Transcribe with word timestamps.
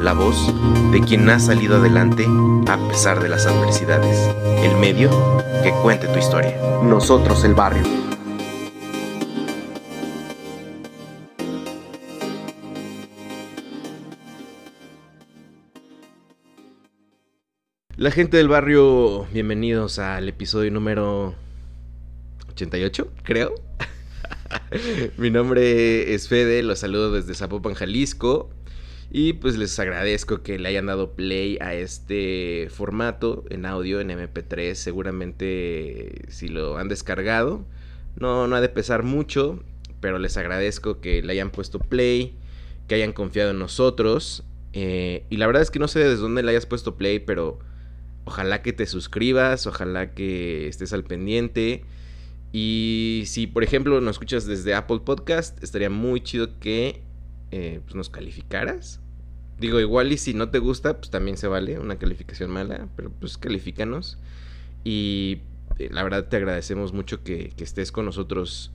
la 0.00 0.12
voz 0.12 0.52
de 0.92 1.00
quien 1.00 1.28
ha 1.28 1.40
salido 1.40 1.76
adelante 1.76 2.24
a 2.68 2.88
pesar 2.88 3.20
de 3.20 3.28
las 3.28 3.46
adversidades, 3.46 4.16
el 4.62 4.76
medio 4.76 5.10
que 5.62 5.72
cuente 5.82 6.06
tu 6.06 6.18
historia. 6.18 6.56
Nosotros, 6.82 7.44
el 7.44 7.54
barrio. 7.54 7.82
La 17.96 18.12
gente 18.12 18.36
del 18.36 18.46
barrio, 18.46 19.26
bienvenidos 19.32 19.98
al 19.98 20.28
episodio 20.28 20.70
número 20.70 21.34
88, 22.50 23.12
creo. 23.24 23.54
Mi 25.18 25.30
nombre 25.30 26.14
es 26.14 26.28
Fede, 26.28 26.62
los 26.62 26.78
saludo 26.78 27.12
desde 27.12 27.34
Zapopan, 27.34 27.74
Jalisco. 27.74 28.50
Y 29.10 29.34
pues 29.34 29.56
les 29.56 29.78
agradezco 29.78 30.42
que 30.42 30.58
le 30.58 30.68
hayan 30.68 30.86
dado 30.86 31.12
play 31.12 31.56
a 31.60 31.74
este 31.74 32.68
formato 32.70 33.44
en 33.48 33.64
audio, 33.64 34.00
en 34.00 34.10
MP3. 34.10 34.74
Seguramente 34.74 36.26
si 36.28 36.48
lo 36.48 36.76
han 36.76 36.88
descargado, 36.88 37.64
no, 38.16 38.46
no 38.46 38.56
ha 38.56 38.60
de 38.60 38.68
pesar 38.68 39.04
mucho, 39.04 39.62
pero 40.00 40.18
les 40.18 40.36
agradezco 40.36 41.00
que 41.00 41.22
le 41.22 41.32
hayan 41.32 41.50
puesto 41.50 41.78
play, 41.78 42.36
que 42.86 42.96
hayan 42.96 43.12
confiado 43.12 43.52
en 43.52 43.58
nosotros. 43.58 44.44
Eh, 44.74 45.24
y 45.30 45.38
la 45.38 45.46
verdad 45.46 45.62
es 45.62 45.70
que 45.70 45.78
no 45.78 45.88
sé 45.88 46.00
desde 46.00 46.16
dónde 46.16 46.42
le 46.42 46.50
hayas 46.50 46.66
puesto 46.66 46.96
play, 46.96 47.18
pero 47.18 47.58
ojalá 48.26 48.60
que 48.60 48.74
te 48.74 48.84
suscribas, 48.84 49.66
ojalá 49.66 50.12
que 50.12 50.68
estés 50.68 50.92
al 50.92 51.04
pendiente. 51.04 51.82
Y 52.52 53.24
si, 53.26 53.46
por 53.46 53.64
ejemplo, 53.64 54.00
nos 54.02 54.16
escuchas 54.16 54.46
desde 54.46 54.74
Apple 54.74 55.00
Podcast, 55.04 55.62
estaría 55.62 55.88
muy 55.88 56.20
chido 56.20 56.58
que 56.60 57.07
eh, 57.50 57.80
pues 57.84 57.94
nos 57.94 58.10
calificaras. 58.10 59.00
Digo, 59.58 59.80
igual 59.80 60.12
y 60.12 60.18
si 60.18 60.34
no 60.34 60.50
te 60.50 60.58
gusta, 60.58 60.98
pues 60.98 61.10
también 61.10 61.36
se 61.36 61.48
vale 61.48 61.78
una 61.78 61.98
calificación 61.98 62.50
mala, 62.50 62.88
pero 62.94 63.10
pues 63.10 63.38
califícanos. 63.38 64.18
Y 64.84 65.40
eh, 65.78 65.88
la 65.90 66.02
verdad 66.02 66.28
te 66.28 66.36
agradecemos 66.36 66.92
mucho 66.92 67.24
que, 67.24 67.52
estés 67.58 67.90
con 67.90 68.04
nosotros 68.04 68.72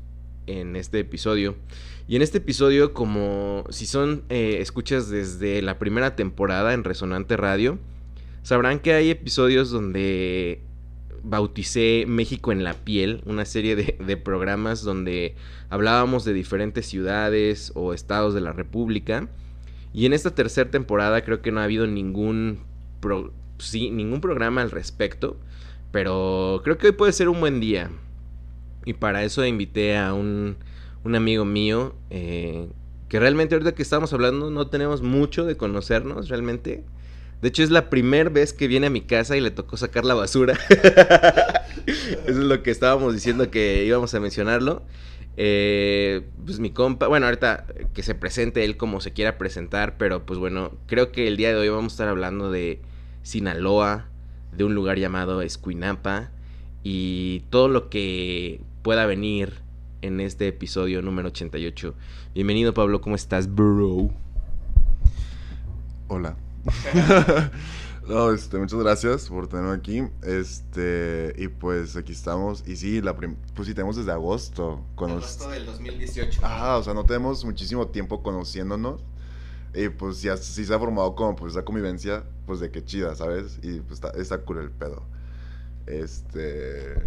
en 0.48 0.76
este 0.76 1.00
episodio. 1.00 1.56
Y 2.08 2.18
en 2.18 2.22
este 2.22 2.40
episodio, 2.40 2.94
como 2.94 3.64
si 3.70 3.86
son 3.86 4.24
eh, 4.30 4.58
escuchas 4.60 5.10
desde 5.10 5.62
la 5.62 5.80
primera 5.80 6.16
temporada 6.16 6.74
en 6.74 6.84
Resonante 6.84 7.38
Radio, 7.38 7.80
sabrán 8.42 8.80
que 8.80 8.94
hay 8.94 9.10
episodios 9.10 9.72
donde 9.72 10.62
bauticé 11.24 12.06
México 12.08 12.52
en 12.52 12.64
la 12.64 12.74
piel, 12.74 13.22
una 13.26 13.46
serie 13.46 13.76
de, 13.76 14.18
programas 14.18 14.84
donde 14.84 15.36
hablábamos 15.70 16.26
de 16.26 16.34
diferentes 16.34 16.86
ciudades 16.86 17.72
o 17.76 17.94
estados 17.94 18.34
de 18.34 18.42
la 18.42 18.54
República. 18.54 19.30
Y 19.94 20.06
en 20.06 20.14
esta 20.14 20.36
tercera 20.36 20.70
temporada 20.70 21.24
creo 21.24 21.42
que 21.42 21.52
no 21.52 21.60
ha 21.60 21.64
habido 21.64 21.88
ningún, 21.88 22.60
sí, 23.58 23.90
ningún 23.90 24.22
programa 24.22 24.62
al 24.62 24.72
respecto. 24.72 25.38
Pero 25.92 26.62
creo 26.64 26.78
que 26.78 26.88
hoy 26.88 26.94
puede 26.94 27.14
ser 27.14 27.30
un 27.30 27.40
buen 27.40 27.60
día. 27.60 27.90
Y 28.86 28.94
para 28.94 29.24
eso 29.24 29.46
invité 29.46 29.98
a 29.98 30.14
un, 30.14 30.58
un 31.04 31.16
amigo 31.16 31.46
mío 31.46 31.96
eh, 32.10 32.68
que 33.08 33.20
realmente 33.20 33.56
ahorita 33.56 33.76
que 33.76 33.84
estamos 33.84 34.12
hablando 34.14 34.50
no 34.50 34.68
tenemos 34.68 35.02
mucho 35.02 35.46
de 35.46 35.56
conocernos 35.56 36.30
realmente. 36.30 36.84
De 37.44 37.50
hecho, 37.50 37.62
es 37.62 37.72
la 37.72 37.90
primera 37.90 38.30
vez 38.30 38.54
que 38.54 38.70
viene 38.70 38.88
a 38.88 38.90
mi 38.90 39.02
casa 39.02 39.36
y 39.36 39.42
le 39.42 39.52
tocó 39.52 39.76
sacar 39.76 40.06
la 40.06 40.14
basura. 40.14 40.58
Eso 41.86 42.22
es 42.26 42.38
lo 42.38 42.64
que 42.64 42.72
estábamos 42.72 43.14
diciendo 43.14 43.52
que 43.52 43.84
íbamos 43.84 44.14
a 44.14 44.22
mencionarlo. 44.22 44.82
Eh, 45.36 46.22
pues 46.46 46.62
mi 46.62 46.70
compa, 46.70 47.08
bueno, 47.08 47.26
ahorita 47.26 47.66
que 47.94 48.02
se 48.02 48.16
presente 48.16 48.64
él 48.64 48.78
como 48.78 49.02
se 49.02 49.12
quiera 49.12 49.38
presentar, 49.38 49.98
pero 49.98 50.26
pues 50.26 50.40
bueno, 50.40 50.72
creo 50.88 51.12
que 51.12 51.28
el 51.28 51.36
día 51.36 51.50
de 51.50 51.56
hoy 51.56 51.68
vamos 51.68 51.92
a 51.92 51.96
estar 51.96 52.08
hablando 52.08 52.50
de 52.50 52.80
Sinaloa, 53.24 54.06
de 54.56 54.64
un 54.64 54.74
lugar 54.74 54.98
llamado 54.98 55.42
Escuinapa 55.42 56.32
y 56.82 57.42
todo 57.50 57.68
lo 57.68 57.90
que 57.90 58.62
pueda 58.84 59.06
venir 59.06 59.56
en 60.02 60.22
este 60.22 60.48
episodio 60.48 61.02
número 61.02 61.28
88. 61.28 61.94
Bienvenido 62.34 62.74
Pablo, 62.74 63.02
¿cómo 63.02 63.18
estás, 63.18 63.54
bro? 63.54 64.12
Hola. 66.08 66.38
no, 68.08 68.32
este, 68.32 68.58
muchas 68.58 68.80
gracias 68.80 69.28
por 69.28 69.48
tenerme 69.48 69.74
aquí. 69.74 70.04
Este, 70.24 71.34
y 71.38 71.48
pues 71.48 71.96
aquí 71.96 72.12
estamos. 72.12 72.64
Y 72.68 72.76
sí, 72.76 73.02
la 73.02 73.16
prim 73.16 73.36
pues 73.56 73.68
sí, 73.68 73.74
tenemos 73.74 73.96
desde 73.96 74.12
agosto. 74.12 74.86
Agosto 74.96 75.50
del 75.50 75.66
2018. 75.66 76.40
Ajá, 76.44 76.78
o 76.78 76.84
sea, 76.84 76.94
no 76.94 77.06
tenemos 77.06 77.44
muchísimo 77.46 77.88
tiempo 77.88 78.24
conociéndonos. 78.24 79.02
Y 79.76 79.90
pues 79.90 80.22
ya 80.22 80.38
sí 80.38 80.66
se 80.66 80.74
ha 80.74 80.80
formado 80.80 81.16
como 81.16 81.36
pues 81.36 81.54
esa 81.54 81.66
convivencia, 81.66 82.24
pues 82.46 82.60
de 82.60 82.70
que 82.70 82.86
chida, 82.86 83.16
¿sabes? 83.16 83.60
Y 83.64 83.80
pues 83.80 83.94
está, 83.94 84.10
está 84.12 84.38
cool 84.40 84.60
el 84.60 84.72
pedo. 84.72 85.04
Este... 85.88 87.02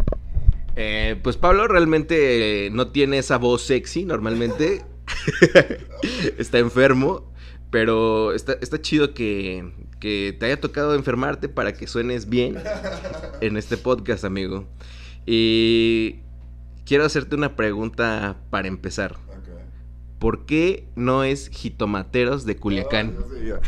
Eh, 0.75 1.19
pues 1.23 1.37
Pablo 1.37 1.67
realmente 1.67 2.69
no 2.71 2.89
tiene 2.89 3.17
esa 3.17 3.37
voz 3.37 3.63
sexy 3.63 4.05
normalmente. 4.05 4.85
está 6.37 6.59
enfermo. 6.59 7.31
Pero 7.69 8.33
está, 8.33 8.53
está 8.61 8.81
chido 8.81 9.13
que, 9.13 9.71
que, 9.99 10.35
te 10.39 10.45
haya 10.45 10.59
tocado 10.59 10.95
enfermarte 10.95 11.49
para 11.49 11.73
que 11.73 11.87
suenes 11.87 12.29
bien 12.29 12.57
en 13.41 13.57
este 13.57 13.77
podcast, 13.77 14.23
amigo. 14.23 14.65
Y 15.25 16.19
quiero 16.85 17.03
hacerte 17.03 17.35
una 17.35 17.55
pregunta 17.55 18.37
para 18.49 18.69
empezar. 18.69 19.13
Okay. 19.13 19.53
¿Por 20.19 20.45
qué 20.45 20.87
no 20.95 21.23
es 21.25 21.49
jitomateros 21.49 22.45
de 22.45 22.55
Culiacán? 22.55 23.17
Oh, 23.19 23.59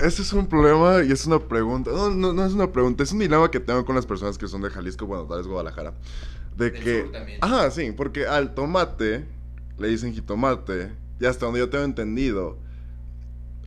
ese 0.00 0.22
es 0.22 0.32
un 0.32 0.46
problema 0.46 1.04
y 1.04 1.12
es 1.12 1.26
una 1.26 1.38
pregunta. 1.38 1.90
No, 1.90 2.10
no, 2.10 2.32
no, 2.32 2.46
es 2.46 2.54
una 2.54 2.72
pregunta, 2.72 3.02
es 3.02 3.12
un 3.12 3.18
dilema 3.18 3.50
que 3.50 3.60
tengo 3.60 3.84
con 3.84 3.94
las 3.94 4.06
personas 4.06 4.38
que 4.38 4.48
son 4.48 4.62
de 4.62 4.70
Jalisco, 4.70 5.06
bueno, 5.06 5.24
tal 5.24 5.38
vez 5.38 5.46
Guadalajara. 5.46 5.92
De 6.56 6.70
Del 6.70 6.82
que. 6.82 7.38
Ajá, 7.40 7.70
sí, 7.70 7.92
porque 7.92 8.26
al 8.26 8.54
tomate 8.54 9.26
le 9.78 9.88
dicen 9.88 10.14
jitomate. 10.14 10.92
Y 11.20 11.26
hasta 11.26 11.44
donde 11.44 11.60
yo 11.60 11.68
tengo 11.68 11.84
entendido, 11.84 12.58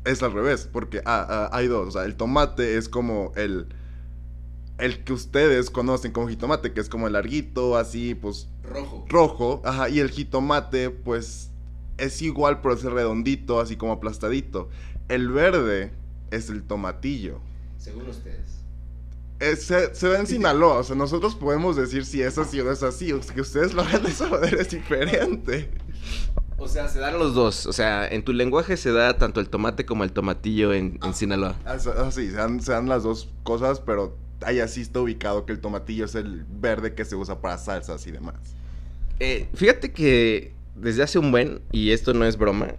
es 0.05 0.23
al 0.23 0.33
revés. 0.33 0.69
Porque 0.71 1.01
ah, 1.05 1.25
ah, 1.29 1.49
hay 1.51 1.67
dos. 1.67 1.87
O 1.87 1.91
sea, 1.91 2.05
el 2.05 2.15
tomate 2.15 2.77
es 2.77 2.89
como 2.89 3.31
el. 3.35 3.67
El 4.79 5.03
que 5.03 5.13
ustedes 5.13 5.69
conocen 5.69 6.11
como 6.11 6.27
jitomate, 6.27 6.73
que 6.73 6.81
es 6.81 6.89
como 6.89 7.07
el 7.07 7.13
larguito, 7.13 7.77
así, 7.77 8.15
pues. 8.15 8.49
Rojo. 8.63 9.05
Rojo. 9.07 9.61
Ajá, 9.65 9.89
y 9.89 9.99
el 9.99 10.09
jitomate, 10.09 10.89
pues. 10.89 11.49
Es 11.97 12.21
igual, 12.23 12.61
pero 12.61 12.73
es 12.73 12.83
redondito, 12.83 13.59
así 13.59 13.75
como 13.75 13.94
aplastadito. 13.94 14.69
El 15.09 15.29
verde 15.29 15.91
es 16.31 16.49
el 16.49 16.63
tomatillo. 16.63 17.39
Según 17.77 18.07
ustedes. 18.07 18.63
Es, 19.39 19.63
se, 19.63 19.94
se, 19.94 20.07
ve 20.07 20.17
en 20.17 20.27
Sinaloa, 20.27 20.79
o 20.79 20.83
sea, 20.83 20.95
nosotros 20.95 21.35
podemos 21.35 21.75
decir 21.75 22.06
si 22.06 22.21
es 22.21 22.38
así 22.38 22.61
o 22.61 22.63
no 22.63 22.71
es 22.71 22.81
así, 22.81 23.11
o 23.11 23.21
sea, 23.21 23.35
que 23.35 23.41
ustedes 23.41 23.73
lo 23.73 23.81
hagan 23.81 24.03
de 24.03 24.09
esa 24.09 24.29
manera 24.29 24.61
es 24.61 24.69
diferente. 24.69 25.69
O 26.57 26.67
sea, 26.67 26.88
se 26.88 27.00
dan 27.00 27.19
los 27.19 27.33
dos, 27.33 27.65
o 27.65 27.73
sea, 27.73 28.07
en 28.07 28.23
tu 28.23 28.31
lenguaje 28.31 28.77
se 28.77 28.91
da 28.91 29.17
tanto 29.17 29.39
el 29.39 29.50
tomate 29.50 29.85
como 29.85 30.03
el 30.03 30.11
tomatillo 30.11 30.73
en, 30.73 31.00
en 31.03 31.13
Sinaloa. 31.13 31.55
Así, 31.65 31.89
ah, 31.95 32.11
se 32.11 32.31
dan, 32.31 32.61
se 32.61 32.71
dan 32.71 32.88
las 32.88 33.03
dos 33.03 33.29
cosas, 33.44 33.79
pero 33.79 34.17
ahí 34.45 34.59
así 34.59 34.81
está 34.81 35.00
ubicado 35.00 35.45
que 35.45 35.53
el 35.53 35.59
tomatillo 35.59 36.05
es 36.05 36.15
el 36.15 36.45
verde 36.50 36.94
que 36.94 37.05
se 37.05 37.15
usa 37.15 37.41
para 37.41 37.57
salsas 37.57 38.05
y 38.07 38.11
demás. 38.11 38.35
Eh, 39.19 39.47
fíjate 39.53 39.91
que 39.91 40.53
desde 40.75 41.03
hace 41.03 41.19
un 41.19 41.31
buen, 41.31 41.61
y 41.71 41.91
esto 41.91 42.13
no 42.13 42.25
es 42.25 42.38
broma, 42.38 42.75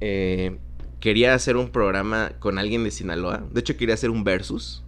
eh, 0.00 0.58
quería 1.00 1.34
hacer 1.34 1.56
un 1.56 1.70
programa 1.70 2.32
con 2.38 2.58
alguien 2.58 2.84
de 2.84 2.90
Sinaloa. 2.90 3.44
De 3.52 3.60
hecho, 3.60 3.76
quería 3.76 3.94
hacer 3.94 4.10
un 4.10 4.24
versus. 4.24 4.84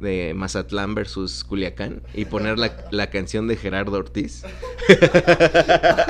Ajá. 0.00 0.06
de 0.06 0.32
Mazatlán 0.34 0.94
versus 0.94 1.44
Culiacán 1.44 2.02
y 2.14 2.24
poner 2.24 2.58
la, 2.58 2.74
la 2.90 3.10
canción 3.10 3.46
de 3.48 3.56
Gerardo 3.56 3.98
Ortiz. 3.98 4.44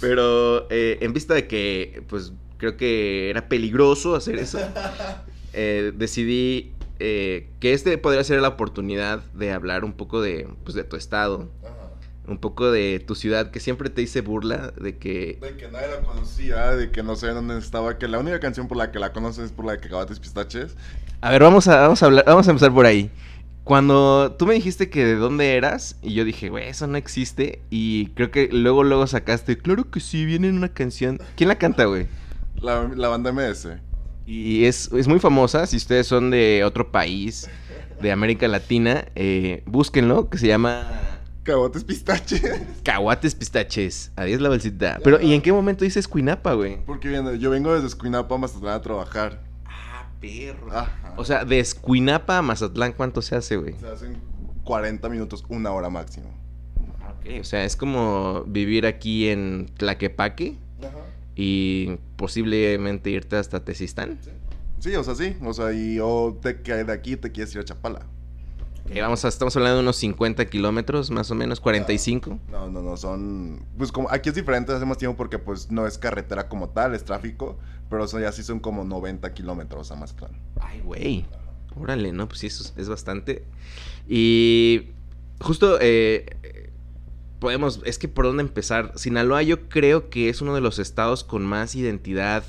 Pero 0.00 0.66
eh, 0.70 0.98
en 1.00 1.12
vista 1.12 1.34
de 1.34 1.46
que, 1.46 2.02
pues, 2.08 2.32
creo 2.58 2.76
que 2.76 3.30
era 3.30 3.48
peligroso 3.48 4.14
hacer 4.14 4.38
eso, 4.38 4.58
eh, 5.52 5.92
decidí 5.94 6.72
eh, 6.98 7.48
que 7.60 7.72
este 7.72 7.96
podría 7.98 8.24
ser 8.24 8.40
la 8.40 8.48
oportunidad 8.48 9.24
de 9.32 9.52
hablar 9.52 9.84
un 9.84 9.92
poco 9.94 10.20
de, 10.20 10.48
pues, 10.64 10.74
de 10.74 10.84
tu 10.84 10.96
estado, 10.96 11.50
un 12.26 12.38
poco 12.38 12.70
de 12.70 13.02
tu 13.04 13.14
ciudad, 13.14 13.50
que 13.50 13.60
siempre 13.60 13.90
te 13.90 14.02
hice 14.02 14.20
burla 14.20 14.72
de 14.80 14.96
que... 14.98 15.38
De 15.40 15.56
que 15.56 15.68
nadie 15.68 15.88
la 15.88 16.00
conocía, 16.02 16.70
de 16.70 16.90
que 16.90 17.02
no 17.02 17.16
sé 17.16 17.28
dónde 17.28 17.58
estaba, 17.58 17.98
que 17.98 18.08
la 18.08 18.18
única 18.18 18.40
canción 18.40 18.68
por 18.68 18.76
la 18.76 18.92
que 18.92 18.98
la 18.98 19.12
conoces 19.12 19.46
es 19.46 19.52
por 19.52 19.64
la 19.64 19.72
de 19.72 19.80
Cacahuates 19.80 20.20
Pistaches. 20.20 20.76
A 21.20 21.30
ver, 21.30 21.42
vamos 21.42 21.68
a, 21.68 21.80
vamos 21.80 22.02
a 22.02 22.06
hablar, 22.06 22.24
vamos 22.26 22.46
a 22.46 22.50
empezar 22.50 22.72
por 22.72 22.86
ahí. 22.86 23.10
Cuando 23.64 24.34
tú 24.38 24.46
me 24.46 24.54
dijiste 24.54 24.90
que 24.90 25.04
de 25.04 25.16
dónde 25.16 25.56
eras, 25.56 25.96
y 26.02 26.14
yo 26.14 26.24
dije, 26.24 26.48
güey, 26.48 26.68
eso 26.68 26.86
no 26.86 26.96
existe. 26.96 27.60
Y 27.70 28.06
creo 28.08 28.30
que 28.30 28.48
luego, 28.50 28.84
luego 28.84 29.06
sacaste, 29.06 29.58
claro 29.58 29.90
que 29.90 30.00
sí, 30.00 30.24
viene 30.24 30.48
en 30.48 30.56
una 30.56 30.70
canción. 30.70 31.20
¿Quién 31.36 31.48
la 31.48 31.58
canta, 31.58 31.84
güey? 31.84 32.06
La, 32.60 32.88
la 32.94 33.08
banda 33.08 33.32
MS. 33.32 33.68
Y 34.26 34.64
es, 34.64 34.90
es 34.92 35.08
muy 35.08 35.18
famosa, 35.18 35.66
si 35.66 35.76
ustedes 35.76 36.06
son 36.06 36.30
de 36.30 36.62
otro 36.64 36.92
país, 36.92 37.48
de 38.00 38.12
América 38.12 38.48
Latina, 38.48 39.06
eh, 39.14 39.62
búsquenlo, 39.66 40.30
que 40.30 40.38
se 40.38 40.46
llama 40.46 41.09
Cacahuates 41.42 41.84
Pistaches. 41.84 42.42
Caguates 42.84 43.34
Pistaches. 43.34 44.12
Adiós 44.16 44.40
la 44.40 44.48
bolsita. 44.48 44.98
Pero, 45.02 45.20
¿y 45.20 45.34
en 45.34 45.42
qué 45.42 45.52
momento 45.52 45.84
dices 45.84 46.06
Cuinapa, 46.06 46.52
güey? 46.54 46.84
Porque 46.84 47.08
viene, 47.08 47.38
yo 47.38 47.50
vengo 47.50 47.72
desde 47.72 47.86
Escuinapa 47.86 48.34
a 48.34 48.38
Mazatlán 48.38 48.74
a 48.74 48.80
trabajar. 48.80 49.42
Ah, 49.64 50.10
perro. 50.20 50.70
Ajá. 50.70 51.14
O 51.16 51.24
sea, 51.24 51.44
de 51.44 51.58
Escuinapa 51.60 52.38
a 52.38 52.42
Mazatlán, 52.42 52.92
¿cuánto 52.92 53.22
se 53.22 53.36
hace, 53.36 53.56
güey? 53.56 53.74
Se 53.80 53.88
hacen 53.88 54.20
40 54.64 55.08
minutos, 55.08 55.44
una 55.48 55.72
hora 55.72 55.88
máximo. 55.88 56.28
Ok, 57.18 57.40
o 57.40 57.44
sea, 57.44 57.64
es 57.64 57.76
como 57.76 58.44
vivir 58.46 58.86
aquí 58.86 59.28
en 59.28 59.66
Tlaquepaque 59.76 60.56
Ajá. 60.80 60.98
y 61.34 61.96
posiblemente 62.16 63.10
irte 63.10 63.36
hasta 63.36 63.64
Tezistán. 63.64 64.18
Sí, 64.78 64.94
o 64.94 65.04
sea, 65.04 65.14
sí. 65.14 65.36
O 65.42 65.52
sea, 65.52 65.72
y 65.72 65.98
o 66.00 66.38
te, 66.40 66.54
de 66.54 66.92
aquí 66.92 67.16
te 67.16 67.32
quieres 67.32 67.54
ir 67.54 67.60
a 67.60 67.64
Chapala. 67.64 68.06
Ok, 68.90 68.96
vamos 69.00 69.24
a, 69.24 69.28
estamos 69.28 69.56
hablando 69.56 69.76
de 69.76 69.82
unos 69.82 69.96
50 69.96 70.46
kilómetros, 70.46 71.12
más 71.12 71.30
o 71.30 71.36
menos, 71.36 71.60
45. 71.60 72.40
No, 72.50 72.68
no, 72.68 72.82
no, 72.82 72.96
son... 72.96 73.64
Pues 73.78 73.92
como 73.92 74.10
aquí 74.10 74.30
es 74.30 74.34
diferente, 74.34 74.72
hace 74.72 74.84
más 74.84 74.98
tiempo 74.98 75.16
porque 75.16 75.38
pues 75.38 75.70
no 75.70 75.86
es 75.86 75.96
carretera 75.96 76.48
como 76.48 76.70
tal, 76.70 76.96
es 76.96 77.04
tráfico, 77.04 77.56
pero 77.88 78.04
eso 78.04 78.18
ya 78.18 78.32
sí 78.32 78.42
son 78.42 78.58
como 78.58 78.82
90 78.82 79.32
kilómetros 79.32 79.92
a 79.92 79.94
Mazatlán. 79.94 80.32
Ay, 80.60 80.80
güey. 80.80 81.24
Órale, 81.76 82.12
no, 82.12 82.26
pues 82.26 82.40
sí, 82.40 82.48
eso 82.48 82.72
es, 82.76 82.88
bastante. 82.88 83.44
Y 84.08 84.88
justo 85.40 85.78
eh, 85.80 86.26
eh, 86.42 86.72
podemos, 87.38 87.80
es 87.84 87.96
que 87.96 88.08
por 88.08 88.24
dónde 88.24 88.42
empezar. 88.42 88.92
Sinaloa 88.96 89.44
yo 89.44 89.68
creo 89.68 90.10
que 90.10 90.28
es 90.28 90.40
uno 90.40 90.52
de 90.52 90.62
los 90.62 90.80
estados 90.80 91.22
con 91.22 91.46
más 91.46 91.76
identidad 91.76 92.42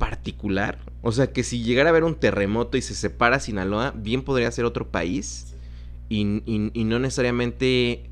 particular. 0.00 0.78
O 1.02 1.12
sea, 1.12 1.32
que 1.32 1.44
si 1.44 1.62
llegara 1.62 1.88
a 1.88 1.92
haber 1.92 2.02
un 2.02 2.16
terremoto 2.16 2.76
y 2.76 2.82
se 2.82 2.96
separa 2.96 3.38
Sinaloa, 3.38 3.92
bien 3.94 4.22
podría 4.22 4.50
ser 4.50 4.64
otro 4.64 4.88
país. 4.90 5.54
Y, 6.08 6.42
y- 6.44 6.72
y 6.74 6.82
no 6.84 6.98
necesariamente... 6.98 8.10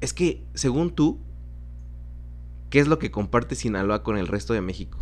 Es 0.00 0.12
que, 0.14 0.44
según 0.54 0.92
tú, 0.94 1.18
¿qué 2.70 2.78
es 2.78 2.86
lo 2.86 3.00
que 3.00 3.10
comparte 3.10 3.56
Sinaloa 3.56 4.04
con 4.04 4.16
el 4.16 4.28
resto 4.28 4.52
de 4.54 4.60
México? 4.60 4.98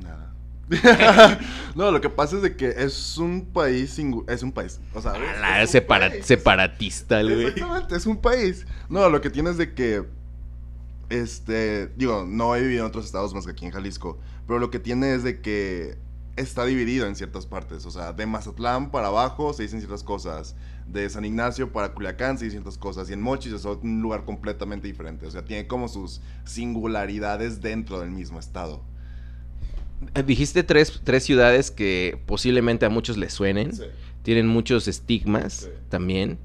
Nada. 0.00 0.32
no, 1.74 1.90
lo 1.90 2.00
que 2.00 2.08
pasa 2.08 2.36
es 2.36 2.42
de 2.42 2.54
que 2.54 2.68
es 2.68 3.18
un 3.18 3.44
país 3.46 3.98
es 4.28 4.42
un 4.44 4.52
país, 4.52 4.80
o 4.94 5.00
sea, 5.02 5.14
Es 5.60 5.74
un 5.74 5.80
separa- 5.80 6.10
país. 6.10 6.24
separatista, 6.26 7.22
güey. 7.22 7.46
Exactamente, 7.46 7.96
es 7.96 8.06
un 8.06 8.16
país. 8.18 8.66
No, 8.88 9.08
lo 9.08 9.20
que 9.20 9.30
tienes 9.30 9.56
de 9.58 9.74
que 9.74 10.04
este, 11.10 11.88
digo, 11.96 12.24
no 12.26 12.56
he 12.56 12.60
vivido 12.62 12.80
en 12.80 12.86
otros 12.88 13.04
estados 13.04 13.34
más 13.34 13.44
que 13.44 13.52
aquí 13.52 13.66
en 13.66 13.72
Jalisco, 13.72 14.18
pero 14.46 14.58
lo 14.58 14.70
que 14.70 14.78
tiene 14.78 15.14
es 15.14 15.22
de 15.22 15.40
que 15.40 15.98
está 16.36 16.64
dividido 16.64 17.06
en 17.06 17.16
ciertas 17.16 17.44
partes, 17.46 17.84
o 17.84 17.90
sea, 17.90 18.12
de 18.12 18.24
Mazatlán 18.26 18.90
para 18.90 19.08
abajo 19.08 19.52
se 19.52 19.64
dicen 19.64 19.80
ciertas 19.80 20.02
cosas, 20.02 20.54
de 20.86 21.08
San 21.10 21.24
Ignacio 21.24 21.72
para 21.72 21.92
Culiacán 21.92 22.38
se 22.38 22.46
dicen 22.46 22.60
ciertas 22.62 22.78
cosas, 22.78 23.10
y 23.10 23.12
en 23.12 23.20
Mochis 23.20 23.52
es 23.52 23.64
un 23.64 24.00
lugar 24.00 24.24
completamente 24.24 24.86
diferente, 24.88 25.26
o 25.26 25.30
sea, 25.30 25.44
tiene 25.44 25.66
como 25.66 25.88
sus 25.88 26.20
singularidades 26.44 27.60
dentro 27.60 28.00
del 28.00 28.10
mismo 28.10 28.38
estado. 28.38 28.82
Eh, 30.14 30.22
Dijiste 30.22 30.62
tres, 30.62 31.00
tres 31.04 31.24
ciudades 31.24 31.70
que 31.70 32.22
posiblemente 32.26 32.86
a 32.86 32.88
muchos 32.88 33.16
les 33.18 33.32
suenen. 33.32 33.72
Tienen 34.22 34.46
muchos 34.46 34.88
estigmas 34.88 35.52
Sí. 35.54 35.68
también. 35.88 36.38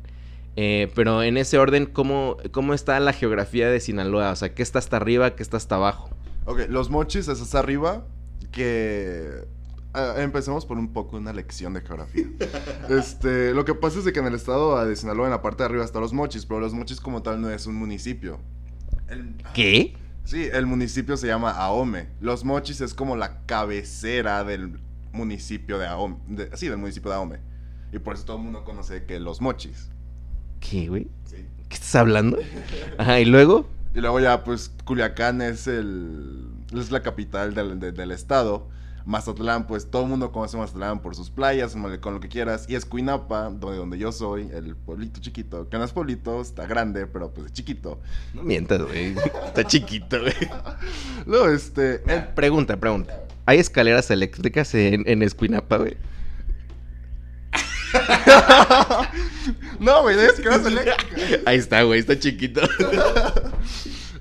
Eh, 0.58 0.92
pero 0.96 1.22
en 1.24 1.38
ese 1.38 1.58
orden, 1.58 1.86
¿cómo, 1.86 2.38
¿cómo 2.52 2.74
está 2.74 3.00
la 3.00 3.12
geografía 3.14 3.70
de 3.70 3.80
Sinaloa? 3.80 4.32
O 4.32 4.36
sea, 4.36 4.54
¿qué 4.54 4.64
está 4.64 4.80
hasta 4.80 4.98
arriba, 4.98 5.36
qué 5.36 5.44
está 5.44 5.58
hasta 5.58 5.76
abajo? 5.76 6.10
Ok, 6.46 6.62
los 6.70 6.90
mochis 6.90 7.28
es 7.28 7.42
hasta 7.42 7.60
arriba, 7.60 8.06
que... 8.52 9.46
ah, 9.94 10.16
empecemos 10.18 10.66
por 10.66 10.78
un 10.78 10.94
poco 10.94 11.18
una 11.18 11.34
lección 11.34 11.74
de 11.74 11.82
geografía. 11.82 12.28
este, 12.90 13.54
lo 13.54 13.66
que 13.66 13.74
pasa 13.74 14.00
es 14.00 14.06
de 14.06 14.14
que 14.14 14.20
en 14.20 14.28
el 14.28 14.36
estado 14.36 14.86
de 14.86 14.96
Sinaloa, 14.96 15.26
en 15.26 15.32
la 15.32 15.42
parte 15.42 15.64
de 15.64 15.66
arriba, 15.66 15.84
están 15.84 16.02
los 16.02 16.14
mochis, 16.14 16.46
pero 16.46 16.60
los 16.62 16.74
mochis 16.74 17.02
como 17.02 17.22
tal 17.22 17.42
no 17.42 17.50
es 17.50 17.66
un 17.68 17.76
municipio. 17.76 18.40
El- 19.10 19.36
¿Qué? 19.54 19.98
sí, 20.24 20.48
el 20.52 20.66
municipio 20.66 21.18
se 21.18 21.28
llama 21.28 21.52
Ahome. 21.52 22.08
Los 22.22 22.44
mochis 22.46 22.80
es 22.82 22.94
como 22.94 23.16
la 23.18 23.46
cabecera 23.46 24.44
del 24.44 24.80
municipio 25.12 25.78
de 25.80 25.88
Ahome. 25.88 26.18
de- 26.28 26.56
sí, 26.56 26.68
del 26.70 26.78
municipio 26.78 27.12
de 27.12 27.18
Ahome. 27.18 27.40
Y 27.92 28.00
por 28.00 28.16
eso 28.16 28.26
todo 28.26 28.38
el 28.38 28.44
mundo 28.44 28.64
conoce 28.64 29.06
que 29.06 29.20
los 29.20 29.42
mochis. 29.42 29.90
¿Qué, 30.70 30.88
güey? 30.88 31.08
Sí. 31.26 31.38
¿Qué 31.70 31.76
estás 31.76 31.96
hablando? 31.96 32.38
Ajá, 32.98 33.20
y 33.20 33.26
luego. 33.26 33.68
Y 33.94 34.00
luego 34.02 34.20
ya, 34.20 34.44
pues, 34.44 34.72
Culiacán 34.86 35.42
es 35.42 35.68
el... 35.68 36.48
Es 36.74 36.92
la 36.92 37.02
capital 37.02 37.54
del, 37.54 37.80
de- 37.80 37.92
del 37.92 38.12
estado. 38.12 38.68
Mazatlán, 39.06 39.68
pues, 39.68 39.90
todo 39.92 40.02
el 40.04 40.10
mundo 40.10 40.32
conoce 40.32 40.58
Mazatlán 40.58 41.00
por 41.02 41.16
sus 41.16 41.30
playas, 41.30 41.76
con 42.02 42.14
lo 42.16 42.20
que 42.20 42.28
quieras. 42.28 42.66
Y 42.68 42.74
Escuinapa, 42.76 43.44
donde, 43.52 43.78
donde 43.78 43.98
yo 44.00 44.12
soy, 44.12 44.50
el 44.52 44.76
pueblito 44.76 45.20
chiquito. 45.22 45.70
Que 45.70 45.78
no 45.78 45.84
es 45.84 45.92
pueblito, 45.92 46.42
está 46.42 46.66
grande, 46.66 47.06
pero 47.06 47.32
pues 47.32 47.48
es 47.48 47.54
chiquito. 47.54 48.00
No 48.34 48.42
mientas, 48.42 48.82
güey. 48.82 49.16
Está 49.46 49.64
chiquito, 49.64 50.20
güey. 50.20 50.34
Luego, 51.28 51.50
este... 51.50 52.02
el- 52.12 52.28
Pregunta, 52.34 52.78
pregunta. 52.78 53.22
¿Hay 53.46 53.60
escaleras 53.60 54.10
eléctricas 54.10 54.74
en, 54.74 55.04
en 55.08 55.22
Escuinapa, 55.22 55.78
güey? 55.78 55.98
No, 59.80 60.02
güey, 60.04 60.18
es 60.18 60.34
que 60.34 60.50
no 60.50 60.56
es 60.56 60.66
eléctrica. 60.66 61.42
Ahí 61.46 61.58
está, 61.58 61.84
güey, 61.84 62.00
está 62.00 62.18
chiquito. 62.18 62.62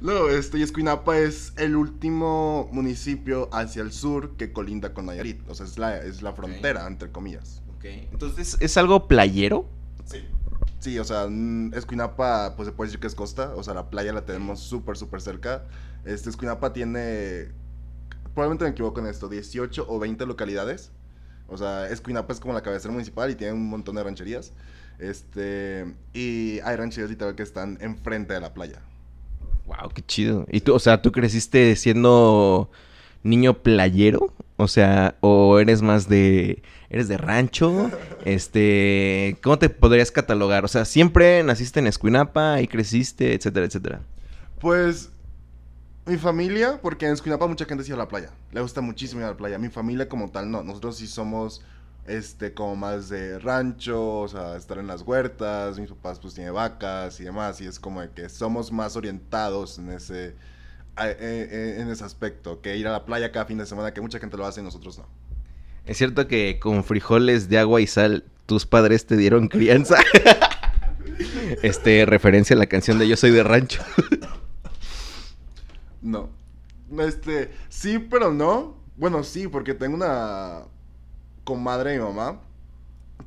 No, 0.01 0.29
este, 0.29 0.59
y 0.59 0.63
Escuinapa 0.63 1.17
es 1.19 1.55
el 1.57 1.77
último 1.77 2.69
municipio 2.73 3.49
hacia 3.55 3.81
el 3.81 3.91
sur 3.91 4.37
que 4.37 4.53
colinda 4.53 4.93
con 4.93 5.07
Nayarit. 5.07 5.49
O 5.49 5.55
sea, 5.55 5.65
es 5.65 5.79
la, 5.79 5.97
es 5.97 6.21
la 6.21 6.35
frontera, 6.35 6.87
entre 6.87 7.11
comillas. 7.11 7.63
Entonces, 7.83 8.59
¿es 8.61 8.77
algo 8.77 9.09
playero? 9.09 9.67
Sí. 10.05 10.27
Sí, 10.79 10.99
o 10.99 11.05
sea, 11.05 11.27
mm, 11.27 11.73
Escuinapa, 11.73 12.55
pues 12.55 12.67
se 12.67 12.73
puede 12.73 12.89
decir 12.89 13.01
que 13.01 13.07
es 13.07 13.15
costa. 13.15 13.55
O 13.57 13.63
sea, 13.63 13.73
la 13.73 13.89
playa 13.89 14.13
la 14.13 14.27
tenemos 14.27 14.61
súper, 14.61 14.99
súper 14.99 15.23
cerca. 15.23 15.65
Este, 16.05 16.29
Escuinapa 16.29 16.75
tiene, 16.75 17.53
probablemente 18.35 18.65
me 18.65 18.73
equivoco 18.73 19.01
en 19.01 19.07
esto, 19.07 19.31
18 19.31 19.87
o 19.89 19.99
20 19.99 20.27
localidades. 20.27 20.93
O 21.49 21.57
sea, 21.57 21.89
Escuinapa 21.89 22.33
es 22.33 22.41
como 22.41 22.55
la 22.55 22.63
cabecera 22.63 22.93
municipal 22.93 23.31
y 23.31 23.35
tiene 23.35 23.53
un 23.53 23.69
montón 23.69 23.97
de 23.97 24.03
rancherías. 24.03 24.53
Este, 24.99 25.87
y 26.13 26.61
hay 26.61 26.77
rancherías 26.77 27.11
literal 27.11 27.35
que 27.35 27.43
están 27.43 27.79
enfrente 27.81 28.35
de 28.35 28.41
la 28.41 28.55
playa. 28.55 28.81
Wow, 29.67 29.91
qué 29.95 30.03
chido. 30.03 30.47
¿Y 30.51 30.61
tú, 30.61 30.75
o 30.75 30.79
sea, 30.79 31.03
tú 31.03 31.13
creciste 31.13 31.75
siendo 31.77 32.71
niño 33.23 33.55
playero? 33.63 34.33
O 34.57 34.69
sea, 34.69 35.17
o 35.21 35.59
eres 35.59 35.83
más 35.83 36.09
de 36.09 36.63
eres 36.91 37.09
de 37.09 37.17
rancho? 37.19 37.91
Este, 38.25 39.37
¿cómo 39.43 39.59
te 39.59 39.69
podrías 39.69 40.11
catalogar? 40.11 40.65
O 40.65 40.69
sea, 40.69 40.87
siempre 40.87 41.43
naciste 41.43 41.79
en 41.79 41.87
Escuinapa 41.87 42.63
y 42.63 42.69
creciste, 42.69 43.35
etcétera, 43.35 43.67
etcétera. 43.67 44.01
Pues 44.61 45.11
mi 46.07 46.19
familia, 46.19 46.81
porque 46.83 47.07
en 47.07 47.13
Escuinapa 47.13 47.47
mucha 47.47 47.65
gente 47.65 47.85
se 47.85 47.91
iba 47.91 47.97
a 47.97 48.05
la 48.05 48.09
playa. 48.09 48.31
Le 48.53 48.61
gusta 48.61 48.81
muchísimo 48.81 49.21
ir 49.21 49.27
a 49.27 49.31
la 49.31 49.37
playa. 49.37 49.59
Mi 49.59 49.69
familia 49.69 50.09
como 50.09 50.31
tal 50.31 50.51
no. 50.51 50.63
Nosotros 50.63 50.97
sí 50.97 51.07
somos 51.07 51.63
este 52.07 52.53
como 52.53 52.77
más 52.77 53.09
de 53.09 53.39
rancho, 53.39 54.21
o 54.21 54.29
sea, 54.29 54.57
estar 54.57 54.79
en 54.79 54.87
las 54.87 55.03
huertas. 55.03 55.79
Mis 55.79 55.91
papás 55.91 56.19
pues 56.21 56.35
tienen 56.35 56.53
vacas 56.53 57.19
y 57.21 57.25
demás 57.25 57.61
y 57.61 57.67
es 57.67 57.79
como 57.79 58.03
de 58.03 58.11
que 58.11 58.29
somos 58.29 58.71
más 58.71 58.97
orientados 58.97 59.79
en 59.79 59.91
ese 59.91 60.35
eh, 60.97 61.17
eh, 61.19 61.77
en 61.81 61.89
ese 61.89 62.05
aspecto 62.05 62.61
que 62.61 62.77
ir 62.77 62.87
a 62.87 62.93
la 62.93 63.05
playa 63.05 63.33
cada 63.33 63.47
fin 63.47 63.59
de 63.59 63.67
semana 63.67 63.93
que 63.93 64.01
mucha 64.01 64.21
gente 64.21 64.37
lo 64.37 64.47
hace 64.47 64.61
y 64.61 64.65
nosotros 64.65 64.99
no. 64.99 65.07
¿Es 65.87 65.99
cierto 65.99 66.29
que 66.29 66.59
con 66.61 66.85
frijoles 66.85 67.49
de 67.49 67.59
agua 67.59 67.81
y 67.81 67.87
sal 67.87 68.25
tus 68.47 68.67
padres 68.67 69.07
te 69.07 69.17
dieron 69.17 69.49
crianza? 69.49 69.97
este, 71.63 72.07
referencia 72.07 72.55
a 72.55 72.59
la 72.59 72.67
canción 72.67 72.99
de 72.99 73.09
Yo 73.09 73.17
soy 73.17 73.31
de 73.33 73.43
rancho. 73.43 73.83
No. 76.05 76.29
Este, 76.99 77.51
sí, 77.71 77.99
pero 77.99 78.33
no. 78.33 78.77
Bueno, 78.97 79.25
sí, 79.25 79.49
porque 79.49 79.75
tengo 79.75 79.97
una 79.97 80.65
comadre 81.43 81.93
de 81.93 81.99
mi 81.99 82.05
mamá, 82.05 82.41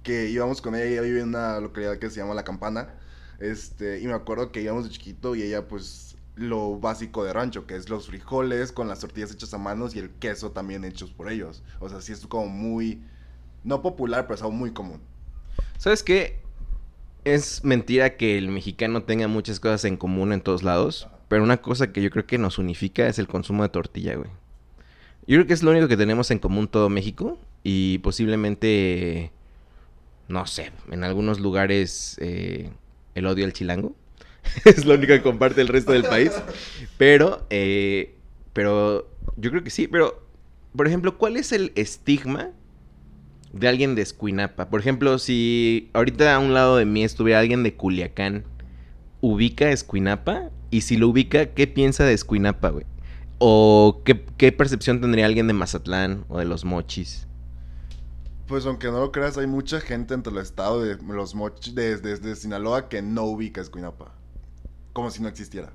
que 0.03 0.29
íbamos 0.29 0.61
con 0.61 0.75
ella, 0.75 0.85
ella 0.85 1.01
vive 1.01 1.21
en 1.21 1.29
una 1.29 1.59
localidad 1.59 1.97
que 1.97 2.09
se 2.09 2.19
llama 2.19 2.35
La 2.35 2.43
Campana, 2.43 2.93
este, 3.39 3.99
y 3.99 4.07
me 4.07 4.13
acuerdo 4.13 4.51
que 4.51 4.61
íbamos 4.61 4.85
de 4.85 4.91
chiquito 4.91 5.35
y 5.35 5.41
ella 5.43 5.67
pues 5.67 6.15
lo 6.35 6.79
básico 6.79 7.23
de 7.23 7.33
rancho, 7.33 7.65
que 7.65 7.75
es 7.75 7.89
los 7.89 8.07
frijoles 8.07 8.71
con 8.71 8.87
las 8.87 8.99
tortillas 8.99 9.31
hechas 9.31 9.53
a 9.53 9.57
manos 9.57 9.95
y 9.95 9.99
el 9.99 10.11
queso 10.11 10.51
también 10.51 10.85
hechos 10.85 11.11
por 11.11 11.31
ellos. 11.31 11.63
O 11.79 11.89
sea, 11.89 11.99
sí 11.99 12.13
es 12.13 12.25
como 12.27 12.47
muy, 12.47 13.01
no 13.63 13.81
popular, 13.81 14.27
pero 14.27 14.35
es 14.35 14.41
algo 14.41 14.53
muy 14.53 14.71
común. 14.71 15.01
¿Sabes 15.77 16.03
qué? 16.03 16.39
Es 17.23 17.63
mentira 17.63 18.17
que 18.17 18.37
el 18.37 18.49
mexicano 18.49 19.03
tenga 19.03 19.27
muchas 19.27 19.59
cosas 19.59 19.83
en 19.85 19.97
común 19.97 20.31
en 20.31 20.41
todos 20.41 20.63
lados, 20.63 21.09
pero 21.27 21.43
una 21.43 21.57
cosa 21.57 21.91
que 21.91 22.01
yo 22.01 22.09
creo 22.09 22.25
que 22.25 22.37
nos 22.37 22.57
unifica 22.57 23.07
es 23.07 23.19
el 23.19 23.27
consumo 23.27 23.63
de 23.63 23.69
tortilla, 23.69 24.15
güey. 24.15 24.29
Yo 25.27 25.35
creo 25.35 25.47
que 25.47 25.53
es 25.53 25.63
lo 25.63 25.71
único 25.71 25.87
que 25.89 25.97
tenemos 25.97 26.31
en 26.31 26.39
común 26.39 26.69
todo 26.69 26.89
México 26.89 27.37
y 27.63 27.97
posiblemente, 27.97 29.31
no 30.29 30.45
sé, 30.47 30.71
en 30.89 31.03
algunos 31.03 31.41
lugares 31.41 32.17
eh, 32.21 32.71
el 33.13 33.27
odio 33.27 33.43
al 33.43 33.51
chilango. 33.51 33.93
es 34.65 34.85
lo 34.85 34.93
único 34.93 35.13
que 35.13 35.21
comparte 35.21 35.61
el 35.61 35.67
resto 35.67 35.91
del 35.91 36.03
país. 36.03 36.31
Pero, 36.97 37.45
eh, 37.49 38.15
pero 38.53 39.09
yo 39.35 39.51
creo 39.51 39.63
que 39.63 39.69
sí. 39.69 39.87
Pero, 39.87 40.25
por 40.75 40.87
ejemplo, 40.87 41.17
¿cuál 41.17 41.35
es 41.35 41.51
el 41.51 41.73
estigma 41.75 42.51
de 43.51 43.67
alguien 43.67 43.95
de 43.95 44.03
Escuinapa? 44.03 44.69
Por 44.69 44.79
ejemplo, 44.79 45.19
si 45.19 45.89
ahorita 45.91 46.33
a 46.33 46.39
un 46.39 46.53
lado 46.53 46.77
de 46.77 46.85
mí 46.85 47.03
estuviera 47.03 47.39
alguien 47.39 47.63
de 47.63 47.73
Culiacán, 47.73 48.45
¿ubica 49.19 49.71
Escuinapa? 49.71 50.51
Y 50.69 50.81
si 50.81 50.97
lo 50.97 51.09
ubica, 51.09 51.53
¿qué 51.53 51.67
piensa 51.67 52.03
de 52.03 52.13
Escuinapa, 52.13 52.69
güey? 52.69 52.85
¿O 53.39 54.01
qué, 54.03 54.25
qué 54.37 54.51
percepción 54.51 54.99
tendría 54.99 55.25
alguien 55.25 55.47
de 55.47 55.53
Mazatlán 55.53 56.25
o 56.27 56.39
de 56.39 56.45
los 56.45 56.65
mochis? 56.65 57.27
Pues 58.47 58.65
aunque 58.65 58.87
no 58.87 58.99
lo 58.99 59.11
creas, 59.11 59.37
hay 59.37 59.47
mucha 59.47 59.81
gente 59.81 60.13
entre 60.13 60.31
el 60.31 60.39
estado 60.39 60.81
de 60.81 60.97
los 61.03 61.35
mochis, 61.35 61.75
desde, 61.75 62.17
desde 62.17 62.35
Sinaloa, 62.35 62.89
que 62.89 63.01
no 63.01 63.25
ubica 63.25 63.61
Escuinapa. 63.61 64.13
Como 64.93 65.11
si 65.11 65.21
no 65.21 65.27
existiera. 65.27 65.71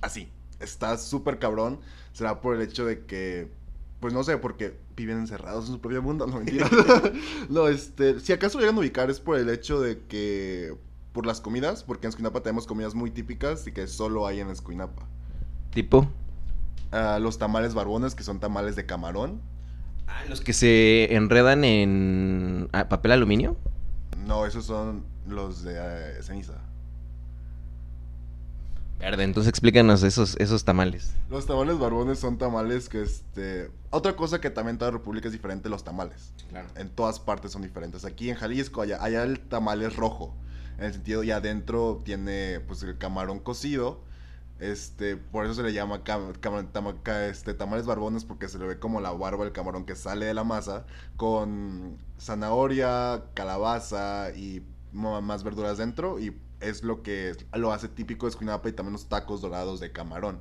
Así. 0.00 0.28
Está 0.60 0.96
súper 0.96 1.38
cabrón. 1.38 1.80
Será 2.12 2.40
por 2.40 2.54
el 2.54 2.62
hecho 2.62 2.86
de 2.86 3.04
que, 3.04 3.50
pues 4.00 4.14
no 4.14 4.22
sé, 4.22 4.38
porque 4.38 4.76
viven 4.96 5.18
encerrados 5.18 5.66
en 5.66 5.72
su 5.72 5.80
propio 5.80 6.02
mundo. 6.02 6.26
No, 6.26 6.36
mentira. 6.36 6.70
no, 7.48 7.68
este, 7.68 8.20
si 8.20 8.32
acaso 8.32 8.60
llegan 8.60 8.76
a 8.76 8.80
ubicar 8.80 9.10
es 9.10 9.18
por 9.18 9.38
el 9.38 9.48
hecho 9.50 9.80
de 9.80 9.98
que, 10.06 10.76
por 11.12 11.26
las 11.26 11.40
comidas, 11.40 11.84
porque 11.84 12.06
en 12.06 12.10
Escuinapa 12.10 12.42
tenemos 12.42 12.66
comidas 12.66 12.94
muy 12.94 13.10
típicas 13.10 13.66
y 13.66 13.72
que 13.72 13.86
solo 13.86 14.26
hay 14.26 14.40
en 14.40 14.50
Escuinapa. 14.50 15.06
¿Tipo? 15.70 16.08
Ah, 16.90 17.18
los 17.20 17.38
tamales 17.38 17.74
barbones, 17.74 18.14
que 18.14 18.22
son 18.22 18.40
tamales 18.40 18.76
de 18.76 18.86
camarón. 18.86 19.40
Ah, 20.06 20.24
los 20.28 20.40
que 20.40 20.52
se 20.52 21.14
enredan 21.14 21.64
en 21.64 22.68
ah, 22.72 22.88
papel 22.88 23.12
aluminio. 23.12 23.56
No, 24.26 24.46
esos 24.46 24.66
son 24.66 25.04
los 25.26 25.62
de 25.62 25.74
eh, 25.76 26.22
ceniza. 26.22 26.54
Verde, 28.98 29.24
entonces 29.24 29.48
explícanos 29.48 30.04
esos, 30.04 30.36
esos 30.36 30.64
tamales. 30.64 31.12
Los 31.28 31.46
tamales 31.46 31.78
barbones 31.78 32.20
son 32.20 32.38
tamales 32.38 32.88
que, 32.88 33.02
este... 33.02 33.68
Otra 33.90 34.14
cosa 34.14 34.40
que 34.40 34.48
también 34.48 34.78
toda 34.78 34.92
República 34.92 35.26
es 35.26 35.32
diferente, 35.32 35.68
los 35.68 35.82
tamales. 35.82 36.32
Claro. 36.50 36.68
En 36.76 36.88
todas 36.88 37.18
partes 37.18 37.50
son 37.50 37.62
diferentes. 37.62 38.04
Aquí 38.04 38.30
en 38.30 38.36
Jalisco, 38.36 38.80
allá, 38.80 39.02
allá 39.02 39.24
el 39.24 39.40
tamal 39.40 39.82
es 39.82 39.96
rojo. 39.96 40.36
En 40.78 40.84
el 40.84 40.92
sentido, 40.92 41.22
y 41.22 41.30
adentro 41.30 42.00
tiene, 42.04 42.60
pues, 42.60 42.82
el 42.82 42.98
camarón 42.98 43.40
cocido. 43.40 44.00
Este, 44.58 45.16
por 45.16 45.44
eso 45.44 45.54
se 45.54 45.62
le 45.64 45.72
llama 45.72 46.02
este, 47.28 47.54
tamales 47.54 47.84
barbones, 47.84 48.24
porque 48.24 48.48
se 48.48 48.58
le 48.58 48.66
ve 48.66 48.78
como 48.78 49.00
la 49.00 49.10
barba 49.10 49.44
del 49.44 49.52
camarón 49.52 49.84
que 49.84 49.96
sale 49.96 50.26
de 50.26 50.34
la 50.34 50.44
masa, 50.44 50.86
con 51.16 51.98
zanahoria, 52.18 53.24
calabaza 53.34 54.30
y 54.36 54.64
más 54.92 55.42
verduras 55.42 55.78
dentro. 55.78 56.20
Y 56.20 56.36
es 56.60 56.84
lo 56.84 57.02
que 57.02 57.36
lo 57.54 57.72
hace 57.72 57.88
típico 57.88 58.26
de 58.26 58.30
Escuinapa 58.30 58.68
y 58.68 58.72
también 58.72 58.92
los 58.92 59.08
tacos 59.08 59.40
dorados 59.40 59.80
de 59.80 59.90
camarón. 59.90 60.40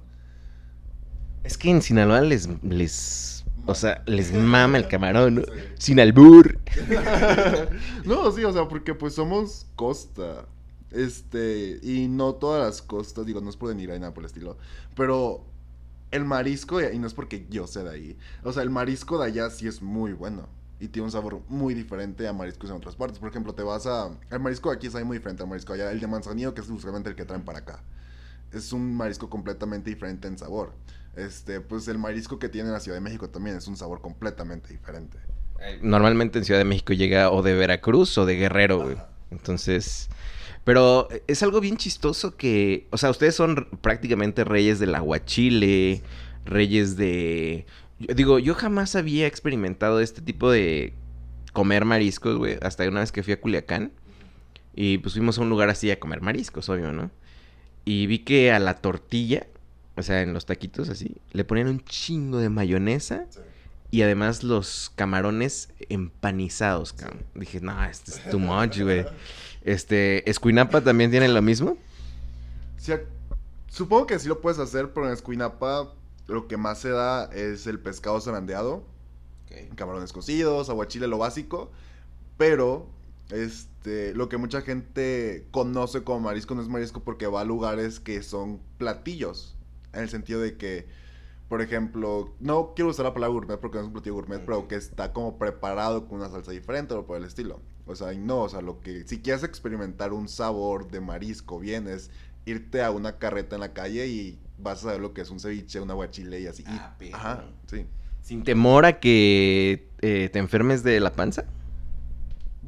Es 1.43 1.57
que 1.57 1.71
en 1.71 1.81
Sinaloa 1.81 2.21
les, 2.21 3.40
o 3.65 3.75
sea, 3.75 4.03
les 4.05 4.33
mama 4.33 4.77
el 4.77 4.87
camarón. 4.87 5.45
Sin 5.77 5.99
albur. 5.99 6.59
no, 8.05 8.31
sí, 8.31 8.43
o 8.43 8.53
sea, 8.53 8.67
porque 8.67 8.93
pues 8.93 9.15
somos 9.15 9.67
costa. 9.75 10.45
Este, 10.91 11.79
y 11.81 12.07
no 12.09 12.35
todas 12.35 12.65
las 12.65 12.81
costas, 12.81 13.25
digo, 13.25 13.39
no 13.41 13.49
es 13.49 13.55
por 13.55 13.69
denigrar 13.69 13.95
ni 13.95 14.01
nada 14.01 14.13
por 14.13 14.23
el 14.23 14.27
estilo, 14.27 14.57
pero 14.93 15.45
el 16.11 16.25
marisco, 16.25 16.81
y 16.81 16.99
no 16.99 17.07
es 17.07 17.13
porque 17.13 17.47
yo 17.49 17.65
sea 17.65 17.83
de 17.83 17.91
ahí, 17.91 18.17
o 18.43 18.51
sea, 18.51 18.63
el 18.63 18.69
marisco 18.69 19.17
de 19.17 19.27
allá 19.27 19.49
sí 19.49 19.67
es 19.67 19.81
muy 19.81 20.13
bueno. 20.13 20.47
Y 20.81 20.87
tiene 20.87 21.05
un 21.05 21.11
sabor 21.11 21.41
muy 21.47 21.75
diferente 21.75 22.27
a 22.27 22.33
mariscos 22.33 22.71
en 22.71 22.75
otras 22.75 22.95
partes. 22.95 23.19
Por 23.19 23.29
ejemplo, 23.29 23.53
te 23.53 23.61
vas 23.61 23.85
a... 23.85 24.17
El 24.31 24.39
marisco 24.39 24.71
de 24.71 24.77
aquí 24.77 24.89
sabe 24.89 25.03
muy 25.03 25.17
diferente 25.17 25.43
al 25.43 25.47
marisco 25.47 25.73
de 25.73 25.83
allá. 25.83 25.91
El 25.91 25.99
de 25.99 26.07
manzanillo, 26.07 26.55
que 26.55 26.61
es 26.61 26.69
usualmente 26.71 27.07
el 27.07 27.15
que 27.15 27.23
traen 27.23 27.45
para 27.45 27.59
acá. 27.59 27.83
Es 28.51 28.73
un 28.73 28.97
marisco 28.97 29.29
completamente 29.29 29.91
diferente 29.91 30.27
en 30.27 30.39
sabor. 30.39 30.73
Este, 31.15 31.59
pues 31.59 31.87
el 31.87 31.97
marisco 31.97 32.39
que 32.39 32.49
tiene 32.49 32.69
en 32.69 32.73
la 32.73 32.79
Ciudad 32.79 32.97
de 32.97 33.01
México 33.01 33.29
también 33.29 33.57
es 33.57 33.67
un 33.67 33.75
sabor 33.75 34.01
completamente 34.01 34.69
diferente. 34.69 35.17
Normalmente 35.81 36.39
en 36.39 36.45
Ciudad 36.45 36.59
de 36.59 36.65
México 36.65 36.93
llega 36.93 37.29
o 37.31 37.43
de 37.43 37.53
Veracruz 37.53 38.17
o 38.17 38.25
de 38.25 38.35
Guerrero, 38.35 38.81
güey. 38.83 38.97
Entonces, 39.29 40.09
pero 40.63 41.07
es 41.27 41.43
algo 41.43 41.59
bien 41.59 41.77
chistoso 41.77 42.35
que, 42.35 42.87
o 42.91 42.97
sea, 42.97 43.09
ustedes 43.09 43.35
son 43.35 43.67
prácticamente 43.81 44.43
reyes 44.43 44.79
del 44.79 44.95
aguachile, 44.95 46.01
reyes 46.45 46.97
de... 46.97 47.65
yo 47.99 48.13
Digo, 48.13 48.39
yo 48.39 48.55
jamás 48.55 48.95
había 48.95 49.27
experimentado 49.27 49.99
este 49.99 50.21
tipo 50.21 50.51
de 50.51 50.93
comer 51.53 51.85
mariscos, 51.85 52.37
güey, 52.37 52.57
hasta 52.61 52.87
una 52.87 53.01
vez 53.01 53.11
que 53.11 53.23
fui 53.23 53.33
a 53.33 53.41
Culiacán. 53.41 53.91
Y 54.73 54.99
pues 54.99 55.15
fuimos 55.15 55.37
a 55.37 55.41
un 55.41 55.49
lugar 55.49 55.69
así 55.69 55.91
a 55.91 55.99
comer 55.99 56.21
mariscos, 56.21 56.69
obvio, 56.69 56.93
¿no? 56.93 57.11
Y 57.83 58.07
vi 58.07 58.19
que 58.19 58.51
a 58.51 58.59
la 58.59 58.75
tortilla, 58.75 59.47
o 60.01 60.03
sea, 60.03 60.21
en 60.21 60.33
los 60.33 60.45
taquitos 60.45 60.89
así, 60.89 61.15
le 61.31 61.45
ponían 61.45 61.67
un 61.67 61.83
chingo 61.85 62.39
de 62.39 62.49
mayonesa. 62.49 63.27
Y 63.93 64.03
además 64.03 64.41
los 64.41 64.91
camarones 64.95 65.69
empanizados, 65.89 66.93
cabrón. 66.93 67.25
Dije, 67.35 67.59
no, 67.59 67.83
esto 67.83 68.11
es 68.11 68.29
too 68.29 68.39
much, 68.39 68.79
güey. 68.79 69.05
Este, 69.63 70.27
¿Escuinapa 70.27 70.81
también 70.81 71.11
tiene 71.11 71.27
lo 71.27 71.39
mismo? 71.43 71.77
Sí, 72.77 72.93
supongo 73.67 74.07
que 74.07 74.17
sí 74.17 74.27
lo 74.27 74.41
puedes 74.41 74.57
hacer, 74.57 74.91
pero 74.91 75.05
en 75.05 75.13
Escuinapa 75.13 75.93
lo 76.25 76.47
que 76.47 76.57
más 76.57 76.79
se 76.79 76.89
da 76.89 77.25
es 77.25 77.67
el 77.67 77.79
pescado 77.79 78.19
zarandeado, 78.19 78.83
camarones 79.75 80.13
cocidos, 80.13 80.71
aguachile, 80.71 81.05
lo 81.05 81.19
básico. 81.19 81.69
Pero, 82.37 82.87
este, 83.29 84.15
lo 84.15 84.29
que 84.29 84.37
mucha 84.37 84.61
gente 84.61 85.45
conoce 85.51 86.03
como 86.03 86.21
marisco 86.21 86.55
no 86.55 86.63
es 86.63 86.69
marisco 86.69 87.01
porque 87.01 87.27
va 87.27 87.41
a 87.41 87.45
lugares 87.45 87.99
que 87.99 88.23
son 88.23 88.59
platillos. 88.79 89.55
En 89.93 90.01
el 90.01 90.09
sentido 90.09 90.41
de 90.41 90.57
que, 90.57 90.87
por 91.49 91.61
ejemplo, 91.61 92.33
no 92.39 92.73
quiero 92.75 92.91
usar 92.91 93.05
la 93.05 93.13
palabra 93.13 93.33
gourmet 93.33 93.59
porque 93.59 93.77
no 93.77 93.81
es 93.81 93.87
un 93.87 93.93
platillo 93.93 94.15
gourmet, 94.15 94.39
pero 94.45 94.67
que 94.67 94.75
está 94.75 95.11
como 95.13 95.37
preparado 95.37 96.07
con 96.07 96.19
una 96.19 96.29
salsa 96.29 96.51
diferente 96.51 96.93
o 96.93 97.05
por 97.05 97.17
el 97.17 97.25
estilo. 97.25 97.59
O 97.85 97.95
sea, 97.95 98.13
y 98.13 98.17
no, 98.17 98.41
o 98.41 98.49
sea, 98.49 98.61
lo 98.61 98.79
que, 98.79 99.05
si 99.07 99.19
quieres 99.21 99.43
experimentar 99.43 100.13
un 100.13 100.27
sabor 100.29 100.89
de 100.89 101.01
marisco 101.01 101.59
bien 101.59 101.87
es 101.87 102.09
irte 102.45 102.81
a 102.81 102.91
una 102.91 103.17
carreta 103.17 103.55
en 103.55 103.59
la 103.61 103.73
calle 103.73 104.07
y 104.07 104.39
vas 104.57 104.79
a 104.79 104.81
saber 104.83 105.01
lo 105.01 105.13
que 105.13 105.21
es 105.21 105.29
un 105.29 105.39
ceviche, 105.39 105.79
un 105.81 105.91
aguachile 105.91 106.39
y 106.39 106.47
así. 106.47 106.63
Y- 106.63 106.67
Ah, 106.69 106.95
ajá, 107.13 107.45
sí. 107.67 107.85
Sin 108.21 108.43
temor 108.43 108.85
a 108.85 108.99
que 108.99 109.89
eh, 110.01 110.29
te 110.31 110.39
enfermes 110.39 110.83
de 110.83 110.99
la 110.99 111.11
panza. 111.11 111.45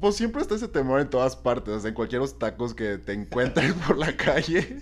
Pues 0.03 0.17
siempre 0.17 0.41
está 0.41 0.55
ese 0.55 0.67
temor 0.67 0.99
en 0.99 1.09
todas 1.09 1.33
partes, 1.37 1.73
o 1.73 1.79
sea, 1.79 1.87
en 1.87 1.95
cualquier 1.95 2.27
tacos 2.31 2.73
que 2.73 2.97
te 2.97 3.13
encuentres 3.13 3.71
por 3.87 3.97
la 3.97 4.17
calle, 4.17 4.79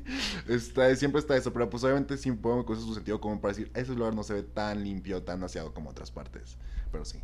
está, 0.49 0.95
siempre 0.95 1.19
está 1.19 1.37
eso, 1.37 1.53
pero 1.53 1.69
pues 1.69 1.83
obviamente 1.83 2.17
sí 2.17 2.31
pongo 2.31 2.65
cosas 2.65 2.85
su 2.85 2.95
sentido 2.95 3.21
común 3.21 3.39
para 3.39 3.53
decir, 3.53 3.69
ese 3.75 3.93
lugar 3.93 4.15
no 4.15 4.23
se 4.23 4.33
ve 4.33 4.41
tan 4.41 4.83
limpio, 4.83 5.21
tan 5.21 5.43
aseado 5.43 5.75
como 5.75 5.91
otras 5.91 6.09
partes, 6.09 6.57
pero 6.91 7.05
sí. 7.05 7.19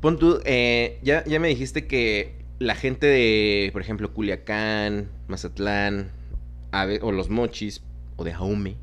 Pon 0.00 0.18
tú, 0.18 0.40
eh, 0.44 0.98
ya, 1.04 1.24
ya 1.26 1.38
me 1.38 1.46
dijiste 1.46 1.86
que 1.86 2.44
la 2.58 2.74
gente 2.74 3.06
de, 3.06 3.70
por 3.72 3.80
ejemplo, 3.80 4.12
Culiacán, 4.12 5.08
Mazatlán, 5.28 6.10
Ave- 6.72 6.98
o 7.02 7.12
los 7.12 7.30
Mochis, 7.30 7.82
o 8.16 8.24
de 8.24 8.34
Jaume, 8.34 8.76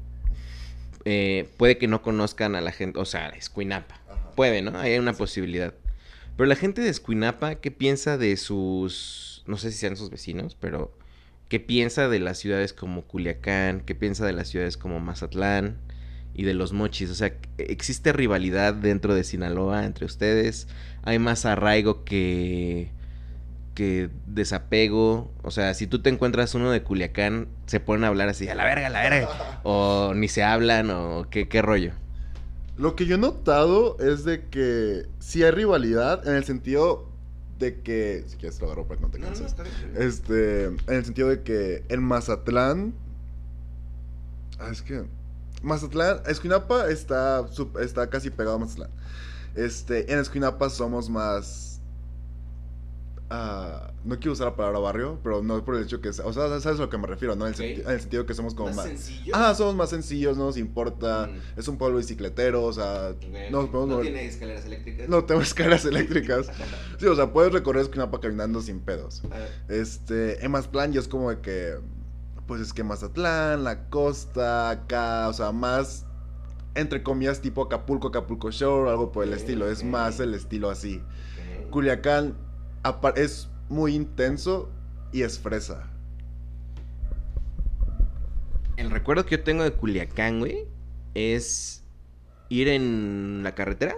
eh, 1.04 1.50
puede 1.58 1.78
que 1.78 1.90
no 1.90 2.02
conozcan 2.02 2.56
a 2.56 2.62
la 2.62 2.72
gente, 2.72 2.98
o 2.98 3.04
sea, 3.04 3.28
Escuinapa. 3.32 4.00
Puede, 4.38 4.62
¿no? 4.62 4.80
Hay 4.80 4.98
una 4.98 5.12
posibilidad. 5.12 5.74
Pero 6.38 6.48
la 6.48 6.56
gente 6.56 6.82
de 6.82 6.90
Escuinapa, 6.90 7.56
¿qué 7.56 7.72
piensa 7.72 8.18
de 8.18 8.38
sus, 8.38 9.44
no 9.48 9.58
sé 9.58 9.72
si 9.72 9.78
sean 9.78 9.98
sus 9.98 10.10
vecinos, 10.10 10.56
pero 10.60 10.98
qué 11.50 11.60
piensa 11.60 12.08
de 12.10 12.20
las 12.20 12.40
ciudades 12.40 12.74
como 12.74 13.04
Culiacán, 13.04 13.82
qué 13.82 13.96
piensa 13.96 14.26
de 14.26 14.34
las 14.34 14.48
ciudades 14.48 14.78
como 14.78 15.00
Mazatlán 15.00 15.78
y 16.34 16.44
de 16.44 16.54
los 16.54 16.74
Mochis? 16.74 17.10
O 17.10 17.16
sea, 17.16 17.34
¿existe 17.58 18.14
rivalidad 18.14 18.74
dentro 18.74 19.14
de 19.14 19.24
Sinaloa 19.24 19.86
entre 19.86 20.06
ustedes? 20.06 20.68
¿Hay 21.04 21.20
más 21.20 21.46
arraigo 21.46 22.04
que 22.04 22.92
que 23.76 24.10
desapego, 24.28 25.32
o 25.44 25.52
sea, 25.52 25.74
si 25.74 25.88
tú 25.88 26.02
te 26.02 26.10
encuentras 26.10 26.56
uno 26.56 26.72
de 26.72 26.84
Culiacán, 26.84 27.48
se 27.68 27.80
ponen 27.80 28.04
a 28.04 28.08
hablar 28.08 28.30
así, 28.30 28.48
a 28.50 28.56
la 28.56 28.66
verga, 28.66 28.88
a 28.88 28.90
la 28.90 29.02
verga, 29.02 29.30
o 29.64 30.14
ni 30.14 30.28
se 30.28 30.44
hablan, 30.44 30.90
o 30.90 31.28
qué, 31.30 31.48
qué 31.48 31.62
rollo. 31.62 31.94
Lo 32.78 32.96
que 32.96 33.06
yo 33.06 33.16
he 33.16 33.18
notado 33.18 33.98
es 34.00 34.24
de 34.24 34.48
que 34.48 35.08
sí 35.20 35.44
hay 35.44 35.52
rivalidad 35.52 36.28
en 36.28 36.36
el 36.36 36.44
sentido 36.44 37.10
de 37.60 37.82
que. 37.82 38.26
Si 38.28 38.38
quieres 38.38 38.58
te 38.58 38.62
lo 38.66 38.72
agarro 38.72 38.88
para 38.88 39.00
que 39.00 39.06
no 39.06 39.12
te 39.12 39.20
canses. 39.20 39.56
Este. 39.96 40.66
En 40.66 40.80
el 40.88 41.06
sentido 41.06 41.30
de 41.30 41.44
que 41.44 41.84
en 41.90 42.04
Mazatlán. 42.04 42.94
Ah, 44.60 44.70
es 44.72 44.82
que. 44.82 45.06
Mazatlán. 45.62 46.22
Escuinapa 46.28 46.90
está, 46.90 47.46
está 47.80 48.10
casi 48.10 48.30
pegado 48.30 48.56
a 48.56 48.60
Mazatlán. 48.60 48.90
Este. 49.56 50.12
En 50.12 50.20
Escuinapa 50.20 50.70
somos 50.70 51.10
más. 51.10 51.71
Ah, 53.32 53.92
no 54.04 54.18
quiero 54.18 54.34
usar 54.34 54.48
la 54.48 54.56
palabra 54.56 54.80
barrio, 54.80 55.20
pero 55.24 55.42
no 55.42 55.64
por 55.64 55.76
el 55.76 55.84
hecho 55.84 56.02
que. 56.02 56.10
O 56.10 56.14
sea, 56.14 56.32
sabes 56.60 56.66
a 56.66 56.72
lo 56.74 56.90
que 56.90 56.98
me 56.98 57.08
refiero, 57.08 57.36
¿no? 57.36 57.48
En 57.48 57.54
el, 57.54 57.60
Ok. 57.60 57.66
senti- 57.66 57.82
en 57.86 57.90
el 57.92 58.00
sentido 58.02 58.26
que 58.26 58.34
somos 58.34 58.54
como 58.54 58.72
más. 58.74 58.86
sencillo? 58.86 59.34
Ah, 59.36 59.54
somos 59.56 59.76
más 59.76 59.90
sencillos, 59.90 60.38
no 60.38 60.46
nos 60.46 60.58
importa. 60.58 61.28
Mm. 61.32 61.60
Es 61.60 61.68
un 61.68 61.78
pueblo 61.78 61.98
bicicletero, 61.98 62.64
o 62.64 62.74
sea. 62.74 63.16
nos 63.50 63.70
podemos 63.70 63.88
no 63.90 63.98
mover- 64.00 64.04
tiene 64.04 64.26
escaleras 64.26 64.66
eléctricas. 64.66 65.10
no 65.10 65.24
tengo 65.26 65.42
escaleras 65.42 65.86
eléctricas. 65.86 66.48
Sí, 67.00 67.08
o 67.08 67.16
sea, 67.16 67.34
puedes 67.34 67.52
recorrer 67.52 67.82
Esquinapa 67.82 68.20
caminando 68.20 68.62
sin 68.62 68.80
pedos. 68.80 69.24
Este, 69.70 70.46
en 70.46 70.52
Mazatlán 70.52 70.94
ya 70.94 71.00
es 71.00 71.08
como 71.08 71.32
de 71.32 71.40
que, 71.42 71.76
pues 72.46 72.62
es 72.62 72.74
que 72.74 72.84
Mazatlán, 72.84 73.64
la 73.64 73.86
costa, 73.90 74.70
acá, 74.70 75.28
o 75.30 75.34
sea, 75.34 75.52
más, 75.52 76.06
entre 76.76 77.02
comillas, 77.02 77.42
tipo 77.42 77.64
Acapulco, 77.64 78.10
Acapulco 78.10 78.52
Shore, 78.52 78.90
algo 78.92 79.12
por 79.12 79.24
el 79.24 79.34
estilo. 79.34 79.68
Es 79.70 79.84
más 79.84 80.20
el 80.20 80.34
estilo 80.36 80.70
así. 80.70 81.02
Culiacán 81.72 82.36
es 83.16 83.50
muy 83.70 83.96
intenso 83.96 84.70
y 85.12 85.24
es 85.24 85.40
fresa. 85.40 85.88
El 88.78 88.90
recuerdo 88.90 89.26
que 89.26 89.38
yo 89.38 89.44
tengo 89.44 89.64
de 89.64 89.74
Culiacán, 89.74 90.40
güey, 90.40 90.66
es 91.14 91.84
ir 92.50 92.68
en 92.68 93.42
la 93.44 93.54
carretera, 93.54 93.96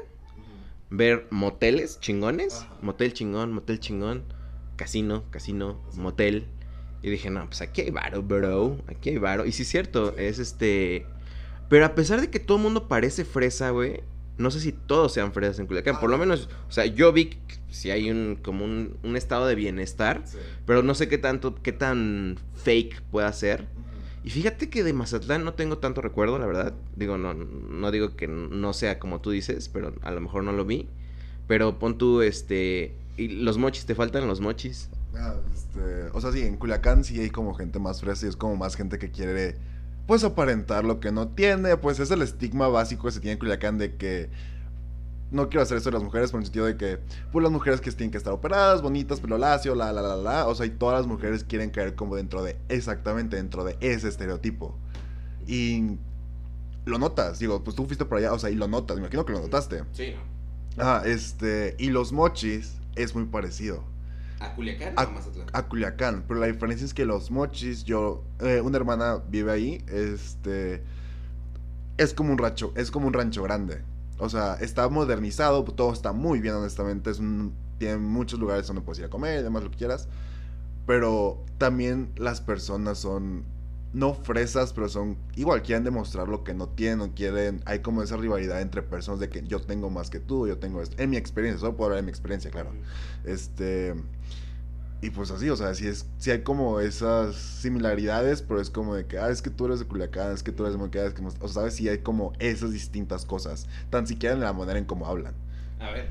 ver 0.89 1.27
moteles 1.31 1.99
chingones, 1.99 2.61
Ajá. 2.61 2.77
motel 2.81 3.13
chingón, 3.13 3.53
motel 3.53 3.79
chingón, 3.79 4.23
casino, 4.75 5.23
casino, 5.31 5.81
motel. 5.95 6.47
Y 7.01 7.09
dije, 7.09 7.29
no, 7.29 7.45
pues 7.45 7.61
aquí 7.61 7.81
hay 7.81 7.91
varo, 7.91 8.23
bro, 8.23 8.77
aquí 8.87 9.09
hay 9.09 9.17
varo. 9.17 9.45
Y 9.45 9.51
sí 9.51 9.63
es 9.63 9.69
cierto, 9.69 10.15
es 10.17 10.39
este... 10.39 11.05
Pero 11.69 11.85
a 11.85 11.95
pesar 11.95 12.21
de 12.21 12.29
que 12.29 12.39
todo 12.39 12.57
el 12.57 12.63
mundo 12.63 12.87
parece 12.87 13.25
fresa, 13.25 13.71
güey, 13.71 14.03
no 14.37 14.51
sé 14.51 14.59
si 14.59 14.71
todos 14.71 15.13
sean 15.13 15.33
fresas 15.33 15.59
en 15.59 15.67
Culiacán. 15.67 15.99
Por 15.99 16.09
lo 16.09 16.17
menos, 16.17 16.49
o 16.67 16.71
sea, 16.71 16.85
yo 16.85 17.11
vi 17.13 17.25
que 17.25 17.39
si 17.69 17.91
hay 17.91 18.09
un, 18.09 18.37
como 18.41 18.65
un, 18.65 18.97
un 19.03 19.15
estado 19.15 19.47
de 19.47 19.55
bienestar, 19.55 20.23
pero 20.65 20.83
no 20.83 20.95
sé 20.95 21.07
qué 21.07 21.17
tanto, 21.17 21.55
qué 21.61 21.71
tan 21.71 22.37
fake 22.55 23.01
pueda 23.03 23.31
ser. 23.33 23.67
Y 24.23 24.29
fíjate 24.29 24.69
que 24.69 24.83
de 24.83 24.93
Mazatlán 24.93 25.43
no 25.43 25.53
tengo 25.53 25.79
tanto 25.79 26.01
recuerdo, 26.01 26.39
la 26.39 26.45
verdad. 26.45 26.73
Digo, 26.95 27.17
no, 27.17 27.33
no 27.33 27.91
digo 27.91 28.15
que 28.15 28.27
no 28.27 28.73
sea 28.73 28.97
como 28.97 29.19
tú 29.19 29.31
dices, 29.31 29.69
pero 29.69 29.93
a 30.01 30.11
lo 30.11 30.21
mejor 30.21 30.43
no 30.43 30.53
lo 30.53 30.65
vi. 30.65 30.87
Pero 31.47 31.77
pon 31.77 31.97
tú, 31.97 32.21
este... 32.21 32.95
Y 33.17 33.27
los 33.27 33.57
mochis, 33.57 33.85
¿te 33.85 33.95
faltan 33.95 34.27
los 34.27 34.39
mochis? 34.39 34.89
Ah, 35.15 35.35
este, 35.53 36.09
o 36.13 36.21
sea, 36.21 36.31
sí, 36.31 36.41
en 36.41 36.57
Culiacán 36.57 37.03
sí 37.03 37.19
hay 37.19 37.29
como 37.29 37.53
gente 37.53 37.79
más 37.79 38.01
fresa 38.01 38.25
y 38.25 38.29
es 38.29 38.35
como 38.35 38.55
más 38.55 38.75
gente 38.75 38.97
que 38.97 39.11
quiere, 39.11 39.55
pues, 40.07 40.23
aparentar 40.23 40.85
lo 40.85 40.99
que 40.99 41.11
no 41.11 41.29
tiene. 41.29 41.77
Pues 41.77 41.99
es 41.99 42.11
el 42.11 42.21
estigma 42.21 42.67
básico 42.67 43.03
que 43.03 43.11
se 43.11 43.19
tiene 43.19 43.33
en 43.33 43.39
Culiacán 43.39 43.77
de 43.77 43.95
que 43.95 44.29
no 45.31 45.49
quiero 45.49 45.63
hacer 45.63 45.77
eso 45.77 45.89
de 45.89 45.93
las 45.93 46.03
mujeres, 46.03 46.31
por 46.31 46.39
el 46.39 46.45
sentido 46.45 46.65
de 46.65 46.77
que, 46.77 46.99
pues, 47.31 47.41
las 47.41 47.51
mujeres 47.51 47.81
que 47.81 47.91
tienen 47.91 48.11
que 48.11 48.17
estar 48.17 48.33
operadas, 48.33 48.81
bonitas, 48.81 49.19
pelo 49.19 49.37
lacio, 49.37 49.75
la, 49.75 49.91
la, 49.91 50.01
la, 50.01 50.15
la. 50.15 50.47
O 50.47 50.55
sea, 50.55 50.65
y 50.65 50.69
todas 50.69 50.99
las 50.99 51.07
mujeres 51.07 51.43
quieren 51.43 51.71
caer 51.71 51.95
como 51.95 52.15
dentro 52.15 52.43
de, 52.43 52.57
exactamente 52.69 53.35
dentro 53.37 53.63
de 53.63 53.77
ese 53.79 54.07
estereotipo. 54.07 54.77
Y 55.47 55.97
lo 56.85 56.97
notas, 56.99 57.39
digo, 57.39 57.63
pues 57.63 57.75
tú 57.75 57.85
fuiste 57.85 58.05
por 58.05 58.17
allá, 58.17 58.33
o 58.33 58.39
sea, 58.39 58.49
y 58.49 58.55
lo 58.55 58.67
notas, 58.67 58.97
me 58.97 59.03
imagino 59.03 59.25
que 59.25 59.33
lo 59.33 59.39
notaste. 59.39 59.83
Sí, 59.93 60.15
Ah, 60.77 61.03
este, 61.05 61.75
y 61.77 61.89
los 61.89 62.11
mochis 62.11 62.77
es 62.95 63.13
muy 63.13 63.25
parecido 63.25 63.83
¿A 64.43 64.53
Culiacán 64.55 64.93
o 64.97 64.99
a 64.99 65.05
Mazatlán? 65.07 65.47
a 65.53 65.63
Culiacán, 65.63 66.25
pero 66.27 66.39
la 66.39 66.47
diferencia 66.47 66.85
es 66.85 66.93
que 66.93 67.05
los 67.05 67.31
mochis, 67.31 67.83
yo, 67.83 68.23
eh, 68.41 68.61
una 68.61 68.77
hermana 68.77 69.21
vive 69.29 69.51
ahí, 69.51 69.83
este, 69.87 70.83
es 71.97 72.13
como 72.13 72.31
un 72.31 72.37
rancho, 72.37 72.73
es 72.75 72.91
como 72.91 73.07
un 73.07 73.13
rancho 73.13 73.43
grande, 73.43 73.81
o 74.17 74.29
sea, 74.29 74.55
está 74.55 74.89
modernizado, 74.89 75.63
todo 75.63 75.93
está 75.93 76.11
muy 76.11 76.39
bien, 76.39 76.55
honestamente, 76.55 77.09
es 77.09 77.19
un, 77.19 77.53
tiene 77.77 77.97
muchos 77.97 78.39
lugares 78.39 78.67
donde 78.67 78.81
puedes 78.81 78.99
ir 78.99 79.05
a 79.05 79.09
comer 79.09 79.39
y 79.39 79.43
demás 79.43 79.63
lo 79.63 79.71
que 79.71 79.77
quieras, 79.77 80.07
pero 80.85 81.43
también 81.57 82.11
las 82.17 82.41
personas 82.41 82.97
son, 82.97 83.45
no 83.93 84.15
fresas, 84.15 84.73
pero 84.73 84.89
son, 84.89 85.17
igual 85.35 85.61
quieren 85.61 85.83
demostrar 85.83 86.27
lo 86.27 86.43
que 86.43 86.53
no 86.53 86.67
tienen, 86.67 87.01
o 87.01 87.13
quieren, 87.13 87.61
hay 87.65 87.79
como 87.79 88.01
esa 88.01 88.17
rivalidad 88.17 88.59
entre 88.61 88.81
personas 88.81 89.19
de 89.19 89.29
que 89.29 89.43
yo 89.43 89.61
tengo 89.61 89.89
más 89.89 90.09
que 90.09 90.19
tú, 90.19 90.47
yo 90.47 90.57
tengo 90.57 90.81
esto, 90.81 91.01
en 91.01 91.11
mi 91.11 91.17
experiencia, 91.17 91.59
solo 91.59 91.75
puedo 91.77 91.89
hablar 91.89 92.01
de 92.01 92.05
mi 92.05 92.09
experiencia, 92.09 92.49
claro. 92.51 92.71
Este. 93.23 93.93
Y 95.01 95.09
pues 95.09 95.31
así, 95.31 95.49
o 95.49 95.55
sea, 95.57 95.75
sí, 95.75 95.85
es, 95.85 96.05
sí 96.17 96.31
hay 96.31 96.43
como 96.43 96.79
esas 96.79 97.35
similaridades, 97.35 98.41
pero 98.41 98.61
es 98.61 98.69
como 98.69 98.95
de 98.95 99.05
que, 99.05 99.17
ah, 99.19 99.29
es 99.29 99.41
que 99.41 99.49
tú 99.49 99.65
eres 99.65 99.79
de 99.79 99.85
Culiacán, 99.85 100.31
es 100.31 100.43
que 100.43 100.53
tú 100.53 100.63
eres 100.63 100.75
de 100.75 100.79
Moqueda, 100.79 101.07
es 101.07 101.13
que, 101.13 101.21
no- 101.21 101.27
o 101.27 101.31
sea, 101.31 101.49
sabes, 101.49 101.75
sí 101.75 101.89
hay 101.89 101.97
como 101.97 102.31
esas 102.39 102.71
distintas 102.71 103.25
cosas, 103.25 103.67
tan 103.89 104.07
siquiera 104.07 104.33
en 104.33 104.39
la 104.41 104.53
manera 104.53 104.79
en 104.79 104.85
cómo 104.85 105.05
hablan. 105.05 105.33
A 105.81 105.91
ver, 105.91 106.07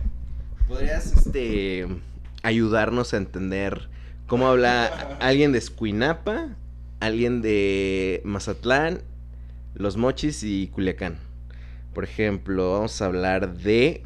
¿podrías 0.69 1.11
este, 1.11 1.87
ayudarnos 2.43 3.15
a 3.15 3.17
entender 3.17 3.89
cómo 4.27 4.47
habla 4.47 5.17
alguien 5.21 5.53
de 5.53 5.59
Escuinapa, 5.59 6.49
alguien 7.07 7.43
de 7.43 8.21
Mazatlán, 8.25 9.01
Los 9.75 9.97
Mochis 9.97 10.43
y 10.43 10.69
Culiacán? 10.69 11.19
Por 11.95 12.05
ejemplo, 12.05 12.73
vamos 12.73 13.01
a 13.03 13.07
hablar 13.07 13.55
de 13.59 14.03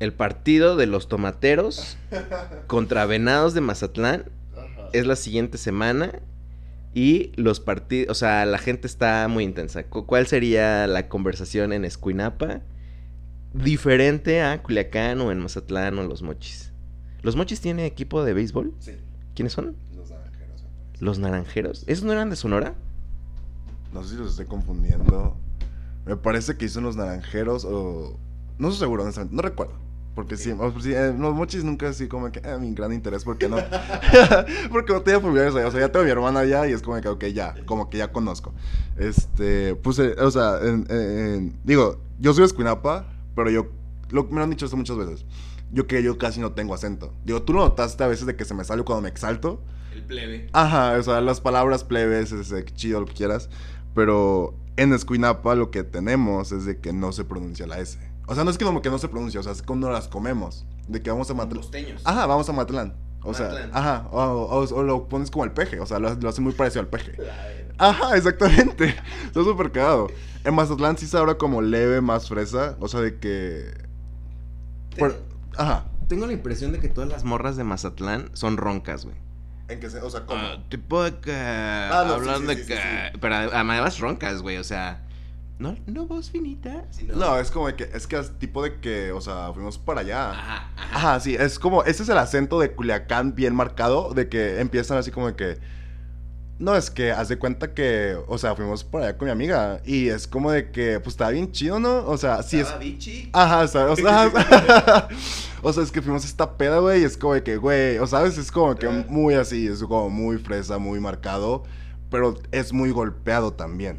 el 0.00 0.12
partido 0.12 0.76
de 0.76 0.86
los 0.86 1.08
tomateros 1.08 1.96
contra 2.66 3.04
Venados 3.06 3.54
de 3.54 3.60
Mazatlán. 3.60 4.24
Es 4.92 5.06
la 5.06 5.16
siguiente 5.16 5.58
semana. 5.58 6.20
Y 6.94 7.32
los 7.36 7.60
partidos, 7.60 8.10
o 8.10 8.14
sea, 8.14 8.46
la 8.46 8.56
gente 8.58 8.86
está 8.86 9.28
muy 9.28 9.44
intensa. 9.44 9.84
Cu- 9.84 10.06
¿Cuál 10.06 10.26
sería 10.26 10.86
la 10.86 11.08
conversación 11.08 11.72
en 11.72 11.84
Escuinapa? 11.84 12.60
diferente 13.54 14.42
a 14.42 14.62
Culiacán 14.62 15.20
o 15.22 15.32
en 15.32 15.38
Mazatlán 15.38 15.98
o 15.98 16.02
Los 16.04 16.22
Mochis. 16.22 16.70
¿Los 17.22 17.34
Mochis 17.34 17.60
tiene 17.60 17.86
equipo 17.86 18.22
de 18.22 18.34
béisbol? 18.34 18.74
Sí, 18.78 18.92
¿Quiénes 19.34 19.52
son? 19.54 19.74
Los 21.00 21.18
naranjeros. 21.18 21.84
¿Esos 21.86 22.04
no 22.04 22.12
eran 22.12 22.30
de 22.30 22.36
Sonora? 22.36 22.74
No 23.92 24.02
sé 24.02 24.10
si 24.10 24.16
los 24.16 24.30
estoy 24.30 24.46
confundiendo. 24.46 25.36
Me 26.06 26.16
parece 26.16 26.56
que 26.56 26.66
hizo 26.66 26.80
los 26.80 26.96
naranjeros 26.96 27.64
o. 27.64 28.18
No 28.58 28.68
estoy 28.68 28.80
seguro, 28.86 29.02
honestamente, 29.02 29.36
no 29.36 29.42
recuerdo. 29.42 29.74
Porque 30.14 30.36
sí, 30.36 30.52
sí, 30.82 30.92
eh, 30.92 31.14
los 31.16 31.32
mochis 31.32 31.62
nunca 31.62 31.88
así 31.88 32.08
como 32.08 32.32
que, 32.32 32.40
eh, 32.42 32.58
mi 32.58 32.74
gran 32.74 32.92
interés, 32.92 33.22
porque 33.22 33.48
no. 33.48 33.56
porque 34.72 34.92
no 34.92 35.02
tenía 35.02 35.20
familiares 35.20 35.54
allá. 35.54 35.68
O 35.68 35.70
sea, 35.70 35.80
ya 35.80 35.92
tengo 35.92 36.02
a 36.02 36.04
mi 36.06 36.10
hermana 36.10 36.40
allá 36.40 36.66
y 36.66 36.72
es 36.72 36.82
como 36.82 37.00
que, 37.00 37.08
ok, 37.08 37.24
ya, 37.26 37.54
como 37.66 37.88
que 37.88 37.98
ya 37.98 38.10
conozco. 38.10 38.52
Este, 38.96 39.76
pues, 39.76 39.98
eh, 40.00 40.16
o 40.18 40.30
sea, 40.30 40.58
en- 40.62 40.86
en- 40.90 41.56
digo, 41.62 42.00
yo 42.18 42.32
soy 42.32 42.40
de 42.42 42.46
Escuinapa, 42.46 43.06
pero 43.36 43.48
yo, 43.50 43.68
lo, 44.10 44.24
me 44.24 44.36
lo 44.38 44.42
han 44.42 44.50
dicho 44.50 44.64
esto 44.64 44.76
muchas 44.76 44.96
veces. 44.96 45.24
Yo 45.72 45.86
que 45.86 46.02
yo 46.02 46.18
casi 46.18 46.40
no 46.40 46.50
tengo 46.52 46.74
acento. 46.74 47.12
Digo, 47.24 47.42
tú 47.42 47.52
lo 47.52 47.60
notaste 47.60 48.02
a 48.02 48.08
veces 48.08 48.26
de 48.26 48.34
que 48.34 48.44
se 48.44 48.54
me 48.54 48.64
sale 48.64 48.82
cuando 48.82 49.02
me 49.02 49.08
exalto. 49.10 49.60
Plebe. 50.08 50.48
Ajá, 50.52 50.96
o 50.98 51.02
sea, 51.02 51.20
las 51.20 51.40
palabras 51.40 51.84
plebes, 51.84 52.32
es 52.32 52.50
eh, 52.50 52.64
chido, 52.74 53.00
lo 53.00 53.06
que 53.06 53.12
quieras. 53.14 53.48
Pero 53.94 54.54
en 54.76 54.92
Escuinapa 54.92 55.54
lo 55.54 55.70
que 55.70 55.84
tenemos 55.84 56.50
es 56.52 56.64
de 56.64 56.78
que 56.80 56.92
no 56.92 57.12
se 57.12 57.24
pronuncia 57.24 57.66
la 57.66 57.78
S. 57.78 57.98
O 58.26 58.34
sea, 58.34 58.44
no 58.44 58.50
es 58.50 58.58
que 58.58 58.64
como 58.64 58.82
que 58.82 58.90
no 58.90 58.98
se 58.98 59.08
pronuncia, 59.08 59.38
o 59.40 59.42
sea, 59.42 59.52
es 59.52 59.62
como 59.62 59.80
no 59.86 59.90
las 59.92 60.08
comemos. 60.08 60.66
De 60.88 61.02
que 61.02 61.10
vamos 61.10 61.30
a 61.30 61.34
Matlán. 61.34 61.60
Costeños. 61.62 62.02
Ajá, 62.04 62.26
vamos 62.26 62.48
a 62.48 62.52
Matlán. 62.52 62.94
O 63.22 63.34
sea, 63.34 63.48
Matlán. 63.48 63.70
ajá, 63.74 64.08
o, 64.10 64.20
o- 64.22 64.74
o 64.74 64.82
lo 64.82 65.08
pones 65.08 65.30
como 65.30 65.44
el 65.44 65.52
peje, 65.52 65.80
o 65.80 65.86
sea, 65.86 65.98
lo, 65.98 66.14
lo 66.14 66.28
hace 66.28 66.40
muy 66.40 66.52
parecido 66.52 66.80
al 66.80 66.88
peje. 66.88 67.12
Ajá, 67.78 68.16
exactamente. 68.16 68.86
Está 69.26 69.44
súper 69.44 69.70
cagado. 69.70 70.08
En 70.44 70.54
Mazatlán 70.54 70.96
sí 70.98 71.06
se 71.06 71.16
habla 71.16 71.36
como 71.36 71.62
leve, 71.62 72.00
más 72.00 72.28
fresa, 72.28 72.76
o 72.80 72.88
sea, 72.88 73.00
de 73.00 73.18
que... 73.18 73.70
por- 74.98 75.16
Ajá. 75.56 75.84
Tengo 76.08 76.26
la 76.26 76.32
impresión 76.32 76.72
de 76.72 76.80
que 76.80 76.88
todas 76.88 77.08
las 77.10 77.24
morras 77.24 77.56
de 77.56 77.64
Mazatlán 77.64 78.30
son 78.32 78.56
roncas, 78.56 79.04
güey. 79.04 79.16
En 79.68 79.80
que 79.80 79.90
se, 79.90 80.00
o 80.00 80.08
sea, 80.08 80.24
como... 80.24 80.40
Ah, 80.40 80.62
tipo 80.68 81.02
de 81.02 81.18
que... 81.18 81.32
no, 81.32 82.04
sí, 82.04 82.12
hablando 82.14 82.50
sí, 82.52 82.56
de 82.56 82.62
sí, 82.62 82.68
que... 82.68 82.76
sí, 82.76 83.18
Pero 83.20 83.34
además 83.34 83.98
roncas, 83.98 84.42
güey, 84.42 84.56
o 84.56 84.64
sea... 84.64 85.04
No, 85.58 85.76
no 85.86 86.06
voz 86.06 86.30
finita, 86.30 86.84
sino... 86.90 87.16
No, 87.16 87.38
es 87.38 87.50
como 87.50 87.66
de 87.66 87.74
que, 87.74 87.90
es 87.92 88.06
que 88.06 88.16
es 88.16 88.38
tipo 88.38 88.62
de 88.62 88.78
que, 88.80 89.10
o 89.10 89.20
sea, 89.20 89.52
fuimos 89.52 89.76
para 89.76 90.02
allá. 90.02 90.30
Ajá, 90.30 90.70
ajá. 90.76 90.96
Ajá, 90.96 91.20
sí, 91.20 91.34
es 91.34 91.58
como, 91.58 91.82
ese 91.82 92.04
es 92.04 92.08
el 92.08 92.16
acento 92.16 92.60
de 92.60 92.72
Culiacán 92.72 93.34
bien 93.34 93.54
marcado, 93.56 94.14
de 94.14 94.28
que 94.28 94.60
empiezan 94.60 94.98
así 94.98 95.10
como 95.10 95.26
de 95.26 95.34
que, 95.34 95.58
no, 96.58 96.74
es 96.74 96.90
que 96.90 97.12
haz 97.12 97.28
de 97.28 97.38
cuenta 97.38 97.72
que, 97.72 98.16
o 98.26 98.36
sea, 98.36 98.56
fuimos 98.56 98.82
por 98.82 99.02
allá 99.02 99.16
con 99.16 99.26
mi 99.26 99.32
amiga 99.32 99.80
y 99.84 100.08
es 100.08 100.26
como 100.26 100.50
de 100.50 100.72
que, 100.72 100.98
pues 100.98 101.14
estaba 101.14 101.30
bien 101.30 101.52
chido, 101.52 101.78
¿no? 101.78 102.04
O 102.04 102.18
sea, 102.18 102.42
sí 102.42 102.56
es... 102.56 102.62
Estaba 102.62 102.80
bichi. 102.80 103.30
Ajá, 103.32 103.60
o 103.60 103.68
sea, 103.68 103.86
o 103.86 103.96
sea, 103.96 105.08
o 105.62 105.72
sea, 105.72 105.82
es 105.84 105.92
que 105.92 106.02
fuimos 106.02 106.24
a 106.24 106.26
esta 106.26 106.56
peda, 106.56 106.80
güey, 106.80 107.02
y 107.02 107.04
es 107.04 107.16
como 107.16 107.34
de 107.34 107.44
que, 107.44 107.56
güey, 107.58 107.98
o 107.98 108.06
sabes, 108.08 108.38
es 108.38 108.50
como 108.50 108.74
que 108.74 108.88
Ajá. 108.88 109.04
muy 109.08 109.34
así, 109.34 109.68
es 109.68 109.80
como 109.84 110.10
muy 110.10 110.38
fresa, 110.38 110.78
muy 110.78 110.98
marcado, 110.98 111.62
pero 112.10 112.36
es 112.50 112.72
muy 112.72 112.90
golpeado 112.90 113.52
también. 113.52 113.98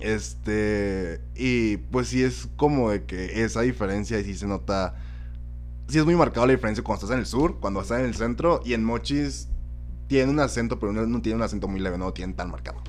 Este, 0.00 1.20
y 1.36 1.76
pues 1.76 2.08
sí 2.08 2.24
es 2.24 2.48
como 2.56 2.90
de 2.90 3.04
que 3.04 3.44
esa 3.44 3.60
diferencia 3.60 4.18
y 4.18 4.24
sí 4.24 4.34
se 4.34 4.48
nota, 4.48 4.96
sí 5.86 5.96
es 5.96 6.04
muy 6.04 6.16
marcada 6.16 6.48
la 6.48 6.54
diferencia 6.54 6.82
cuando 6.82 7.04
estás 7.04 7.14
en 7.14 7.20
el 7.20 7.26
sur, 7.26 7.60
cuando 7.60 7.80
estás 7.82 8.00
en 8.00 8.06
el 8.06 8.16
centro 8.16 8.60
y 8.64 8.74
en 8.74 8.82
Mochis 8.82 9.46
tiene 10.08 10.30
un 10.30 10.40
acento, 10.40 10.78
pero 10.78 10.92
no, 10.92 11.06
no 11.06 11.22
tiene 11.22 11.36
un 11.36 11.42
acento 11.42 11.68
muy 11.68 11.80
leve, 11.80 11.98
no 11.98 12.06
lo 12.06 12.12
tienen 12.12 12.34
tan 12.36 12.50
marcado. 12.50 12.82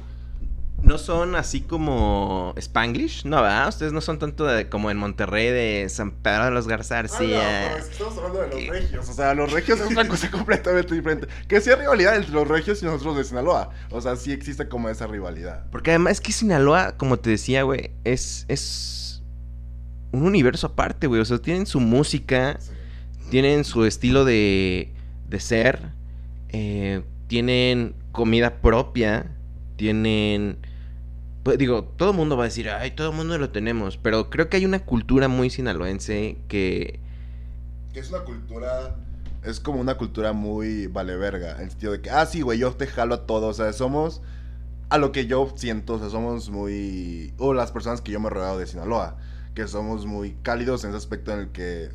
No 0.81 0.97
son 0.97 1.35
así 1.37 1.61
como 1.61 2.53
Spanglish, 2.57 3.23
no, 3.23 3.41
¿verdad? 3.41 3.69
Ustedes 3.69 3.93
no 3.93 4.01
son 4.01 4.19
tanto 4.19 4.43
de- 4.43 4.67
como 4.67 4.91
en 4.91 4.97
Monterrey 4.97 5.47
de 5.47 5.87
San 5.87 6.11
Pedro 6.11 6.43
de 6.43 6.51
los 6.51 6.67
Garza 6.67 6.95
García. 6.95 7.71
Ah, 7.73 7.77
estamos 7.77 8.17
hablando 8.17 8.41
de 8.41 8.47
los 8.47 8.55
¿Qué? 8.57 8.69
regios, 8.69 9.09
o 9.09 9.13
sea, 9.13 9.33
los 9.33 9.49
regios 9.53 9.79
es 9.79 9.87
una 9.87 10.05
cosa 10.09 10.29
completamente 10.31 10.93
diferente. 10.93 11.27
Que 11.47 11.61
sí 11.61 11.69
hay 11.69 11.77
rivalidad 11.77 12.17
entre 12.17 12.33
los 12.33 12.45
regios 12.45 12.83
y 12.83 12.85
nosotros 12.85 13.15
de 13.15 13.23
Sinaloa, 13.23 13.69
o 13.91 14.01
sea, 14.01 14.17
sí 14.17 14.33
existe 14.33 14.67
como 14.67 14.89
esa 14.89 15.07
rivalidad. 15.07 15.67
Porque 15.71 15.91
además 15.91 16.13
es 16.13 16.21
que 16.21 16.33
Sinaloa, 16.33 16.97
como 16.97 17.17
te 17.17 17.29
decía, 17.29 17.63
güey, 17.63 17.91
es, 18.03 18.43
es 18.49 19.23
un 20.11 20.23
universo 20.23 20.67
aparte, 20.67 21.07
güey. 21.07 21.21
O 21.21 21.25
sea, 21.25 21.37
tienen 21.37 21.65
su 21.65 21.79
música, 21.79 22.59
tienen 23.29 23.63
su 23.63 23.85
estilo 23.85 24.25
de, 24.25 24.93
de 25.29 25.39
ser, 25.39 25.92
eh, 26.53 27.03
tienen 27.27 27.95
comida 28.11 28.61
propia, 28.61 29.29
tienen... 29.75 30.59
Pues 31.43 31.57
digo, 31.57 31.83
todo 31.83 32.11
el 32.11 32.15
mundo 32.15 32.37
va 32.37 32.43
a 32.43 32.47
decir, 32.47 32.69
ay, 32.69 32.91
todo 32.91 33.09
el 33.09 33.15
mundo 33.17 33.37
lo 33.37 33.49
tenemos, 33.49 33.97
pero 33.97 34.29
creo 34.29 34.47
que 34.47 34.55
hay 34.55 34.65
una 34.65 34.79
cultura 34.79 35.27
muy 35.27 35.49
sinaloense 35.49 36.37
que... 36.47 37.01
Que 37.91 37.99
es 37.99 38.09
una 38.09 38.19
cultura. 38.19 38.95
Es 39.43 39.59
como 39.59 39.81
una 39.81 39.97
cultura 39.97 40.31
muy 40.31 40.87
vale 40.87 41.17
verga. 41.17 41.55
En 41.57 41.63
el 41.63 41.69
sentido 41.71 41.91
de 41.91 42.01
que, 42.01 42.09
ah, 42.09 42.25
sí, 42.25 42.41
güey, 42.41 42.59
yo 42.59 42.71
te 42.73 42.87
jalo 42.87 43.15
a 43.15 43.25
todo. 43.25 43.47
O 43.47 43.53
sea, 43.53 43.71
somos. 43.73 44.21
A 44.89 44.97
lo 44.97 45.11
que 45.11 45.27
yo 45.27 45.51
siento, 45.55 45.95
o 45.95 45.99
sea, 45.99 46.09
somos 46.09 46.49
muy. 46.49 47.33
O 47.37 47.53
las 47.53 47.71
personas 47.71 48.01
que 48.01 48.11
yo 48.11 48.19
me 48.19 48.27
he 48.27 48.29
rodeado 48.31 48.57
de 48.57 48.65
Sinaloa. 48.65 49.17
Que 49.53 49.67
somos 49.67 50.07
muy 50.07 50.35
cálidos 50.41 50.83
en 50.83 50.89
ese 50.89 50.97
aspecto 50.97 51.33
en 51.33 51.39
el 51.39 51.49
que. 51.49 51.89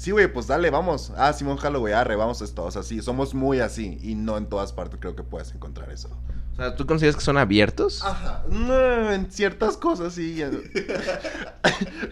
Sí, 0.00 0.12
güey, 0.12 0.32
pues 0.32 0.46
dale, 0.46 0.70
vamos. 0.70 1.12
Ah, 1.14 1.30
Simón 1.34 1.58
Jalo, 1.58 1.80
güey, 1.80 1.92
arre, 1.92 2.16
vamos 2.16 2.40
a 2.40 2.46
esto. 2.46 2.64
O 2.64 2.70
sea, 2.70 2.82
sí, 2.82 3.02
somos 3.02 3.34
muy 3.34 3.60
así. 3.60 3.98
Y 4.00 4.14
no 4.14 4.38
en 4.38 4.46
todas 4.46 4.72
partes 4.72 4.98
creo 4.98 5.14
que 5.14 5.22
puedes 5.22 5.54
encontrar 5.54 5.90
eso. 5.90 6.08
O 6.54 6.56
sea, 6.56 6.74
¿tú 6.74 6.86
consideras 6.86 7.16
que 7.16 7.22
son 7.22 7.36
abiertos? 7.36 8.02
Ajá. 8.02 8.42
No, 8.48 9.12
en 9.12 9.30
ciertas 9.30 9.76
cosas 9.76 10.14
sí. 10.14 10.42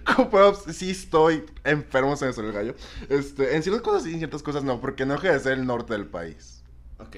Como 0.05 0.55
sí 0.55 0.91
estoy 0.91 1.47
enfermo, 1.65 2.15
se 2.17 2.27
me 2.27 2.35
salió 2.35 2.51
el 2.51 2.57
gallo. 2.57 2.75
Este, 3.09 3.57
en 3.57 3.63
ciertas 3.63 3.83
cosas 3.83 4.03
sí, 4.03 4.13
en 4.13 4.19
ciertas 4.19 4.43
cosas 4.43 4.65
no, 4.65 4.83
porque 4.83 5.07
no 5.07 5.15
deja 5.15 5.33
de 5.33 5.41
ser 5.41 5.55
el 5.55 5.67
norte 5.67 5.95
del 5.95 6.05
país. 6.05 6.63
Ok, 6.99 7.17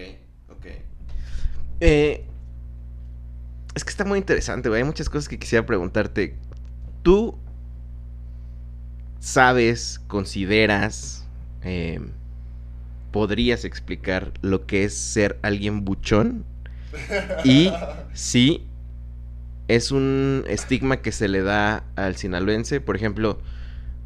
ok. 0.51 0.67
Eh, 1.81 2.29
es 3.75 3.83
que 3.83 3.91
está 3.91 4.05
muy 4.05 4.21
interesante, 4.21 4.69
güey. 4.69 4.83
Hay 4.83 4.87
muchas 4.87 5.09
cosas 5.09 5.29
que 5.29 5.37
quisiera 5.37 5.67
preguntarte. 5.67 6.39
¿Tú 7.03 7.41
sabes, 9.21 10.01
consideras, 10.09 11.25
eh, 11.63 12.01
podrías 13.13 13.65
explicar 13.65 14.33
lo 14.43 14.67
que 14.67 14.85
es 14.85 14.95
ser 14.97 15.39
alguien 15.43 15.85
buchón? 15.85 16.45
Y 17.45 17.71
si 18.15 18.65
es 19.69 19.93
un 19.93 20.45
estigma 20.49 20.97
que 20.99 21.13
se 21.13 21.29
le 21.29 21.43
da 21.43 21.85
al 21.97 22.17
sinaloense, 22.17 22.81
por 22.81 22.97
ejemplo, 22.97 23.39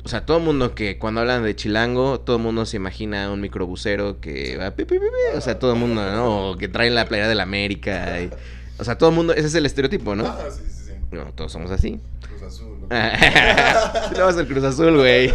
o 0.04 0.08
sea, 0.08 0.26
todo 0.26 0.36
el 0.36 0.44
mundo 0.44 0.74
que 0.74 0.98
cuando 0.98 1.22
hablan 1.22 1.42
de 1.42 1.56
chilango, 1.56 2.20
todo 2.20 2.36
el 2.36 2.42
mundo 2.42 2.66
se 2.66 2.76
imagina 2.76 3.30
un 3.30 3.40
microbusero 3.40 4.20
que 4.20 4.58
va, 4.58 4.72
pi, 4.72 4.84
pi, 4.84 4.96
o 5.34 5.40
sea, 5.40 5.58
todo 5.58 5.72
el 5.72 5.78
mundo, 5.78 6.02
¿no? 6.12 6.50
O 6.50 6.58
que 6.58 6.68
trae 6.68 6.90
la 6.90 7.06
playera 7.06 7.28
de 7.28 7.34
la 7.34 7.44
América. 7.44 8.20
y- 8.20 8.30
o 8.76 8.84
sea, 8.84 8.98
todo 8.98 9.10
el 9.10 9.16
mundo, 9.16 9.32
ese 9.32 9.46
es 9.46 9.54
el 9.54 9.64
estereotipo, 9.64 10.14
¿no? 10.14 10.24
sí, 10.50 10.62
sí, 10.66 10.70
sí. 10.83 10.83
No, 11.14 11.32
todos 11.32 11.52
somos 11.52 11.70
así. 11.70 12.00
Cruz 12.26 12.42
Azul. 12.42 12.78
Sí, 14.08 14.14
le 14.14 14.22
vas 14.22 14.36
al 14.36 14.46
Cruz 14.48 14.64
Azul, 14.64 14.96
güey. 14.96 15.32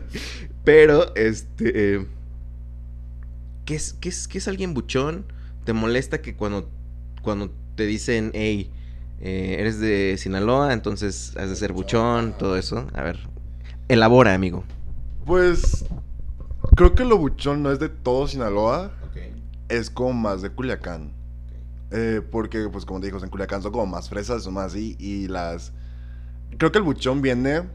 Pero, 0.64 1.14
este. 1.14 1.94
eh, 1.94 2.06
¿qué, 3.64 3.76
es, 3.76 3.94
qué, 3.94 4.08
es, 4.08 4.26
¿Qué 4.26 4.38
es 4.38 4.48
alguien 4.48 4.74
buchón? 4.74 5.24
¿Te 5.64 5.72
molesta 5.72 6.20
que 6.20 6.34
cuando, 6.34 6.68
cuando 7.22 7.50
te 7.76 7.86
dicen, 7.86 8.32
hey, 8.34 8.70
eh, 9.20 9.56
eres 9.60 9.78
de 9.78 10.16
Sinaloa, 10.18 10.72
entonces 10.72 11.36
has 11.36 11.48
de 11.48 11.56
ser 11.56 11.72
buchón, 11.72 12.34
todo 12.36 12.56
eso? 12.56 12.88
A 12.94 13.02
ver, 13.02 13.20
elabora, 13.88 14.34
amigo. 14.34 14.64
Pues, 15.24 15.84
creo 16.76 16.94
que 16.94 17.04
lo 17.04 17.16
buchón 17.16 17.62
no 17.62 17.70
es 17.70 17.78
de 17.78 17.88
todo 17.88 18.26
Sinaloa, 18.26 18.92
es 19.68 19.88
como 19.88 20.12
más 20.12 20.42
de 20.42 20.50
Culiacán. 20.50 21.12
Eh, 21.92 22.22
porque, 22.30 22.68
pues, 22.70 22.86
como 22.86 23.00
te 23.00 23.06
digo, 23.06 23.22
en 23.22 23.28
Culiacán 23.28 23.62
son 23.62 23.72
como 23.72 23.86
más 23.86 24.08
fresas, 24.08 24.44
son 24.44 24.54
más 24.54 24.72
así. 24.72 24.96
Y 24.98 25.28
las. 25.28 25.72
Creo 26.58 26.72
que 26.72 26.78
el 26.78 26.84
buchón 26.84 27.22
viene 27.22 27.68